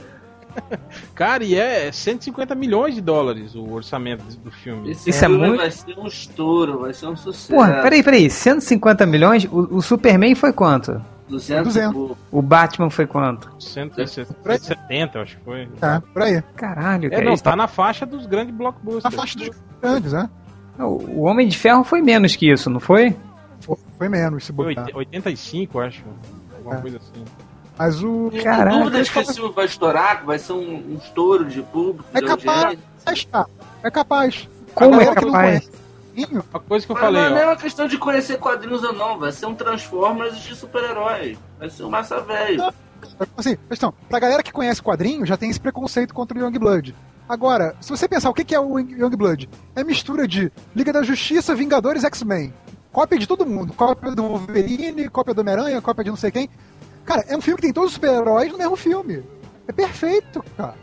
Cara, 1.13 1.43
e 1.43 1.55
é 1.55 1.91
150 1.91 2.55
milhões 2.55 2.95
de 2.95 3.01
dólares 3.01 3.55
o 3.55 3.71
orçamento 3.71 4.23
do 4.37 4.51
filme. 4.51 4.91
Esse 4.91 5.09
Isso 5.09 5.25
é 5.25 5.27
muito. 5.27 5.57
Vai 5.57 5.71
ser 5.71 5.97
um 5.97 6.07
estouro, 6.07 6.79
vai 6.79 6.93
ser 6.93 7.07
um 7.07 7.15
sucesso. 7.15 7.53
Porra, 7.53 7.81
peraí, 7.81 8.03
peraí. 8.03 8.29
150 8.29 9.05
milhões? 9.05 9.45
O, 9.45 9.77
o 9.77 9.81
Superman 9.81 10.35
foi 10.35 10.53
quanto? 10.53 11.01
200. 11.29 11.73
200. 11.73 12.17
O 12.31 12.41
Batman 12.41 12.89
foi 12.89 13.05
quanto? 13.05 13.49
170, 13.59 15.19
acho 15.19 15.37
que 15.37 15.43
foi. 15.43 15.69
É, 15.81 15.99
por 16.13 16.21
aí. 16.21 16.41
Caralho, 16.55 17.13
É, 17.13 17.21
não, 17.21 17.35
tá 17.35 17.55
na 17.55 17.67
faixa 17.67 18.05
dos 18.05 18.25
grandes 18.25 18.55
blockbusters. 18.55 19.03
Na 19.03 19.11
faixa 19.11 19.37
dos 19.37 19.49
grandes, 19.81 20.13
né? 20.13 20.29
O 20.79 21.23
Homem 21.23 21.47
de 21.47 21.57
Ferro 21.57 21.83
foi 21.83 22.01
menos 22.01 22.35
que 22.35 22.51
isso, 22.51 22.69
não 22.69 22.79
foi? 22.79 23.15
Foi, 23.61 23.77
foi 23.97 24.09
menos, 24.09 24.45
se 24.45 24.51
botar. 24.51 24.85
Foi 24.85 24.93
85, 24.93 25.79
acho. 25.79 26.03
Alguma 26.55 26.75
é. 26.75 26.81
coisa 26.81 26.97
assim. 26.97 27.25
Mas 27.78 28.03
o. 28.03 28.32
Caralho. 28.43 28.80
dúvidas 28.80 29.09
que 29.09 29.19
esse 29.19 29.34
filme 29.36 29.53
vai 29.53 29.65
estourar, 29.65 30.25
vai 30.25 30.39
ser 30.39 30.53
um, 30.53 30.93
um 30.93 30.99
estouro 31.01 31.45
de 31.45 31.61
público. 31.61 32.05
É 32.13 32.21
capaz, 32.21 32.80
é 33.84 33.91
capaz. 33.91 34.49
Como 34.73 34.99
é 34.99 35.13
capaz? 35.13 35.69
A 36.51 36.59
coisa 36.59 36.86
que 36.86 36.91
eu 36.91 36.95
Mas 36.95 37.03
falei. 37.03 37.30
Não 37.30 37.38
é 37.38 37.45
uma 37.45 37.55
questão 37.55 37.88
de 37.88 37.97
conhecer 37.97 38.39
quadrinhos 38.39 38.84
ou 38.84 38.93
não, 38.93 39.19
vai 39.19 39.32
ser 39.32 39.45
um 39.45 39.53
Transformers 39.53 40.39
de 40.39 40.55
super-herói. 40.55 41.38
Vai 41.59 41.69
ser 41.69 41.84
um 41.84 41.89
massa 41.89 42.19
velho. 42.21 42.73
Assim, 43.38 43.55
questão, 43.69 43.93
pra 44.09 44.19
galera 44.19 44.41
que 44.41 44.51
conhece 44.51 44.82
quadrinho, 44.82 45.25
já 45.25 45.38
tem 45.38 45.49
esse 45.51 45.59
preconceito 45.59 46.15
contra 46.15 46.38
o 46.38 46.41
Youngblood. 46.41 46.95
Agora, 47.30 47.75
se 47.80 47.89
você 47.89 48.07
pensar 48.07 48.30
o 48.30 48.34
que 48.34 48.55
é 48.55 48.59
o 48.59 48.80
Youngblood, 48.80 49.47
é 49.75 49.84
mistura 49.84 50.28
de 50.28 50.51
Liga 50.75 50.91
da 50.91 51.03
Justiça, 51.03 51.53
Vingadores 51.53 52.03
X-Men. 52.03 52.51
Cópia 52.91 53.19
de 53.19 53.28
todo 53.28 53.45
mundo. 53.45 53.73
Cópia 53.73 54.15
do 54.15 54.23
Wolverine, 54.23 55.09
cópia 55.09 55.34
do 55.34 55.41
Homem-Aranha, 55.41 55.82
cópia 55.82 56.05
de 56.05 56.09
não 56.09 56.17
sei 56.17 56.32
quem. 56.32 56.49
Cara, 57.07 57.25
é 57.29 57.37
um 57.37 57.41
filme 57.41 57.55
que 57.55 57.63
tem 57.63 57.73
todos 57.73 57.91
os 57.91 57.95
super-heróis 57.95 58.51
no 58.51 58.57
mesmo 58.57 58.75
filme. 58.75 59.23
É 59.65 59.71
perfeito, 59.71 60.43
cara. 60.57 60.75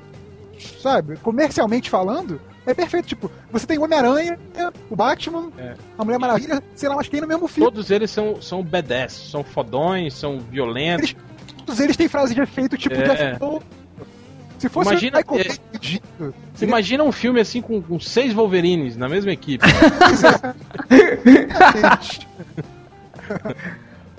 Sabe? 0.80 1.18
Comercialmente 1.18 1.90
falando, 1.90 2.40
é 2.66 2.72
perfeito, 2.72 3.08
tipo, 3.08 3.30
você 3.52 3.66
tem 3.66 3.76
o 3.76 3.84
Homem-Aranha, 3.84 4.38
o 4.88 4.96
Batman, 4.96 5.52
é. 5.58 5.74
a 5.98 6.04
Mulher 6.04 6.18
Maravilha, 6.18 6.62
sei 6.74 6.88
lá, 6.88 6.96
mas 6.96 7.10
tem 7.10 7.20
no 7.20 7.26
mesmo 7.26 7.46
filme. 7.46 7.70
Todos 7.70 7.90
eles 7.90 8.10
são, 8.10 8.40
são 8.40 8.62
badass, 8.62 9.12
são 9.12 9.44
fodões, 9.44 10.14
são 10.14 10.40
violentos. 10.40 11.10
Eles, 11.10 11.22
todos 11.58 11.80
eles 11.80 11.94
têm 11.94 12.08
frase 12.08 12.34
de 12.34 12.40
efeito, 12.40 12.78
tipo, 12.78 12.94
é. 12.94 13.34
de 13.34 13.38
Se 14.58 14.70
fosse 14.70 14.92
imagina, 14.92 15.18
um 15.18 15.36
é, 15.36 15.44
Você 16.54 16.64
imagina 16.64 17.04
um 17.04 17.12
filme 17.12 17.38
assim 17.38 17.60
com, 17.60 17.82
com 17.82 18.00
seis 18.00 18.32
Wolverines 18.32 18.96
na 18.96 19.10
mesma 19.10 19.30
equipe. 19.30 19.66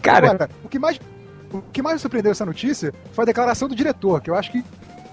Cara, 0.03 0.29
Agora, 0.29 0.51
o 0.63 0.69
que 0.69 0.77
mais 0.77 0.99
o 1.59 1.63
que 1.71 1.81
mais 1.81 1.95
me 1.95 1.99
surpreendeu 1.99 2.31
essa 2.31 2.45
notícia 2.45 2.93
foi 3.11 3.23
a 3.23 3.25
declaração 3.25 3.67
do 3.67 3.75
diretor, 3.75 4.21
que 4.21 4.29
eu 4.29 4.35
acho 4.35 4.51
que, 4.51 4.63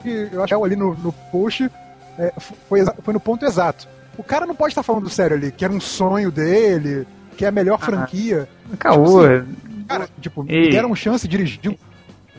que 0.02 0.28
eu 0.32 0.42
acho 0.42 0.56
que 0.56 0.64
ali 0.64 0.76
no, 0.76 0.94
no 0.94 1.12
post 1.30 1.70
é, 2.18 2.32
foi, 2.68 2.84
foi 3.02 3.14
no 3.14 3.20
ponto 3.20 3.44
exato. 3.44 3.88
O 4.16 4.22
cara 4.22 4.46
não 4.46 4.54
pode 4.54 4.72
estar 4.72 4.82
falando 4.82 5.08
sério 5.08 5.36
ali, 5.36 5.50
que 5.50 5.64
era 5.64 5.72
um 5.72 5.80
sonho 5.80 6.30
dele, 6.30 7.06
que 7.36 7.44
é 7.44 7.48
a 7.48 7.52
melhor 7.52 7.78
ah, 7.80 7.84
franquia. 7.84 8.48
Caô. 8.78 9.04
Tipo, 9.04 9.26
assim, 9.26 9.84
cara, 9.88 10.08
tipo, 10.20 10.42
me 10.42 10.70
deram 10.70 10.88
uma 10.88 10.96
chance 10.96 11.26
de 11.26 11.36
dirigir 11.36 11.70
um 11.70 11.76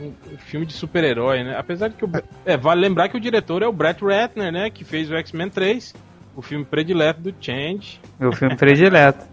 um 0.01 0.37
filme 0.37 0.65
de 0.65 0.73
super-herói, 0.73 1.43
né? 1.43 1.55
Apesar 1.57 1.87
de 1.87 1.95
que 1.95 2.05
o, 2.05 2.09
é. 2.45 2.53
é, 2.53 2.57
vale 2.57 2.81
lembrar 2.81 3.09
que 3.09 3.17
o 3.17 3.19
diretor 3.19 3.61
é 3.61 3.67
o 3.67 3.71
Brett 3.71 4.03
Ratner, 4.03 4.51
né? 4.51 4.69
Que 4.69 4.83
fez 4.83 5.09
o 5.09 5.15
X-Men 5.15 5.49
3, 5.49 5.93
o 6.35 6.41
filme 6.41 6.65
predileto 6.65 7.21
do 7.21 7.33
Change. 7.39 8.01
O 8.19 8.31
filme 8.31 8.55
predileto. 8.55 9.25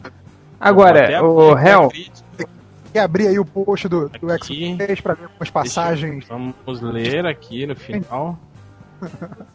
Agora, 0.60 1.22
o 1.24 1.58
Hell. 1.58 1.90
Quer 2.92 3.00
abrir 3.00 3.28
aí 3.28 3.38
o 3.38 3.44
post 3.44 3.88
do, 3.88 4.08
do 4.08 4.30
X-Men 4.32 4.76
3 4.76 5.00
pra 5.00 5.14
ver 5.14 5.24
algumas 5.24 5.50
passagens? 5.50 6.26
Vamos 6.28 6.80
ler 6.80 7.26
aqui 7.26 7.66
no 7.66 7.76
final. 7.76 8.38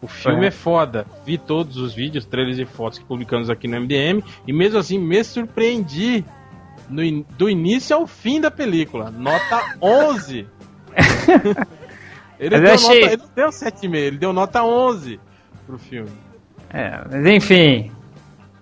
O 0.01 0.07
filme 0.07 0.45
é. 0.45 0.47
é 0.47 0.51
foda. 0.51 1.05
Vi 1.23 1.37
todos 1.37 1.77
os 1.77 1.93
vídeos, 1.93 2.25
trailers 2.25 2.57
e 2.57 2.65
fotos 2.65 2.97
que 2.97 3.05
publicamos 3.05 3.47
aqui 3.47 3.67
no 3.67 3.79
MDM 3.79 4.23
e 4.47 4.51
mesmo 4.51 4.79
assim 4.79 4.97
me 4.97 5.23
surpreendi 5.23 6.25
no, 6.89 7.23
do 7.37 7.47
início 7.47 7.95
ao 7.95 8.07
fim 8.07 8.41
da 8.41 8.49
película. 8.49 9.11
Nota 9.11 9.77
11. 9.81 10.47
ele, 12.39 12.59
deu 12.59 12.73
achei... 12.73 13.01
nota, 13.01 13.13
ele 13.13 13.17
não 13.17 13.29
deu 13.35 13.49
7,5, 13.49 13.95
ele 13.95 14.17
deu 14.17 14.33
nota 14.33 14.63
11 14.63 15.19
pro 15.65 15.77
filme. 15.77 16.11
É, 16.69 17.01
mas 17.09 17.25
enfim, 17.27 17.91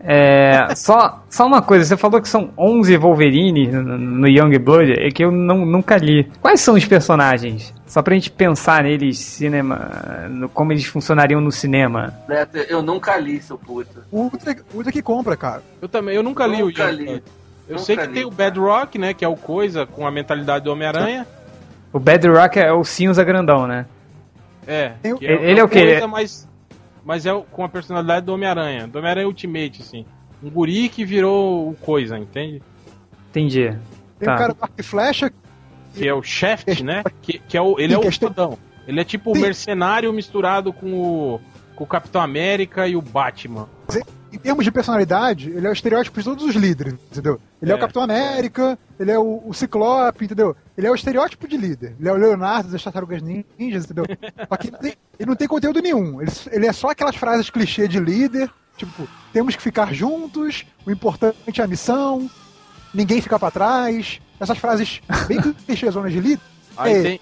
é, 0.05 0.75
só, 0.75 1.23
só 1.29 1.47
uma 1.47 1.61
coisa, 1.61 1.85
você 1.85 1.95
falou 1.95 2.21
que 2.21 2.27
são 2.27 2.51
11 2.57 2.97
Wolverine 2.97 3.67
no, 3.67 3.97
no 3.97 4.27
Young 4.27 4.57
Blood, 4.59 4.91
é 4.99 5.09
que 5.09 5.23
eu 5.23 5.31
não, 5.31 5.65
nunca 5.65 5.95
li. 5.97 6.29
Quais 6.41 6.59
são 6.59 6.75
os 6.75 6.83
personagens? 6.85 7.73
Só 7.87 8.01
pra 8.01 8.13
gente 8.13 8.29
pensar 8.29 8.83
neles, 8.83 9.17
cinema, 9.19 10.27
no, 10.29 10.49
como 10.49 10.73
eles 10.73 10.85
funcionariam 10.85 11.39
no 11.39 11.51
cinema. 11.51 12.13
Eu 12.67 12.81
nunca 12.81 13.15
li, 13.17 13.41
seu 13.41 13.57
puta. 13.57 14.03
O 14.11 14.29
Ultra, 14.73 14.91
que 14.91 15.01
compra, 15.01 15.37
cara. 15.37 15.63
Eu 15.81 15.87
também, 15.87 16.15
eu 16.15 16.23
nunca 16.23 16.45
li 16.45 16.61
nunca 16.61 16.83
o 16.85 16.87
Young 16.89 16.95
li. 16.97 17.05
Blood. 17.05 17.23
Eu 17.69 17.75
nunca 17.75 17.85
sei 17.85 17.95
que 17.95 18.07
li, 18.07 18.13
tem 18.13 18.25
o 18.25 18.31
Bedrock, 18.31 18.97
né, 18.99 19.13
que 19.13 19.23
é 19.23 19.27
o 19.27 19.37
Coisa 19.37 19.85
com 19.85 20.05
a 20.05 20.11
mentalidade 20.11 20.65
do 20.65 20.71
Homem-Aranha. 20.71 21.25
O 21.93 21.99
Bedrock 21.99 22.59
é 22.59 22.73
o 22.73 22.83
cinza 22.83 23.23
grandão, 23.23 23.67
né? 23.67 23.85
É. 24.67 24.93
Eu- 25.03 25.17
que 25.17 25.25
Ele 25.25 25.59
é 25.59 25.63
o 25.63 25.69
quê? 25.69 25.91
coisa, 25.91 26.07
Mas, 26.07 26.47
mas 27.05 27.25
é 27.25 27.33
com 27.51 27.63
a 27.63 27.69
personalidade 27.69 28.25
do 28.25 28.33
Homem-Aranha. 28.33 28.87
Do 28.87 28.97
Homem-Aranha 28.99 29.27
Ultimate, 29.27 29.81
assim. 29.81 30.05
Um 30.41 30.49
guri 30.49 30.89
que 30.89 31.05
virou 31.05 31.69
o 31.69 31.75
coisa, 31.75 32.17
entende? 32.17 32.61
Entendi. 33.29 33.69
Tem 34.19 34.25
Tá. 34.27 34.35
o 34.35 34.37
cara 34.37 34.53
do 34.53 34.57
arco 34.63 34.75
e 34.77 34.83
flecha, 34.83 35.31
Que 35.95 36.07
é 36.07 36.13
o 36.13 36.23
Shaft, 36.23 36.81
né? 36.81 37.03
Que, 37.21 37.37
que 37.39 37.55
é 37.57 37.61
o, 37.61 37.79
ele 37.79 37.89
Sim, 37.89 37.95
é 37.95 37.97
o 37.97 38.01
questão- 38.01 38.29
fodão. 38.29 38.57
Ele 38.87 38.99
é 38.99 39.03
tipo 39.03 39.31
o 39.31 39.37
mercenário 39.39 40.11
misturado 40.11 40.73
com 40.73 40.93
o, 40.93 41.41
com 41.75 41.83
o 41.83 41.87
Capitão 41.87 42.21
América 42.21 42.87
e 42.87 42.95
o 42.95 43.01
Batman. 43.01 43.67
Em 44.33 44.37
termos 44.39 44.65
de 44.65 44.71
personalidade, 44.71 45.49
ele 45.49 45.65
é 45.65 45.69
o 45.69 45.73
estereótipo 45.73 46.17
de 46.19 46.25
todos 46.25 46.43
os 46.43 46.55
líderes, 46.55 46.93
entendeu? 47.11 47.39
Ele 47.61 47.71
é, 47.71 47.73
É. 47.73 47.77
o 47.77 47.79
Capitão 47.79 48.01
América, 48.01 48.77
ele 48.99 49.11
é 49.11 49.19
o, 49.19 49.41
o 49.45 49.53
Ciclope, 49.53 50.25
entendeu? 50.25 50.55
Ele 50.77 50.87
é 50.87 50.91
o 50.91 50.95
estereótipo 50.95 51.47
de 51.47 51.55
líder. 51.57 51.95
Ele 51.99 52.09
é 52.09 52.11
o 52.11 52.15
Leonardo 52.17 52.69
das 52.69 52.83
Tartarugas 52.83 53.21
Ninjas, 53.21 53.85
entendeu? 53.85 54.05
Só 54.49 54.57
que 54.57 54.67
ele, 54.67 54.77
tem- 54.77 54.93
ele 55.19 55.29
não 55.29 55.35
tem 55.35 55.47
conteúdo 55.47 55.81
nenhum. 55.81 56.21
Ele, 56.21 56.31
ele 56.51 56.65
é 56.67 56.73
só 56.73 56.89
aquelas 56.89 57.15
frases 57.15 57.49
clichê 57.49 57.87
de 57.87 57.99
líder, 57.99 58.49
tipo, 58.77 59.07
temos 59.31 59.55
que 59.55 59.61
ficar 59.61 59.93
juntos, 59.93 60.65
o 60.85 60.91
importante 60.91 61.61
é 61.61 61.63
a 61.63 61.67
missão, 61.67 62.29
ninguém 62.93 63.21
fica 63.21 63.37
pra 63.39 63.51
trás. 63.51 64.19
Essas 64.39 64.57
frases 64.57 65.01
bem 65.27 65.39
clichêzonas 65.65 66.11
de 66.11 66.19
líder. 66.19 66.41
Aí, 66.75 66.93
É. 66.93 67.01
tem, 67.03 67.21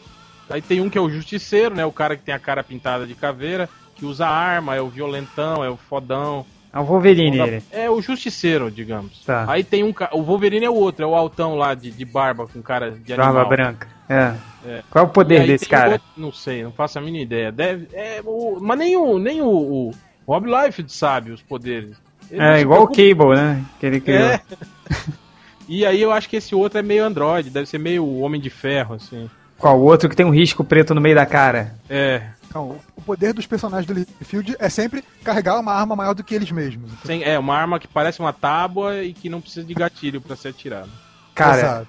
aí 0.50 0.62
tem 0.62 0.82
um 0.82 0.90
que 0.90 0.98
é 0.98 1.02
o 1.02 1.10
Justiceiro, 1.10 1.76
né? 1.76 1.86
O 1.86 1.92
cara 1.92 2.16
que 2.16 2.24
tem 2.24 2.34
a 2.34 2.40
cara 2.40 2.64
pintada 2.64 3.06
de 3.06 3.14
caveira, 3.16 3.70
que 3.96 4.06
usa 4.06 4.26
arma, 4.28 4.74
é 4.76 4.82
o 4.82 4.88
violentão, 4.90 5.64
é 5.64 5.70
o 5.70 5.78
fodão. 5.78 6.46
É 6.74 6.80
o 6.80 6.84
Wolverine, 6.84 7.38
ele. 7.40 7.64
É 7.72 7.90
o 7.90 8.02
Justiceiro, 8.02 8.72
digamos. 8.72 9.24
Tá. 9.26 9.46
Aí 9.48 9.64
tem 9.64 9.84
um. 9.84 9.94
O 10.14 10.22
Wolverine 10.24 10.66
é 10.66 10.70
o 10.70 10.74
outro, 10.76 11.04
é 11.04 11.08
o 11.08 11.16
altão 11.16 11.56
lá 11.56 11.74
de, 11.76 11.92
de 11.92 12.06
barba 12.06 12.48
com 12.48 12.62
cara 12.62 12.92
de 12.92 13.14
animal. 13.14 13.34
Barba 13.34 13.50
branca. 13.50 13.88
É. 14.08 14.34
É. 14.66 14.84
Qual 14.90 15.04
é 15.04 15.08
o 15.08 15.12
poder 15.12 15.46
desse 15.46 15.68
cara? 15.68 15.94
outro- 15.94 16.08
não 16.16 16.32
sei, 16.32 16.64
não 16.64 16.72
faço 16.72 16.98
a 16.98 17.02
mínima 17.02 17.24
ideia. 17.24 17.52
Deve, 17.52 17.88
é, 17.94 18.22
o, 18.26 18.58
mas 18.62 18.78
nem 18.80 18.96
o, 18.96 19.18
nem 19.20 19.42
o, 19.42 19.48
o 19.50 19.92
Rob 20.28 20.48
Life 20.48 20.84
sabe 20.88 21.32
os 21.32 21.42
poderes. 21.42 21.96
Ele 22.30 22.42
É 22.42 22.62
igual 22.62 22.84
o 22.84 22.88
preocupa- 22.88 23.26
Cable, 23.34 23.36
né? 23.42 23.66
Que 23.80 23.86
ele 23.86 24.00
criou. 24.00 24.22
É. 24.30 24.42
E 25.68 25.86
aí 25.86 26.02
eu 26.02 26.12
acho 26.12 26.28
que 26.28 26.36
esse 26.36 26.54
outro 26.54 26.80
é 26.80 26.82
meio 26.82 27.06
Android, 27.06 27.50
deve 27.50 27.66
ser 27.66 27.78
meio 27.78 28.06
Homem 28.20 28.42
de 28.42 28.50
Ferro, 28.50 28.96
assim. 28.96 29.30
Qual 29.58 29.80
o 29.80 29.84
outro 29.84 30.10
que 30.10 30.16
tem 30.16 30.26
um 30.26 30.30
risco 30.34 30.66
preto 30.66 30.94
no 30.94 31.00
meio 31.00 31.16
da 31.16 31.26
cara? 31.26 31.76
É. 31.90 32.24
Então, 32.52 32.78
o 32.98 33.02
poder 33.02 33.34
dos 33.34 33.48
personagens 33.48 33.88
do 33.88 33.94
Liefeld 33.94 34.58
é 34.60 34.68
sempre 34.68 35.02
carregar 35.24 35.58
uma 35.58 35.72
arma 35.72 35.96
maior 35.96 36.14
do 36.14 36.22
que 36.22 36.36
eles 36.36 36.52
mesmos. 36.52 36.92
Sem, 37.06 37.24
é, 37.24 37.40
uma 37.40 37.56
arma 37.56 37.80
que 37.80 37.88
parece 37.88 38.20
uma 38.20 38.34
tábua 38.34 39.02
e 39.04 39.14
que 39.14 39.30
não 39.30 39.40
precisa 39.40 39.66
de 39.66 39.74
gatilho 39.74 40.20
pra 40.20 40.36
ser 40.36 40.50
atirada. 40.50 40.90
Cara, 41.34 41.58
Exato. 41.58 41.88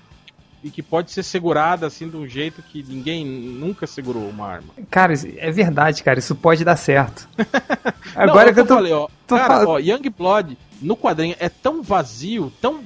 E 0.62 0.70
que 0.70 0.80
pode 0.80 1.10
ser 1.10 1.24
segurada 1.24 1.88
assim 1.88 2.08
de 2.08 2.16
um 2.16 2.28
jeito 2.28 2.62
que 2.62 2.84
ninguém 2.84 3.26
nunca 3.26 3.84
segurou 3.88 4.28
uma 4.28 4.46
arma. 4.46 4.68
cara, 4.88 5.12
é 5.36 5.50
verdade, 5.50 6.00
cara. 6.04 6.20
Isso 6.20 6.36
pode 6.36 6.64
dar 6.64 6.76
certo. 6.76 7.28
Não, 8.14 8.22
Agora 8.22 8.50
é 8.50 8.52
o 8.52 8.54
que 8.54 8.60
eu 8.60 8.66
tô. 8.66 8.74
falei, 8.76 8.92
ó, 8.92 9.08
tô 9.26 9.34
cara, 9.36 9.48
falando- 9.54 9.68
ó, 9.70 9.78
Young 9.78 10.08
Blood 10.16 10.56
no 10.80 10.96
quadrinho 10.96 11.34
é 11.40 11.48
tão 11.48 11.82
vazio, 11.82 12.52
tão 12.60 12.84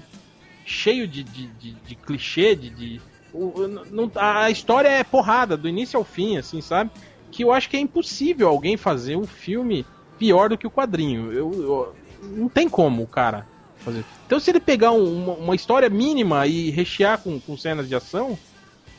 cheio 0.64 1.06
de, 1.06 1.22
de, 1.22 1.46
de, 1.48 1.72
de 1.72 1.94
clichê, 1.94 2.54
de. 2.56 2.70
de 2.70 3.00
o- 3.34 3.68
não- 3.90 4.10
a 4.14 4.48
história 4.50 4.88
é 4.88 5.04
porrada, 5.04 5.54
do 5.58 5.68
início 5.68 5.98
ao 5.98 6.04
fim, 6.04 6.38
assim, 6.38 6.62
sabe? 6.62 6.90
Que 7.36 7.44
eu 7.44 7.52
acho 7.52 7.68
que 7.68 7.76
é 7.76 7.80
impossível 7.80 8.48
alguém 8.48 8.76
fazer 8.76 9.14
um 9.16 9.26
filme 9.26 9.84
pior 10.18 10.48
do 10.48 10.56
que 10.56 10.66
o 10.66 10.70
quadrinho. 10.70 11.30
Eu, 11.32 11.52
eu- 11.52 11.94
não 12.34 12.48
tem 12.48 12.66
como 12.68 13.02
o 13.02 13.06
cara 13.06 13.46
fazer. 13.78 14.04
Então, 14.26 14.40
se 14.40 14.50
ele 14.50 14.58
pegar 14.58 14.90
um- 14.92 15.22
uma, 15.24 15.32
uma 15.34 15.54
história 15.54 15.88
mínima 15.90 16.46
e 16.46 16.70
rechear 16.70 17.18
com, 17.18 17.38
com 17.38 17.56
cenas 17.56 17.86
de 17.88 17.94
ação, 17.94 18.38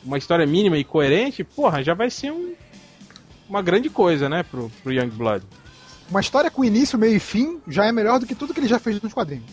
uma 0.04 0.16
história 0.16 0.46
mínima 0.46 0.78
e 0.78 0.84
coerente, 0.84 1.42
porra, 1.42 1.82
já 1.82 1.94
vai 1.94 2.08
ser 2.10 2.30
um- 2.30 2.54
uma 3.48 3.60
grande 3.60 3.90
coisa, 3.90 4.28
né, 4.28 4.44
pro, 4.44 4.70
pro 4.82 4.92
Young 4.92 5.08
Blood. 5.10 5.44
Uma 6.08 6.20
história 6.20 6.50
com 6.50 6.64
início, 6.64 6.96
meio 6.98 7.16
e 7.16 7.20
fim 7.20 7.60
já 7.66 7.86
é 7.86 7.92
melhor 7.92 8.18
do 8.20 8.26
que 8.26 8.34
tudo 8.36 8.54
que 8.54 8.60
ele 8.60 8.68
já 8.68 8.78
fez 8.78 9.00
nos 9.02 9.12
quadrinhos. 9.12 9.44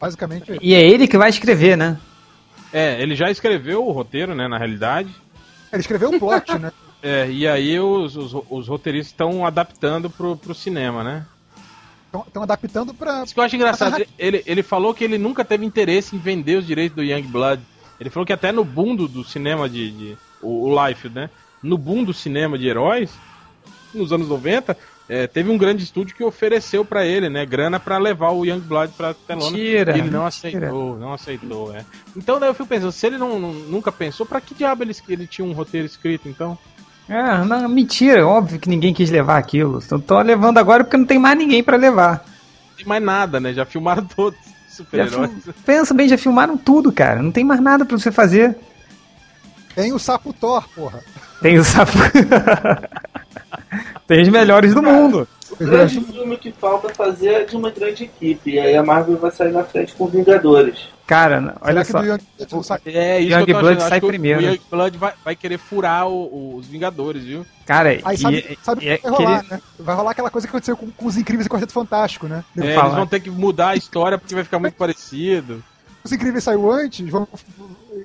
Basicamente, 0.00 0.50
é 0.50 0.54
isso. 0.56 0.64
E 0.64 0.74
é 0.74 0.80
ele 0.86 1.06
que 1.06 1.16
vai 1.16 1.30
escrever, 1.30 1.76
né? 1.76 1.96
É, 2.72 3.00
ele 3.00 3.14
já 3.14 3.30
escreveu 3.30 3.86
o 3.86 3.92
roteiro, 3.92 4.34
né, 4.34 4.48
na 4.48 4.58
realidade. 4.58 5.14
ele 5.72 5.80
escreveu 5.80 6.10
o 6.10 6.18
plot, 6.18 6.58
né? 6.58 6.72
É, 7.02 7.30
e 7.30 7.46
aí 7.48 7.78
os, 7.80 8.14
os, 8.16 8.34
os 8.50 8.68
roteiristas 8.68 9.12
estão 9.12 9.46
adaptando 9.46 10.10
pro, 10.10 10.36
pro 10.36 10.54
cinema, 10.54 11.02
né? 11.02 11.24
Estão 12.26 12.42
adaptando 12.42 12.92
pra. 12.92 13.22
Isso 13.22 13.32
que 13.32 13.40
eu 13.40 13.44
acho 13.44 13.56
engraçado. 13.56 14.04
Ele, 14.18 14.42
ele 14.44 14.62
falou 14.62 14.92
que 14.92 15.04
ele 15.04 15.16
nunca 15.16 15.44
teve 15.44 15.64
interesse 15.64 16.14
em 16.16 16.18
vender 16.18 16.56
os 16.56 16.66
direitos 16.66 16.96
do 16.96 17.02
Young 17.04 17.22
Blood. 17.22 17.62
Ele 18.00 18.10
falou 18.10 18.26
que 18.26 18.32
até 18.32 18.50
no 18.50 18.64
boom 18.64 18.96
do, 18.96 19.06
do 19.08 19.24
cinema 19.24 19.68
de. 19.68 19.90
de- 19.92 20.18
o, 20.42 20.68
o 20.70 20.86
Life, 20.88 21.08
né? 21.08 21.30
No 21.62 21.76
boom 21.78 22.02
do 22.02 22.12
cinema 22.14 22.58
de 22.58 22.66
heróis, 22.66 23.10
nos 23.94 24.10
anos 24.12 24.26
90, 24.26 24.76
é, 25.08 25.26
teve 25.26 25.50
um 25.50 25.58
grande 25.58 25.84
estúdio 25.84 26.16
que 26.16 26.24
ofereceu 26.24 26.82
pra 26.84 27.04
ele, 27.06 27.28
né? 27.28 27.44
Grana 27.46 27.78
pra 27.78 27.98
levar 27.98 28.30
o 28.30 28.44
Young 28.44 28.60
Blood 28.60 28.92
pra 28.96 29.12
telona. 29.14 29.50
Mentira, 29.50 29.96
e 29.96 30.00
ele 30.00 30.10
não 30.10 30.24
mentira. 30.24 30.26
aceitou, 30.66 30.98
não 30.98 31.12
aceitou, 31.12 31.74
é. 31.74 31.84
Então 32.16 32.40
daí 32.40 32.48
eu 32.48 32.54
fico 32.54 32.68
pensando, 32.68 32.90
se 32.90 33.06
ele 33.06 33.18
não, 33.18 33.38
não- 33.38 33.52
nunca 33.52 33.92
pensou, 33.92 34.24
pra 34.26 34.40
que 34.40 34.54
diabo 34.54 34.82
ele, 34.82 34.96
ele 35.08 35.26
tinha 35.26 35.46
um 35.46 35.52
roteiro 35.52 35.86
escrito, 35.86 36.28
então? 36.28 36.58
É, 37.10 37.44
não, 37.44 37.68
mentira. 37.68 38.24
Óbvio 38.26 38.58
que 38.60 38.68
ninguém 38.68 38.94
quis 38.94 39.10
levar 39.10 39.36
aquilo. 39.36 39.80
Tô 40.06 40.20
levando 40.20 40.58
agora 40.58 40.84
porque 40.84 40.96
não 40.96 41.04
tem 41.04 41.18
mais 41.18 41.36
ninguém 41.36 41.62
pra 41.62 41.76
levar. 41.76 42.24
Não 42.70 42.76
tem 42.76 42.86
mais 42.86 43.02
nada, 43.02 43.40
né? 43.40 43.52
Já 43.52 43.66
filmaram 43.66 44.04
todos 44.16 44.38
os 44.68 44.76
super-heróis. 44.76 45.30
fil- 45.42 45.54
Pensa 45.66 45.92
bem, 45.92 46.08
já 46.08 46.16
filmaram 46.16 46.56
tudo, 46.56 46.92
cara. 46.92 47.20
Não 47.20 47.32
tem 47.32 47.42
mais 47.44 47.60
nada 47.60 47.84
pra 47.84 47.98
você 47.98 48.12
fazer. 48.12 48.56
Tem 49.74 49.92
o 49.92 49.98
sapo 49.98 50.32
Thor, 50.32 50.64
porra. 50.74 51.00
Tem 51.42 51.58
o 51.58 51.64
sapo. 51.64 51.92
tem 54.06 54.22
os 54.22 54.28
melhores 54.28 54.74
do 54.74 54.82
mundo. 54.82 55.26
O 55.52 55.56
grande 55.64 56.00
filme 56.00 56.36
que 56.36 56.52
falta 56.52 56.92
fazer 56.94 57.28
é 57.28 57.44
de 57.44 57.56
uma 57.56 57.70
grande 57.70 58.04
equipe. 58.04 58.50
E 58.52 58.58
aí 58.60 58.76
a 58.76 58.82
Marvel 58.82 59.16
vai 59.18 59.30
sair 59.30 59.52
na 59.52 59.64
frente 59.64 59.94
com 59.94 60.06
Vingadores. 60.06 60.88
Cara, 61.06 61.56
olha 61.60 61.82
Será 61.82 61.84
que 61.84 61.90
só. 61.90 61.98
do 62.00 62.06
Young 62.06 62.20
Blood 62.38 62.52
não 62.54 62.62
sai? 62.62 62.78
É, 62.86 63.18
isso 63.20 63.32
Young 63.36 63.44
que 63.44 63.50
eu 63.50 63.54
tô 63.56 63.60
Blood 63.60 63.76
achando. 63.78 63.88
sai 63.88 63.98
Acho 63.98 64.00
que 64.00 64.06
primeiro. 64.06 64.38
O 64.40 64.42
Young 64.44 64.60
Blood 64.70 64.98
vai, 64.98 65.12
vai 65.24 65.34
querer 65.36 65.58
furar 65.58 66.06
o- 66.06 66.12
o- 66.12 66.56
os 66.56 66.66
Vingadores, 66.68 67.24
viu? 67.24 67.44
Cara, 67.66 67.98
Aí 68.04 68.14
e- 68.14 68.18
sabe, 68.62 68.78
e- 68.88 68.96
que 68.98 69.02
vai 69.02 69.10
rolar, 69.10 69.40
queria- 69.42 69.56
né? 69.56 69.62
Vai 69.80 69.96
rolar 69.96 70.10
aquela 70.12 70.30
coisa 70.30 70.46
que 70.46 70.50
aconteceu 70.52 70.76
com, 70.76 70.88
com 70.90 71.06
os 71.06 71.16
Incríveis 71.16 71.46
e 71.46 71.50
Quarteto 71.50 71.72
Fantástico, 71.72 72.28
né? 72.28 72.44
É, 72.56 72.76
eles 72.78 72.94
vão 72.94 73.06
ter 73.08 73.18
que 73.18 73.28
mudar 73.30 73.70
a 73.70 73.76
história 73.76 74.18
porque 74.18 74.34
vai 74.36 74.44
ficar 74.44 74.60
muito 74.60 74.74
parecido. 74.78 75.64
Os 76.02 76.12
Incríveis 76.12 76.44
saiu 76.44 76.70
antes, 76.70 77.08
vão, 77.10 77.28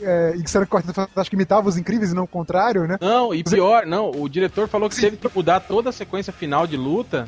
é, 0.02 0.34
e 0.36 0.42
disseram 0.44 0.66
que 0.66 0.70
o 0.72 0.76
Quarteto 0.78 0.94
Fantástico 0.94 1.36
imitava 1.36 1.70
os 1.70 1.78
Incríveis 1.78 2.12
e 2.12 2.16
não 2.16 2.24
o 2.24 2.28
contrário, 2.28 2.86
né? 2.88 2.98
Não, 3.00 3.34
e 3.34 3.44
pior, 3.44 3.86
não, 3.86 4.12
o 4.12 4.28
diretor 4.28 4.68
falou 4.68 4.90
que 4.90 4.96
teve 5.00 5.16
que 5.18 5.30
mudar 5.34 5.62
toda 5.62 5.90
a 5.90 5.94
sequência 5.94 6.34
final 6.34 6.68
de 6.68 6.76
luta 6.76 7.28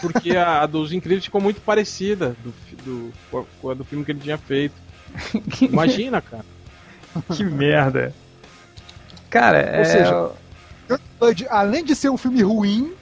porque 0.00 0.36
a, 0.36 0.62
a 0.62 0.66
dos 0.66 0.92
Incríveis 0.92 1.24
ficou 1.24 1.40
muito 1.40 1.60
parecida 1.60 2.34
do, 2.44 2.54
do, 2.84 3.12
com 3.60 3.70
a- 3.70 3.74
do 3.74 3.84
filme 3.84 4.04
que 4.04 4.12
ele 4.12 4.20
tinha 4.20 4.38
feito. 4.38 4.74
Imagina, 5.60 6.20
cara. 6.22 6.44
Que 7.34 7.42
merda. 7.44 8.14
Cara, 9.28 9.58
Ou 9.58 9.80
é... 9.80 9.84
seja, 9.84 11.48
além 11.50 11.84
de 11.84 11.94
ser 11.94 12.08
um 12.08 12.16
filme 12.16 12.40
ruim, 12.42 12.92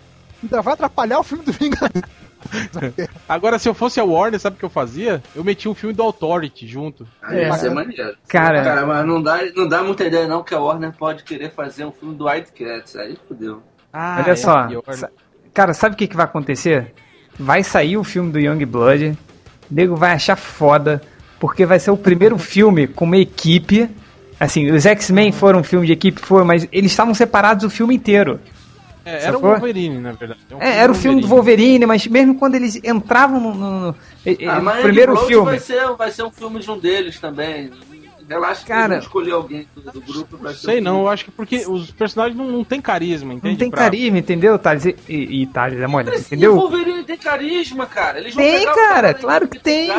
ainda 0.43 0.63
vai 0.63 0.75
atrapalhar 0.75 1.19
o 1.19 1.23
filme 1.23 1.45
do 1.45 1.53
Vingadores. 1.53 2.03
Agora, 3.29 3.59
se 3.59 3.69
eu 3.69 3.75
fosse 3.75 3.99
a 4.01 4.05
Warner, 4.05 4.39
sabe 4.41 4.57
o 4.57 4.59
que 4.59 4.65
eu 4.65 4.71
fazia? 4.71 5.23
Eu 5.35 5.45
metia 5.45 5.71
um 5.71 5.75
filme 5.75 5.95
do 5.95 6.03
Authority 6.03 6.67
junto. 6.67 7.07
Aí 7.23 7.41
É. 7.41 7.43
ia 7.49 7.53
ser 7.55 7.71
maneiro. 7.71 8.17
Cara- 8.29 8.63
Cara, 8.63 8.87
mas 8.87 9.07
não 9.07 9.23
dá, 9.23 9.39
não 9.55 9.69
dá 9.69 9.83
muita 9.83 10.05
ideia 10.05 10.27
não 10.27 10.43
que 10.43 10.55
a 10.55 10.61
Warner 10.61 10.93
pode 10.93 11.25
querer 11.25 11.51
fazer 11.53 11.85
um 11.85 11.93
filme 11.93 12.15
do 12.15 12.29
White 12.29 12.53
Cats. 12.53 12.97
Aí 12.97 13.17
fodeu. 13.27 13.63
Ah, 13.93 14.21
Olha 14.23 14.33
é 14.33 14.37
só, 14.37 14.67
pior, 14.67 14.83
cara, 15.55 15.73
sabe 15.75 15.95
o 15.95 15.99
que, 15.99 16.07
que 16.07 16.17
vai 16.17 16.27
acontecer? 16.27 16.93
Vai 17.39 17.63
sair 17.63 17.97
o 17.97 18.05
filme 18.05 18.31
do 18.31 18.39
Young 18.39 18.65
Blood, 18.67 19.17
o 19.71 19.75
nego 19.75 19.97
vai 19.97 20.13
achar 20.13 20.37
foda, 20.37 21.01
porque 21.41 21.65
vai 21.65 21.79
ser 21.79 21.91
o 21.91 21.97
primeiro 21.97 22.37
filme 22.39 22.87
com 22.87 23.05
uma 23.05 23.17
equipe. 23.17 23.89
Assim, 24.41 24.71
os 24.71 24.87
X-Men 24.87 25.33
foram 25.33 25.61
um 25.61 25.65
filme 25.65 25.87
de 25.87 25.93
equipe, 25.93 26.21
foi, 26.21 26.45
mas 26.45 26.69
eles 26.71 26.93
estavam 26.93 27.13
separados 27.15 27.65
o 27.65 27.71
filme 27.71 27.95
inteiro. 27.95 28.39
É, 29.09 29.23
era 29.25 29.31
o 29.31 29.41
Sacou? 29.41 29.51
Wolverine, 29.51 29.99
na 29.99 30.13
verdade. 30.13 30.41
um 30.53 30.63
É, 30.63 30.79
era 30.79 30.93
o 30.93 30.95
filme 30.95 31.21
do 31.21 31.27
Wolverine, 31.29 31.87
mas 31.87 32.07
mesmo 32.07 32.35
quando 32.39 32.55
eles 32.55 32.77
entravam 32.85 33.41
no, 33.41 33.55
no- 33.55 33.81
no- 33.89 33.97
Ah, 34.49 34.61
mas 34.61 34.83
primeiro 34.83 35.17
filme. 35.27 35.47
Vai 35.47 35.59
ser, 35.61 35.87
vai 35.97 36.11
ser 36.11 36.23
um 36.25 36.31
filme 36.31 36.61
de 36.61 36.71
um 36.71 36.79
deles 36.79 37.19
também. 37.19 37.71
Relaxa 38.29 38.61
que 38.61 38.69
Cara- 38.69 38.89
vão 38.97 38.99
escolher 38.99 39.33
alguém 39.33 39.67
do, 39.75 40.01
grupo 40.03 40.37
pra 40.37 40.51
ser 40.53 40.59
Sei 40.59 40.81
não, 40.83 41.01
eu 41.01 41.09
acho 41.09 41.25
que 41.25 41.31
porque 41.31 41.65
os 41.67 41.91
personagens 41.91 42.37
não, 42.37 42.47
não 42.47 42.63
tem 42.63 42.79
carisma, 42.79 43.33
entende? 43.33 43.53
Não 43.53 43.59
tem 43.59 43.71
Pra- 43.71 43.85
carisma, 43.85 44.19
entendeu, 44.19 44.59
Thales? 44.59 44.85
E, 44.85 44.95
e, 45.09 45.43
e 45.43 45.47
Thales 45.47 45.81
é 45.81 45.87
mole, 45.87 46.05
Precisa, 46.05 46.27
O 46.27 46.37
entendeu? 46.37 46.55
Wolverine 46.57 47.05
tem 47.05 47.17
carisma, 47.17 47.87
cara. 47.87 48.19
Eles 48.19 48.35
vão 48.35 48.45
Tem, 48.45 48.67
cara, 48.67 49.15
que 49.15 49.21
claro 49.23 49.49
que 49.49 49.59
tem. 49.59 49.91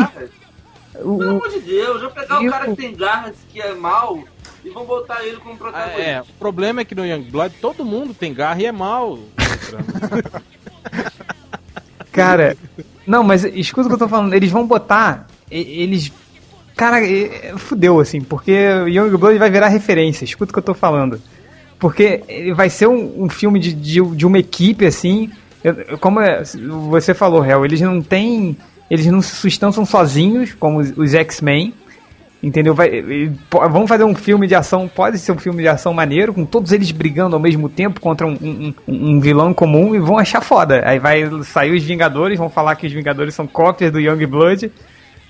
Pelo 0.93 1.17
o- 1.17 1.21
amor 1.23 1.49
de 1.49 1.59
Deus, 1.59 2.01
vão 2.01 2.11
pegar 2.11 2.43
E 2.43 2.47
o 2.47 2.51
cara 2.51 2.69
o- 2.69 2.75
que 2.75 2.81
tem 2.83 2.95
garras, 2.95 3.35
que 3.51 3.59
é 3.59 3.73
mal, 3.73 4.19
e 4.63 4.69
vão 4.69 4.85
botar 4.85 5.23
ele 5.23 5.37
como 5.37 5.53
Ah, 5.53 5.57
protagonista. 5.57 6.01
É, 6.01 6.21
o 6.21 6.25
problema 6.39 6.81
é 6.81 6.85
que 6.85 6.95
no 6.95 7.05
Young 7.05 7.29
Blood 7.29 7.55
todo 7.61 7.85
mundo 7.85 8.13
tem 8.13 8.33
garra 8.33 8.61
e 8.61 8.65
é 8.65 8.71
mal. 8.71 9.19
Cara, 12.11 12.57
não, 13.05 13.23
mas 13.23 13.43
escuta 13.43 13.87
o 13.87 13.89
que 13.89 13.95
eu 13.95 13.99
tô 13.99 14.07
falando. 14.07 14.33
Eles 14.33 14.51
vão 14.51 14.65
botar. 14.65 15.27
e- 15.51 15.81
Eles. 15.83 16.11
Cara, 16.75 16.97
fudeu, 17.57 17.99
assim, 17.99 18.21
porque 18.21 18.53
o 18.83 18.87
Young 18.87 19.17
Blood 19.17 19.37
vai 19.37 19.49
virar 19.49 19.67
referência. 19.67 20.23
Escuta 20.23 20.51
o 20.51 20.53
que 20.53 20.59
eu 20.59 20.63
tô 20.63 20.73
falando. 20.73 21.21
Porque 21.77 22.23
ele 22.27 22.53
vai 22.53 22.69
ser 22.69 22.87
um, 22.87 23.23
um 23.23 23.29
filme 23.29 23.59
de, 23.59 23.73
de, 23.73 24.01
de, 24.01 24.25
uma 24.25 24.39
equipe, 24.39 24.85
assim. 24.85 25.31
Eu, 25.63 25.97
como 25.97 26.19
é, 26.19 26.43
você 26.89 27.13
falou, 27.13 27.43
Hel, 27.43 27.65
eles 27.65 27.81
não 27.81 28.01
têm. 28.01 28.57
Eles 28.89 29.05
não 29.05 29.21
se 29.21 29.35
sustentam 29.35 29.85
sozinhos, 29.85 30.53
como 30.53 30.79
os, 30.79 30.97
os 30.97 31.13
X-Men. 31.13 31.73
Entendeu? 32.41 32.73
Vai, 32.73 33.03
vamos 33.49 33.89
fazer 33.89 34.05
um 34.05 34.15
filme 34.15 34.47
de 34.47 34.55
ação, 34.55 34.87
pode 34.87 35.19
ser 35.19 35.33
um 35.33 35.37
filme 35.37 35.61
de 35.61 35.67
ação 35.67 35.93
maneiro, 35.93 36.33
com 36.33 36.45
todos 36.45 36.71
eles 36.71 36.89
brigando 36.89 37.35
ao 37.35 37.41
mesmo 37.41 37.67
tempo 37.67 37.99
contra 37.99 38.25
um, 38.25 38.31
um, 38.41 38.73
um 38.87 39.19
vilão 39.19 39.53
comum 39.53 39.93
e 39.93 39.99
vão 39.99 40.17
achar 40.17 40.39
foda. 40.41 40.81
Aí 40.85 40.99
vai 40.99 41.29
sair 41.43 41.71
os 41.71 41.83
Vingadores, 41.83 42.37
vão 42.37 42.49
falar 42.49 42.75
que 42.75 42.87
os 42.87 42.93
Vingadores 42.93 43.35
são 43.35 43.45
cópias 43.45 43.91
do 43.91 43.99
Young 43.99 44.25
Blood, 44.25 44.71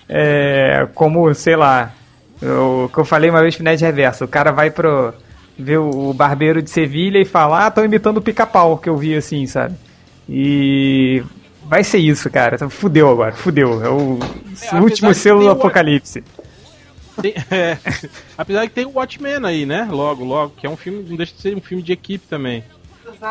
é, 0.08 0.88
como, 0.94 1.34
sei 1.34 1.56
lá, 1.56 1.94
o 2.42 2.88
que 2.90 3.00
eu 3.00 3.06
falei 3.06 3.32
uma 3.32 3.42
vez 3.42 3.56
pro 3.56 3.66
Ned 3.66 3.84
Reverso, 3.84 4.26
o 4.26 4.28
cara 4.28 4.52
vai 4.52 4.70
pro 4.70 5.14
ver 5.58 5.78
o 5.78 6.14
barbeiro 6.14 6.62
de 6.62 6.70
Sevilha 6.70 7.20
e 7.20 7.26
falar, 7.26 7.66
ah, 7.66 7.72
tô 7.72 7.84
imitando 7.84 8.18
o 8.18 8.22
pica-pau, 8.22 8.78
que 8.78 8.88
eu 8.88 8.96
vi 8.96 9.16
assim, 9.16 9.46
sabe? 9.46 9.76
E 10.28 11.24
vai 11.66 11.84
ser 11.84 11.98
isso, 11.98 12.30
cara. 12.30 12.70
Fudeu 12.70 13.10
agora, 13.10 13.34
fudeu. 13.34 13.84
É 13.84 13.90
o 13.90 14.20
é, 14.72 14.76
último 14.80 15.14
selo 15.14 15.42
do 15.42 15.50
apocalipse. 15.50 16.24
Tem, 17.22 17.34
é, 17.52 17.78
apesar 18.38 18.68
que 18.68 18.74
tem 18.74 18.86
o 18.86 18.94
Watchmen 18.94 19.46
aí, 19.46 19.66
né? 19.66 19.88
Logo, 19.90 20.24
logo, 20.24 20.56
que 20.56 20.66
é 20.66 20.70
um 20.70 20.78
filme, 20.78 21.04
não 21.08 21.18
deixa 21.18 21.34
de 21.34 21.42
ser 21.42 21.56
um 21.56 21.62
filme 21.62 21.84
de 21.84 21.92
equipe 21.92 22.26
também. 22.28 22.64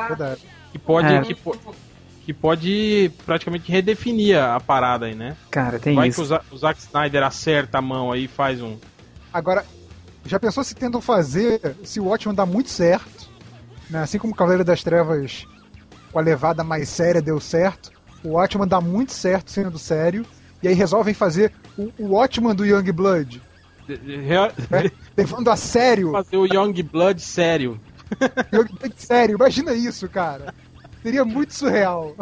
Verdade. 0.09 0.43
Que 0.73 0.79
pode, 0.79 1.13
é. 1.13 1.23
que, 1.23 1.37
que, 2.27 2.33
pode 2.33 3.11
praticamente 3.25 3.71
redefinir 3.71 4.39
a 4.39 4.61
parada 4.61 5.07
aí, 5.07 5.15
né? 5.15 5.37
Cara, 5.51 5.79
tem 5.79 5.95
Vai 5.95 6.09
isso. 6.09 6.25
Vai 6.25 6.41
que 6.41 6.55
o 6.55 6.59
Zack 6.59 6.81
Snyder 6.81 7.23
acerta 7.23 7.79
a 7.79 7.83
mão 7.83 8.13
aí 8.13 8.25
e 8.25 8.29
faz 8.29 8.61
um. 8.61 8.77
Agora, 9.33 9.65
já 10.25 10.39
pensou 10.39 10.63
se 10.63 10.75
tentam 10.75 11.01
fazer, 11.01 11.77
se 11.85 12.01
o 12.01 12.05
Watchmen 12.05 12.35
dá 12.35 12.45
muito 12.45 12.71
certo, 12.71 13.31
né? 13.89 14.03
assim 14.03 14.19
como 14.19 14.33
o 14.33 14.37
Cavaleiro 14.37 14.65
das 14.65 14.83
Trevas 14.83 15.47
com 16.13 16.19
a 16.19 16.23
levada 16.23 16.65
mais 16.65 16.89
séria 16.89 17.23
deu 17.23 17.41
certo, 17.41 17.91
o 18.23 18.31
Watchmen 18.31 18.69
dá 18.69 18.81
muito 18.81 19.13
certo 19.13 19.51
sendo 19.51 19.79
sério, 19.79 20.27
e 20.63 20.69
aí 20.69 20.75
resolvem 20.75 21.15
fazer 21.15 21.53
o, 21.77 21.93
o 21.99 22.15
Watchman 22.15 22.55
do 22.55 22.67
Young 22.67 22.93
Blood, 22.93 23.43
levando 25.17 25.49
a 25.49 25.57
sério. 25.57 26.13
Fazer 26.13 26.37
o 26.37 26.47
Young 26.47 26.83
Blood 26.83 27.21
sério. 27.21 27.81
Young 28.53 28.69
Blood 28.79 28.95
sério, 28.97 29.37
imagina 29.37 29.73
isso, 29.73 30.09
cara. 30.09 30.55
Seria 31.03 31.25
muito 31.25 31.55
surreal. 31.55 32.15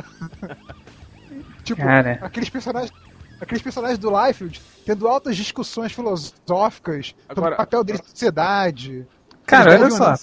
tipo, 1.64 1.82
cara. 1.82 2.18
aqueles 2.22 2.48
personagens. 2.48 2.92
Aqueles 3.38 3.62
personagens 3.62 3.98
do 3.98 4.08
Liefeld 4.08 4.62
tendo 4.86 5.06
altas 5.06 5.36
discussões 5.36 5.92
filosóficas 5.92 7.14
Agora, 7.28 7.34
sobre 7.34 7.54
o 7.54 7.56
papel 7.56 7.84
dele 7.84 7.98
na 7.98 8.04
sociedade. 8.04 9.06
Cara, 9.44 9.72
olha 9.72 9.90
só. 9.90 10.14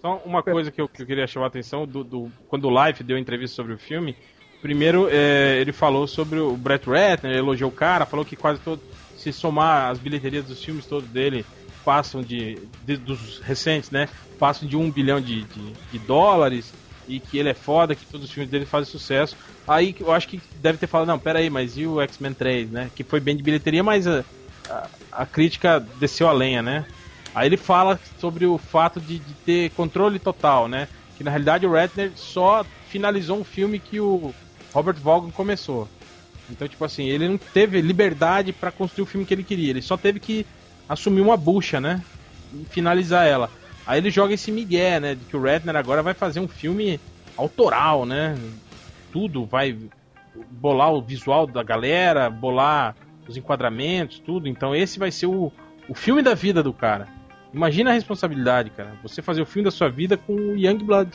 Só 0.00 0.22
uma 0.24 0.42
coisa 0.42 0.70
que 0.70 0.80
eu, 0.80 0.88
que 0.88 1.02
eu 1.02 1.06
queria 1.06 1.26
chamar 1.26 1.46
a 1.46 1.48
atenção, 1.48 1.86
do, 1.86 2.02
do, 2.02 2.32
quando 2.48 2.68
o 2.68 2.86
Life 2.86 3.04
deu 3.04 3.18
entrevista 3.18 3.54
sobre 3.54 3.74
o 3.74 3.78
filme, 3.78 4.16
primeiro 4.60 5.08
é, 5.10 5.58
ele 5.60 5.72
falou 5.72 6.06
sobre 6.06 6.38
o 6.38 6.56
Brett 6.56 6.88
Ratner, 6.88 7.36
elogiou 7.36 7.70
o 7.70 7.74
cara, 7.74 8.06
falou 8.06 8.24
que 8.24 8.34
quase 8.34 8.60
todo, 8.60 8.80
se 9.22 9.32
somar 9.32 9.90
as 9.90 9.98
bilheterias 9.98 10.44
dos 10.44 10.62
filmes 10.62 10.84
todos 10.84 11.08
dele, 11.08 11.46
passam 11.84 12.22
de, 12.22 12.58
de 12.84 12.96
dos 12.96 13.38
recentes, 13.38 13.90
né? 13.90 14.08
Passam 14.38 14.68
de 14.68 14.76
um 14.76 14.90
bilhão 14.90 15.20
de, 15.20 15.42
de, 15.42 15.72
de, 15.92 15.98
dólares 16.00 16.72
e 17.06 17.20
que 17.20 17.38
ele 17.38 17.48
é 17.48 17.54
foda, 17.54 17.94
que 17.94 18.04
todos 18.06 18.26
os 18.26 18.32
filmes 18.32 18.50
dele 18.50 18.66
fazem 18.66 18.90
sucesso. 18.90 19.36
Aí 19.66 19.94
eu 20.00 20.10
acho 20.12 20.26
que 20.26 20.40
deve 20.60 20.78
ter 20.78 20.86
falado, 20.86 21.08
não, 21.08 21.18
pera 21.18 21.38
aí, 21.38 21.48
mas 21.48 21.76
e 21.76 21.86
o 21.86 22.00
X-Men 22.00 22.34
3, 22.34 22.70
né? 22.70 22.90
Que 22.94 23.04
foi 23.04 23.20
bem 23.20 23.36
de 23.36 23.42
bilheteria, 23.42 23.82
mas 23.82 24.06
a, 24.06 24.24
a, 24.68 24.88
a, 25.12 25.26
crítica 25.26 25.78
desceu 26.00 26.28
a 26.28 26.32
lenha, 26.32 26.62
né? 26.62 26.84
Aí 27.34 27.48
ele 27.48 27.56
fala 27.56 27.98
sobre 28.18 28.44
o 28.44 28.58
fato 28.58 29.00
de, 29.00 29.18
de 29.18 29.34
ter 29.46 29.70
controle 29.70 30.18
total, 30.18 30.68
né? 30.68 30.88
Que 31.16 31.22
na 31.22 31.30
realidade 31.30 31.66
o 31.66 31.72
Ratner 31.72 32.12
só 32.16 32.64
finalizou 32.88 33.38
um 33.38 33.44
filme 33.44 33.78
que 33.78 34.00
o 34.00 34.34
Robert 34.72 34.96
Vaughan 34.96 35.30
começou. 35.30 35.88
Então, 36.50 36.66
tipo 36.68 36.84
assim, 36.84 37.06
ele 37.08 37.28
não 37.28 37.38
teve 37.38 37.80
liberdade 37.80 38.52
para 38.52 38.70
construir 38.70 39.04
o 39.04 39.06
filme 39.06 39.26
que 39.26 39.32
ele 39.32 39.44
queria. 39.44 39.70
Ele 39.70 39.82
só 39.82 39.96
teve 39.96 40.20
que 40.20 40.46
assumir 40.88 41.20
uma 41.20 41.36
bucha, 41.36 41.80
né? 41.80 42.02
E 42.52 42.64
finalizar 42.64 43.26
ela. 43.26 43.50
Aí 43.86 43.98
ele 43.98 44.10
joga 44.10 44.34
esse 44.34 44.52
migué, 44.52 45.00
né? 45.00 45.14
De 45.14 45.24
que 45.24 45.36
o 45.36 45.42
Redner 45.42 45.76
agora 45.76 46.02
vai 46.02 46.14
fazer 46.14 46.40
um 46.40 46.48
filme 46.48 47.00
autoral, 47.36 48.04
né? 48.04 48.36
Tudo, 49.12 49.44
vai 49.44 49.76
bolar 50.50 50.92
o 50.92 51.02
visual 51.02 51.46
da 51.46 51.62
galera, 51.62 52.30
bolar 52.30 52.94
os 53.26 53.36
enquadramentos, 53.36 54.18
tudo. 54.18 54.48
Então 54.48 54.74
esse 54.74 54.98
vai 54.98 55.10
ser 55.10 55.26
o, 55.26 55.52
o 55.88 55.94
filme 55.94 56.22
da 56.22 56.34
vida 56.34 56.62
do 56.62 56.72
cara. 56.72 57.08
Imagina 57.52 57.90
a 57.90 57.92
responsabilidade, 57.92 58.70
cara. 58.70 58.92
Você 59.02 59.20
fazer 59.20 59.42
o 59.42 59.46
filme 59.46 59.64
da 59.64 59.70
sua 59.70 59.90
vida 59.90 60.16
com 60.16 60.34
o 60.34 60.56
Young 60.56 60.78
Blood. 60.78 61.10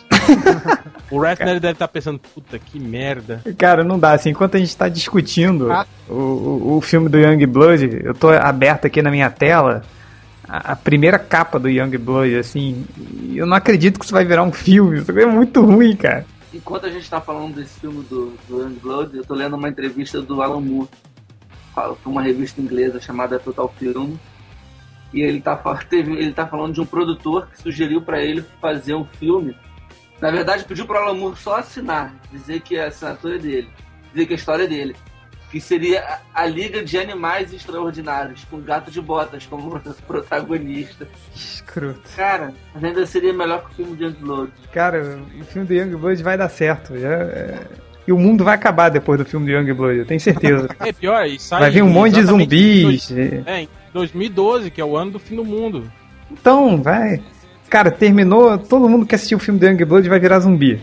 o 1.10 1.20
Ratner 1.20 1.60
deve 1.60 1.74
estar 1.74 1.88
tá 1.88 1.92
pensando, 1.92 2.20
puta 2.20 2.60
que 2.60 2.80
merda. 2.80 3.42
Cara, 3.58 3.84
não 3.84 3.98
dá. 3.98 4.12
Assim, 4.12 4.30
enquanto 4.30 4.56
a 4.56 4.60
gente 4.60 4.70
está 4.70 4.88
discutindo 4.88 5.72
ah. 5.72 5.86
o, 6.08 6.14
o, 6.14 6.78
o, 6.78 6.82
filme 6.82 7.10
do 7.10 7.18
Young 7.18 7.44
Blood, 7.48 8.02
eu 8.04 8.14
tô 8.14 8.30
aberto 8.30 8.86
aqui 8.86 9.02
na 9.02 9.10
minha 9.10 9.32
tela 9.32 9.82
a, 10.48 10.74
a, 10.74 10.76
primeira 10.76 11.18
capa 11.18 11.60
do 11.60 11.70
Young 11.70 11.98
Blood, 11.98 12.36
assim. 12.36 12.86
Eu 13.34 13.48
não 13.48 13.58
acredito 13.58 13.98
que 13.98 14.06
isso 14.06 14.14
vai 14.14 14.24
virar 14.24 14.44
um 14.44 14.52
filme. 14.52 15.00
Isso 15.00 15.12
é 15.12 15.26
muito 15.26 15.62
ruim, 15.62 15.96
cara. 15.96 16.24
Enquanto 16.54 16.86
a 16.86 16.90
gente 16.90 17.04
está 17.04 17.20
falando 17.20 17.56
desse 17.56 17.80
filme 17.80 18.04
do, 18.04 18.34
do 18.48 18.62
Young 18.62 18.76
Blood, 18.76 19.18
eu 19.18 19.26
tô 19.26 19.34
lendo 19.34 19.56
uma 19.56 19.70
entrevista 19.70 20.22
do 20.22 20.42
Alan 20.42 20.62
Moore. 20.62 20.90
Para 21.74 21.94
uma 22.06 22.24
revista 22.24 22.60
inglesa 22.60 23.00
chamada 23.00 23.38
Total 23.38 23.72
Film 23.78 24.16
e 25.14 25.22
ele 25.22 25.42
tá, 25.42 25.56
teve, 25.90 26.14
ele 26.14 26.34
tá 26.34 26.46
falando 26.46 26.74
de 26.74 26.82
um 26.82 26.86
produtor 26.86 27.48
que 27.48 27.62
sugeriu 27.62 28.02
para 28.02 28.22
ele 28.22 28.44
fazer 28.62 28.94
um 28.94 29.06
filme. 29.06 29.56
Na 30.22 30.32
verdade, 30.32 30.66
pediu 30.66 30.86
para 30.86 31.02
o 31.02 31.04
Alan 31.04 31.14
Moore 31.14 31.38
só 31.38 31.58
assinar, 31.58 32.14
dizer 32.32 32.62
que 32.62 32.78
a 32.78 32.88
assinatura 32.88 33.36
é 33.36 33.40
dele, 33.40 33.70
dizer 34.12 34.26
que 34.26 34.34
a 34.34 34.36
história 34.36 34.64
é 34.64 34.68
dele. 34.68 34.96
Que 35.52 35.62
seria 35.62 36.20
a, 36.34 36.46
Liga 36.46 36.84
de 36.84 36.98
Animais 36.98 37.54
Extraordinários, 37.54 38.44
com 38.46 38.60
Gato 38.60 38.92
de 38.92 39.00
Botas 39.00 39.46
como 39.46 39.80
protagonista. 40.06 41.08
Escroto. 41.34 42.02
Cara, 42.18 42.54
ainda 42.76 43.06
seria 43.06 43.32
melhor 43.32 43.64
que 43.64 43.72
o 43.72 43.76
filme 43.76 43.96
de 43.96 44.04
Young 44.04 44.16
Blood. 44.16 44.52
Cara, 44.74 45.22
o 45.40 45.46
filme 45.46 45.66
do 45.66 45.74
Young 45.74 45.96
Blood 45.96 46.22
vai 46.22 46.38
dar 46.38 46.50
certo. 46.50 46.94
É... 46.96 47.66
E 48.08 48.12
o 48.12 48.18
mundo 48.18 48.44
vai 48.44 48.56
acabar 48.56 48.90
depois 48.90 49.20
do 49.20 49.26
filme 49.26 49.46
do 49.46 49.52
Young 49.52 49.74
Blood, 49.74 50.00
eu 50.00 50.06
tenho 50.06 50.20
certeza. 50.20 50.70
É 50.80 50.94
pior, 50.94 51.26
e 51.26 51.38
sai 51.38 51.60
Vai 51.60 51.72
vir 51.72 51.84
um 51.84 51.90
monte 51.90 52.14
de 52.14 52.24
zumbis. 52.24 53.12
É, 53.46 53.68
2012, 53.92 54.72
que 54.72 54.80
é 54.80 54.86
o 54.86 54.96
ano 54.96 55.12
do 55.12 55.20
fim 55.20 55.36
do 55.36 55.44
mundo. 55.44 55.92
Então, 56.32 56.82
vai. 56.82 57.22
Cara, 57.70 57.92
terminou, 57.92 58.58
todo 58.58 58.88
mundo 58.88 59.06
que 59.06 59.14
assistiu 59.14 59.38
o 59.38 59.42
filme 59.42 59.60
do 59.60 59.66
Youngblood 59.66 60.08
vai 60.08 60.20
virar 60.20 60.40
zumbi. 60.40 60.80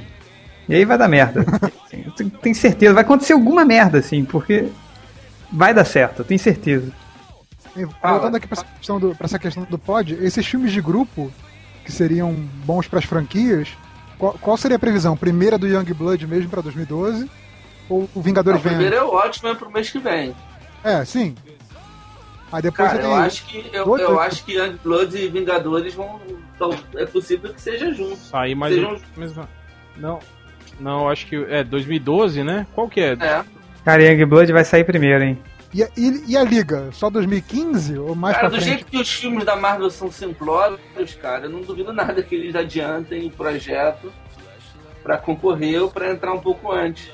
E 0.68 0.74
aí 0.74 0.84
vai 0.84 0.98
dar 0.98 1.08
merda. 1.08 1.44
tenho 2.42 2.54
certeza, 2.54 2.92
vai 2.92 3.02
acontecer 3.02 3.32
alguma 3.32 3.64
merda, 3.64 3.98
assim, 3.98 4.24
porque 4.24 4.68
vai 5.50 5.72
dar 5.72 5.84
certo, 5.84 6.20
eu 6.20 6.24
tenho 6.26 6.40
certeza. 6.40 6.92
Voltando 8.02 8.36
aqui 8.36 8.46
pra 8.46 8.58
essa, 8.58 8.66
questão 8.76 9.00
do, 9.00 9.14
pra 9.14 9.24
essa 9.24 9.38
questão 9.38 9.64
do 9.64 9.78
pod, 9.78 10.14
esses 10.20 10.46
filmes 10.46 10.72
de 10.72 10.80
grupo, 10.80 11.32
que 11.84 11.90
seriam 11.90 12.32
bons 12.64 12.86
para 12.86 12.98
as 12.98 13.04
franquias, 13.04 13.68
qual, 14.18 14.32
qual, 14.40 14.56
seria 14.56 14.76
a 14.76 14.80
previsão? 14.80 15.16
Primeira 15.16 15.58
do 15.58 15.66
Young 15.66 15.92
Blood 15.92 16.26
mesmo 16.26 16.50
para 16.50 16.62
2012? 16.62 17.30
Ou 17.88 18.08
o 18.14 18.22
Vingadores 18.22 18.60
vem? 18.60 18.72
Primeiro 18.72 18.96
é 18.96 19.02
o 19.02 19.12
ótimo 19.12 19.54
pro 19.56 19.70
mês 19.70 19.90
que 19.90 19.98
vem. 19.98 20.34
É, 20.82 21.04
sim. 21.04 21.34
Aí 22.52 22.62
depois 22.62 22.88
Cara, 22.88 23.02
eu 23.02 23.14
acho 23.14 23.44
que 23.46 23.70
eu, 23.72 23.98
eu 23.98 24.20
acho 24.20 24.44
que 24.44 24.52
Young 24.52 24.78
Blood 24.82 25.16
e 25.16 25.28
Vingadores 25.28 25.94
vão. 25.94 26.20
Então, 26.54 26.70
é 26.94 27.04
possível 27.04 27.52
que 27.52 27.60
seja 27.60 27.92
junto. 27.92 28.16
Sair 28.16 28.54
mais 28.54 28.74
Sejam... 28.74 28.96
mesmo. 29.16 29.48
Não. 29.96 30.20
Não, 30.78 31.08
acho 31.08 31.26
que 31.26 31.36
é 31.48 31.64
2012, 31.64 32.42
né? 32.44 32.66
Qual 32.74 32.88
que 32.88 33.00
é? 33.00 33.12
É. 33.12 33.44
Cara, 33.84 34.02
Young 34.02 34.24
Blood 34.24 34.52
vai 34.52 34.64
sair 34.64 34.84
primeiro, 34.84 35.24
hein? 35.24 35.38
E, 35.74 35.82
e, 35.96 36.24
e, 36.28 36.36
a 36.36 36.44
Liga? 36.44 36.90
Só 36.92 37.10
2015 37.10 37.98
ou 37.98 38.14
mais 38.14 38.36
cara, 38.36 38.48
do 38.48 38.54
frente? 38.54 38.64
jeito 38.64 38.86
que 38.86 38.96
os 38.96 39.12
filmes 39.12 39.44
da 39.44 39.56
Marvel 39.56 39.90
são 39.90 40.08
simplórios, 40.08 40.78
cara, 41.20 41.46
eu 41.46 41.50
não 41.50 41.62
duvido 41.62 41.92
nada 41.92 42.22
que 42.22 42.36
eles 42.36 42.54
adiantem 42.54 43.26
o 43.26 43.30
projeto 43.30 44.12
para 45.02 45.18
concorrer 45.18 45.82
ou 45.82 45.90
para 45.90 46.12
entrar 46.12 46.32
um 46.32 46.38
pouco 46.38 46.70
antes. 46.70 47.10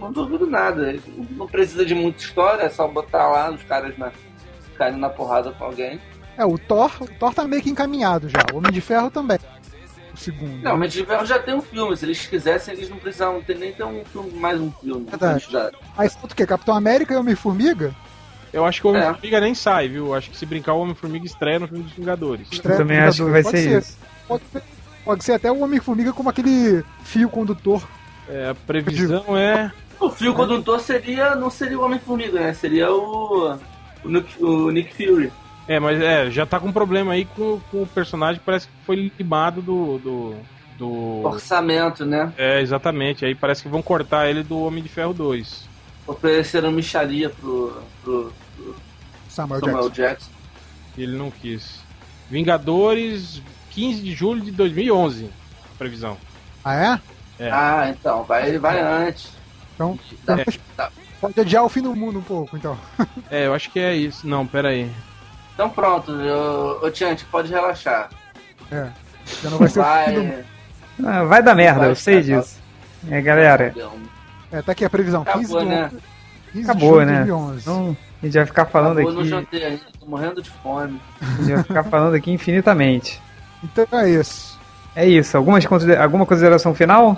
Não 0.00 0.10
duvido 0.10 0.44
nada. 0.44 0.96
Não 1.30 1.46
precisa 1.46 1.86
de 1.86 1.94
muita 1.94 2.18
história, 2.18 2.64
é 2.64 2.68
só 2.68 2.88
botar 2.88 3.28
lá 3.28 3.50
os 3.52 3.62
caras 3.62 3.96
na, 3.96 4.10
caindo 4.76 4.98
na 4.98 5.08
porrada 5.08 5.52
com 5.52 5.64
alguém. 5.64 6.00
É, 6.36 6.44
o 6.44 6.58
Thor, 6.58 6.90
o 7.00 7.06
Thor 7.06 7.32
tá 7.32 7.46
meio 7.46 7.62
que 7.62 7.70
encaminhado 7.70 8.28
já. 8.28 8.40
O 8.52 8.56
Homem 8.56 8.72
de 8.72 8.80
Ferro 8.80 9.08
também. 9.08 9.38
Segundo. 10.22 10.62
Não, 10.62 10.72
o 10.72 10.74
Homem 10.74 10.88
de 10.88 11.04
Ferro 11.04 11.26
já 11.26 11.38
tem 11.38 11.54
um 11.54 11.60
filme. 11.60 11.96
Se 11.96 12.04
eles 12.04 12.26
quisessem, 12.26 12.74
eles 12.74 12.88
não 12.88 12.96
precisavam 12.96 13.42
ter 13.42 13.56
nem 13.56 13.72
ter 13.72 13.84
um 13.84 14.04
filme, 14.04 14.30
mais 14.32 14.60
um 14.60 14.70
filme. 14.70 15.06
Verdade. 15.08 15.76
Aí 15.96 16.08
falta 16.08 16.32
o 16.32 16.36
quê? 16.36 16.46
Capitão 16.46 16.74
América 16.74 17.12
e 17.12 17.16
Homem-Formiga? 17.16 17.94
Eu 18.52 18.64
acho 18.64 18.80
que 18.80 18.86
o 18.86 18.90
Homem-Formiga 18.90 19.38
é. 19.38 19.40
nem 19.40 19.54
sai, 19.54 19.88
viu? 19.88 20.14
Acho 20.14 20.30
que 20.30 20.36
se 20.36 20.46
brincar, 20.46 20.74
o 20.74 20.80
Homem-Formiga 20.80 21.26
estreia 21.26 21.58
no 21.58 21.66
filme 21.66 21.84
dos 21.84 21.92
Vingadores. 21.92 22.46
Estreia 22.52 22.74
Eu 22.74 22.78
também 22.78 22.98
acho 22.98 23.24
que 23.24 23.30
vai 23.30 23.42
ser, 23.42 23.50
ser, 23.50 23.78
isso. 23.78 23.98
Pode 24.28 24.42
ser, 24.52 24.62
pode 25.04 25.24
ser 25.24 25.32
até 25.32 25.50
o 25.50 25.60
Homem-Formiga 25.60 26.12
como 26.12 26.28
aquele 26.28 26.84
fio 27.02 27.28
condutor. 27.28 27.82
É, 28.28 28.50
a 28.50 28.54
previsão 28.54 29.36
é. 29.36 29.72
O 29.98 30.10
fio 30.10 30.34
condutor 30.34 30.80
seria. 30.80 31.34
não 31.34 31.50
seria 31.50 31.78
o 31.78 31.84
Homem-Formiga, 31.84 32.40
né? 32.40 32.54
Seria 32.54 32.92
o 32.92 33.58
o 34.04 34.08
Nick, 34.08 34.42
o 34.42 34.70
Nick 34.70 34.94
Fury. 34.94 35.32
É, 35.68 35.78
mas 35.78 36.00
é, 36.00 36.30
já 36.30 36.44
tá 36.44 36.58
com 36.58 36.68
um 36.68 36.72
problema 36.72 37.12
aí 37.12 37.24
com, 37.24 37.60
com 37.70 37.82
o 37.82 37.86
personagem 37.86 38.40
parece 38.44 38.66
que 38.66 38.72
foi 38.84 39.12
limado 39.18 39.62
do. 39.62 39.98
do, 39.98 40.34
do... 40.76 41.22
Orçamento, 41.24 42.04
né? 42.04 42.32
É, 42.36 42.60
exatamente. 42.60 43.24
Aí 43.24 43.34
parece 43.34 43.62
que 43.62 43.68
vão 43.68 43.82
cortar 43.82 44.28
ele 44.28 44.42
do 44.42 44.58
Homem 44.60 44.82
de 44.82 44.88
Ferro 44.88 45.14
2. 45.14 45.68
Ofereceram 46.06 46.72
micharia 46.72 47.30
pro, 47.30 47.80
pro, 48.02 48.32
pro 48.56 48.76
Samuel, 49.28 49.60
Samuel 49.60 49.90
Jackson. 49.90 50.02
Jackson. 50.02 50.30
E 50.96 51.02
ele 51.04 51.16
não 51.16 51.30
quis. 51.30 51.80
Vingadores, 52.28 53.40
15 53.70 54.02
de 54.02 54.12
julho 54.12 54.40
de 54.40 54.50
2011. 54.50 55.30
A 55.74 55.78
previsão. 55.78 56.16
Ah, 56.64 56.74
é? 57.38 57.44
É. 57.44 57.50
Ah, 57.50 57.88
então, 57.88 58.24
vai, 58.24 58.48
ele 58.48 58.58
vai 58.58 58.80
antes. 58.80 59.30
Então, 59.74 59.98
É. 60.28 60.90
pode 61.20 61.40
adiar 61.40 61.64
o 61.64 61.68
fim 61.68 61.82
do 61.82 61.94
mundo 61.94 62.18
um 62.18 62.22
pouco, 62.22 62.56
então. 62.56 62.78
É, 63.30 63.46
eu 63.46 63.54
acho 63.54 63.70
que 63.70 63.80
é 63.80 63.94
isso. 63.94 64.26
Não, 64.26 64.46
pera 64.46 64.68
aí. 64.68 64.90
Então 65.54 65.68
pronto, 65.70 66.12
ô, 66.82 66.90
Tiante, 66.90 67.24
pode 67.26 67.50
relaxar. 67.52 68.08
É. 68.70 68.88
Já 69.42 69.50
não 69.50 69.58
vai 69.58 69.68
ser 69.68 69.80
o. 69.80 69.82
Vai. 69.82 70.44
Ah, 71.04 71.24
vai 71.24 71.42
dar 71.42 71.54
merda, 71.54 71.80
Vai 71.80 71.90
eu 71.90 71.96
sei 71.96 72.22
disso. 72.22 72.60
É, 73.10 73.20
galera, 73.20 73.74
É, 74.50 74.62
tá 74.62 74.72
aqui 74.72 74.84
a 74.84 74.90
previsão. 74.90 75.24
15 75.24 75.38
Acabou, 75.44 75.60
do 75.60 75.66
né? 75.68 75.90
15 76.52 76.70
acabou, 76.70 77.04
né? 77.04 77.24
2011. 77.24 77.60
Então, 77.60 77.96
a 78.22 78.26
gente 78.26 78.34
vai 78.36 78.46
ficar 78.46 78.66
falando 78.66 78.98
Acabou, 78.98 79.20
aqui. 79.20 79.28
jantei 79.28 79.64
ainda, 79.64 79.82
tô 79.98 80.06
morrendo 80.06 80.42
de 80.42 80.50
fome. 80.50 81.00
A 81.20 81.24
gente 81.42 81.52
vai 81.54 81.62
ficar 81.64 81.84
falando 81.84 82.14
aqui 82.14 82.30
infinitamente. 82.30 83.20
Então 83.64 83.86
é 83.92 84.10
isso. 84.10 84.58
É 84.94 85.06
isso. 85.06 85.36
Algumas 85.36 85.64
consider- 85.66 85.98
alguma 86.00 86.26
consideração 86.26 86.74
final? 86.74 87.16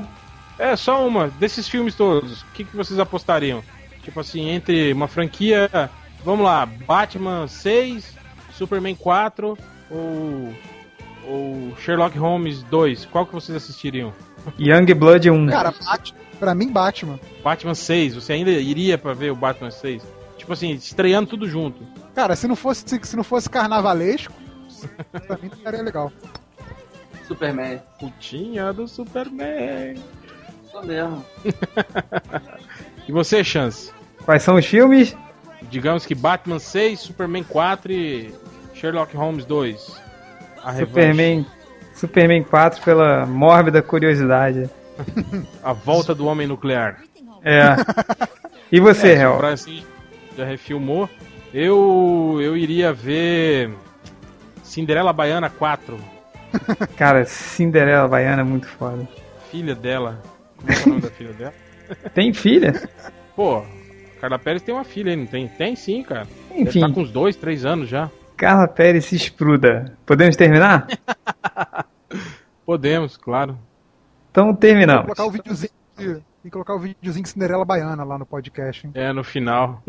É, 0.58 0.76
só 0.76 1.06
uma. 1.06 1.28
Desses 1.40 1.68
filmes 1.68 1.94
todos, 1.94 2.42
o 2.42 2.46
que, 2.54 2.64
que 2.64 2.76
vocês 2.76 2.98
apostariam? 3.00 3.62
Tipo 4.02 4.20
assim, 4.20 4.48
entre 4.50 4.92
uma 4.92 5.08
franquia. 5.08 5.68
Vamos 6.24 6.44
lá, 6.44 6.64
Batman 6.64 7.46
6, 7.48 8.13
Superman 8.56 8.94
4 8.94 9.58
ou. 9.90 10.54
ou 11.26 11.76
Sherlock 11.78 12.16
Holmes 12.16 12.62
2. 12.64 13.06
Qual 13.06 13.26
que 13.26 13.32
vocês 13.32 13.56
assistiriam? 13.56 14.12
Young 14.58 14.92
Blood 14.94 15.30
1. 15.30 15.46
Cara, 15.48 15.70
Batman, 15.72 16.18
pra 16.38 16.54
mim, 16.54 16.72
Batman. 16.72 17.18
Batman 17.42 17.74
6, 17.74 18.14
você 18.16 18.34
ainda 18.34 18.50
iria 18.50 18.98
pra 18.98 19.14
ver 19.14 19.32
o 19.32 19.36
Batman 19.36 19.70
6? 19.70 20.02
Tipo 20.36 20.52
assim, 20.52 20.72
estreando 20.72 21.30
tudo 21.30 21.48
junto. 21.48 21.82
Cara, 22.14 22.36
se 22.36 22.46
não 22.46 22.56
fosse, 22.56 22.84
se 23.02 23.16
não 23.16 23.24
fosse 23.24 23.48
carnavalesco, 23.48 24.32
pra 25.26 25.38
mim 25.40 25.50
estaria 25.52 25.82
legal. 25.82 26.12
Superman. 27.26 27.80
Putinha 27.98 28.72
do 28.72 28.86
Superman. 28.86 29.94
Isso 30.66 30.82
mesmo. 30.84 31.24
E 33.06 33.12
você, 33.12 33.44
Chance? 33.44 33.92
Quais 34.24 34.42
são 34.42 34.56
os 34.56 34.64
filmes? 34.64 35.14
Digamos 35.70 36.06
que 36.06 36.14
Batman 36.14 36.58
6, 36.58 37.00
Superman 37.00 37.44
4 37.44 37.92
e 37.92 38.34
Sherlock 38.84 39.16
Holmes 39.16 39.46
2. 39.46 40.02
A 40.62 40.72
revanche. 40.72 40.86
Superman, 40.86 41.46
Superman 41.94 42.42
4 42.42 42.82
pela 42.82 43.24
mórbida 43.24 43.80
curiosidade. 43.80 44.68
A 45.62 45.72
volta 45.72 46.14
do 46.14 46.26
homem 46.26 46.46
nuclear. 46.46 46.98
É. 47.42 47.76
E 48.70 48.78
você, 48.80 49.12
É, 49.12 49.22
Hel? 49.22 49.38
Brasil 49.38 49.82
já 50.36 50.44
refilmou. 50.44 51.08
Eu, 51.54 52.38
eu 52.42 52.56
iria 52.58 52.92
ver 52.92 53.70
Cinderela 54.62 55.14
Baiana 55.14 55.48
4. 55.48 55.98
Cara, 56.96 57.24
Cinderela 57.24 58.06
Baiana 58.06 58.42
é 58.42 58.44
muito 58.44 58.66
foda. 58.66 59.08
Filha 59.50 59.74
dela. 59.74 60.20
Como 60.58 60.70
é, 60.70 60.74
é 60.74 60.82
o 60.84 60.88
nome 60.90 61.00
da 61.00 61.10
filha 61.10 61.32
dela? 61.32 61.54
Tem 62.12 62.34
filha? 62.34 62.86
Pô, 63.34 63.62
Carla 64.20 64.38
Pérez 64.38 64.60
tem 64.62 64.74
uma 64.74 64.84
filha 64.84 65.16
não 65.16 65.26
tem? 65.26 65.48
Tem 65.48 65.74
sim, 65.74 66.02
cara. 66.02 66.26
Deve 66.50 66.62
Enfim, 66.62 66.80
tá 66.80 66.90
com 66.90 67.00
uns 67.00 67.10
dois, 67.10 67.34
três 67.34 67.64
anos 67.64 67.88
já. 67.88 68.10
Carla 68.36 68.68
Pérez 68.68 69.06
se 69.06 69.16
espruda. 69.16 69.96
Podemos 70.04 70.36
terminar? 70.36 70.86
Podemos, 72.66 73.16
claro. 73.16 73.58
Então 74.30 74.54
terminamos. 74.54 75.06
que 75.06 75.14
colocar 75.14 75.26
o 75.26 75.30
videozinho 75.30 75.72
de, 75.96 76.04
tem 76.04 76.22
que 76.44 76.50
colocar 76.50 76.74
o 76.74 76.78
videozinho 76.78 77.22
de 77.22 77.30
Cinderela 77.30 77.64
Baiana 77.64 78.04
lá 78.04 78.18
no 78.18 78.26
podcast, 78.26 78.86
hein? 78.86 78.92
É, 78.94 79.12
no 79.12 79.24
final. 79.24 79.82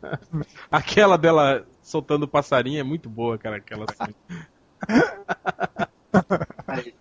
Aquela 0.70 1.18
dela 1.18 1.66
soltando 1.82 2.28
passarinho 2.28 2.80
é 2.80 2.82
muito 2.82 3.10
boa, 3.10 3.36
cara. 3.36 3.56
Aquela 3.56 3.84
assim. 3.84 4.14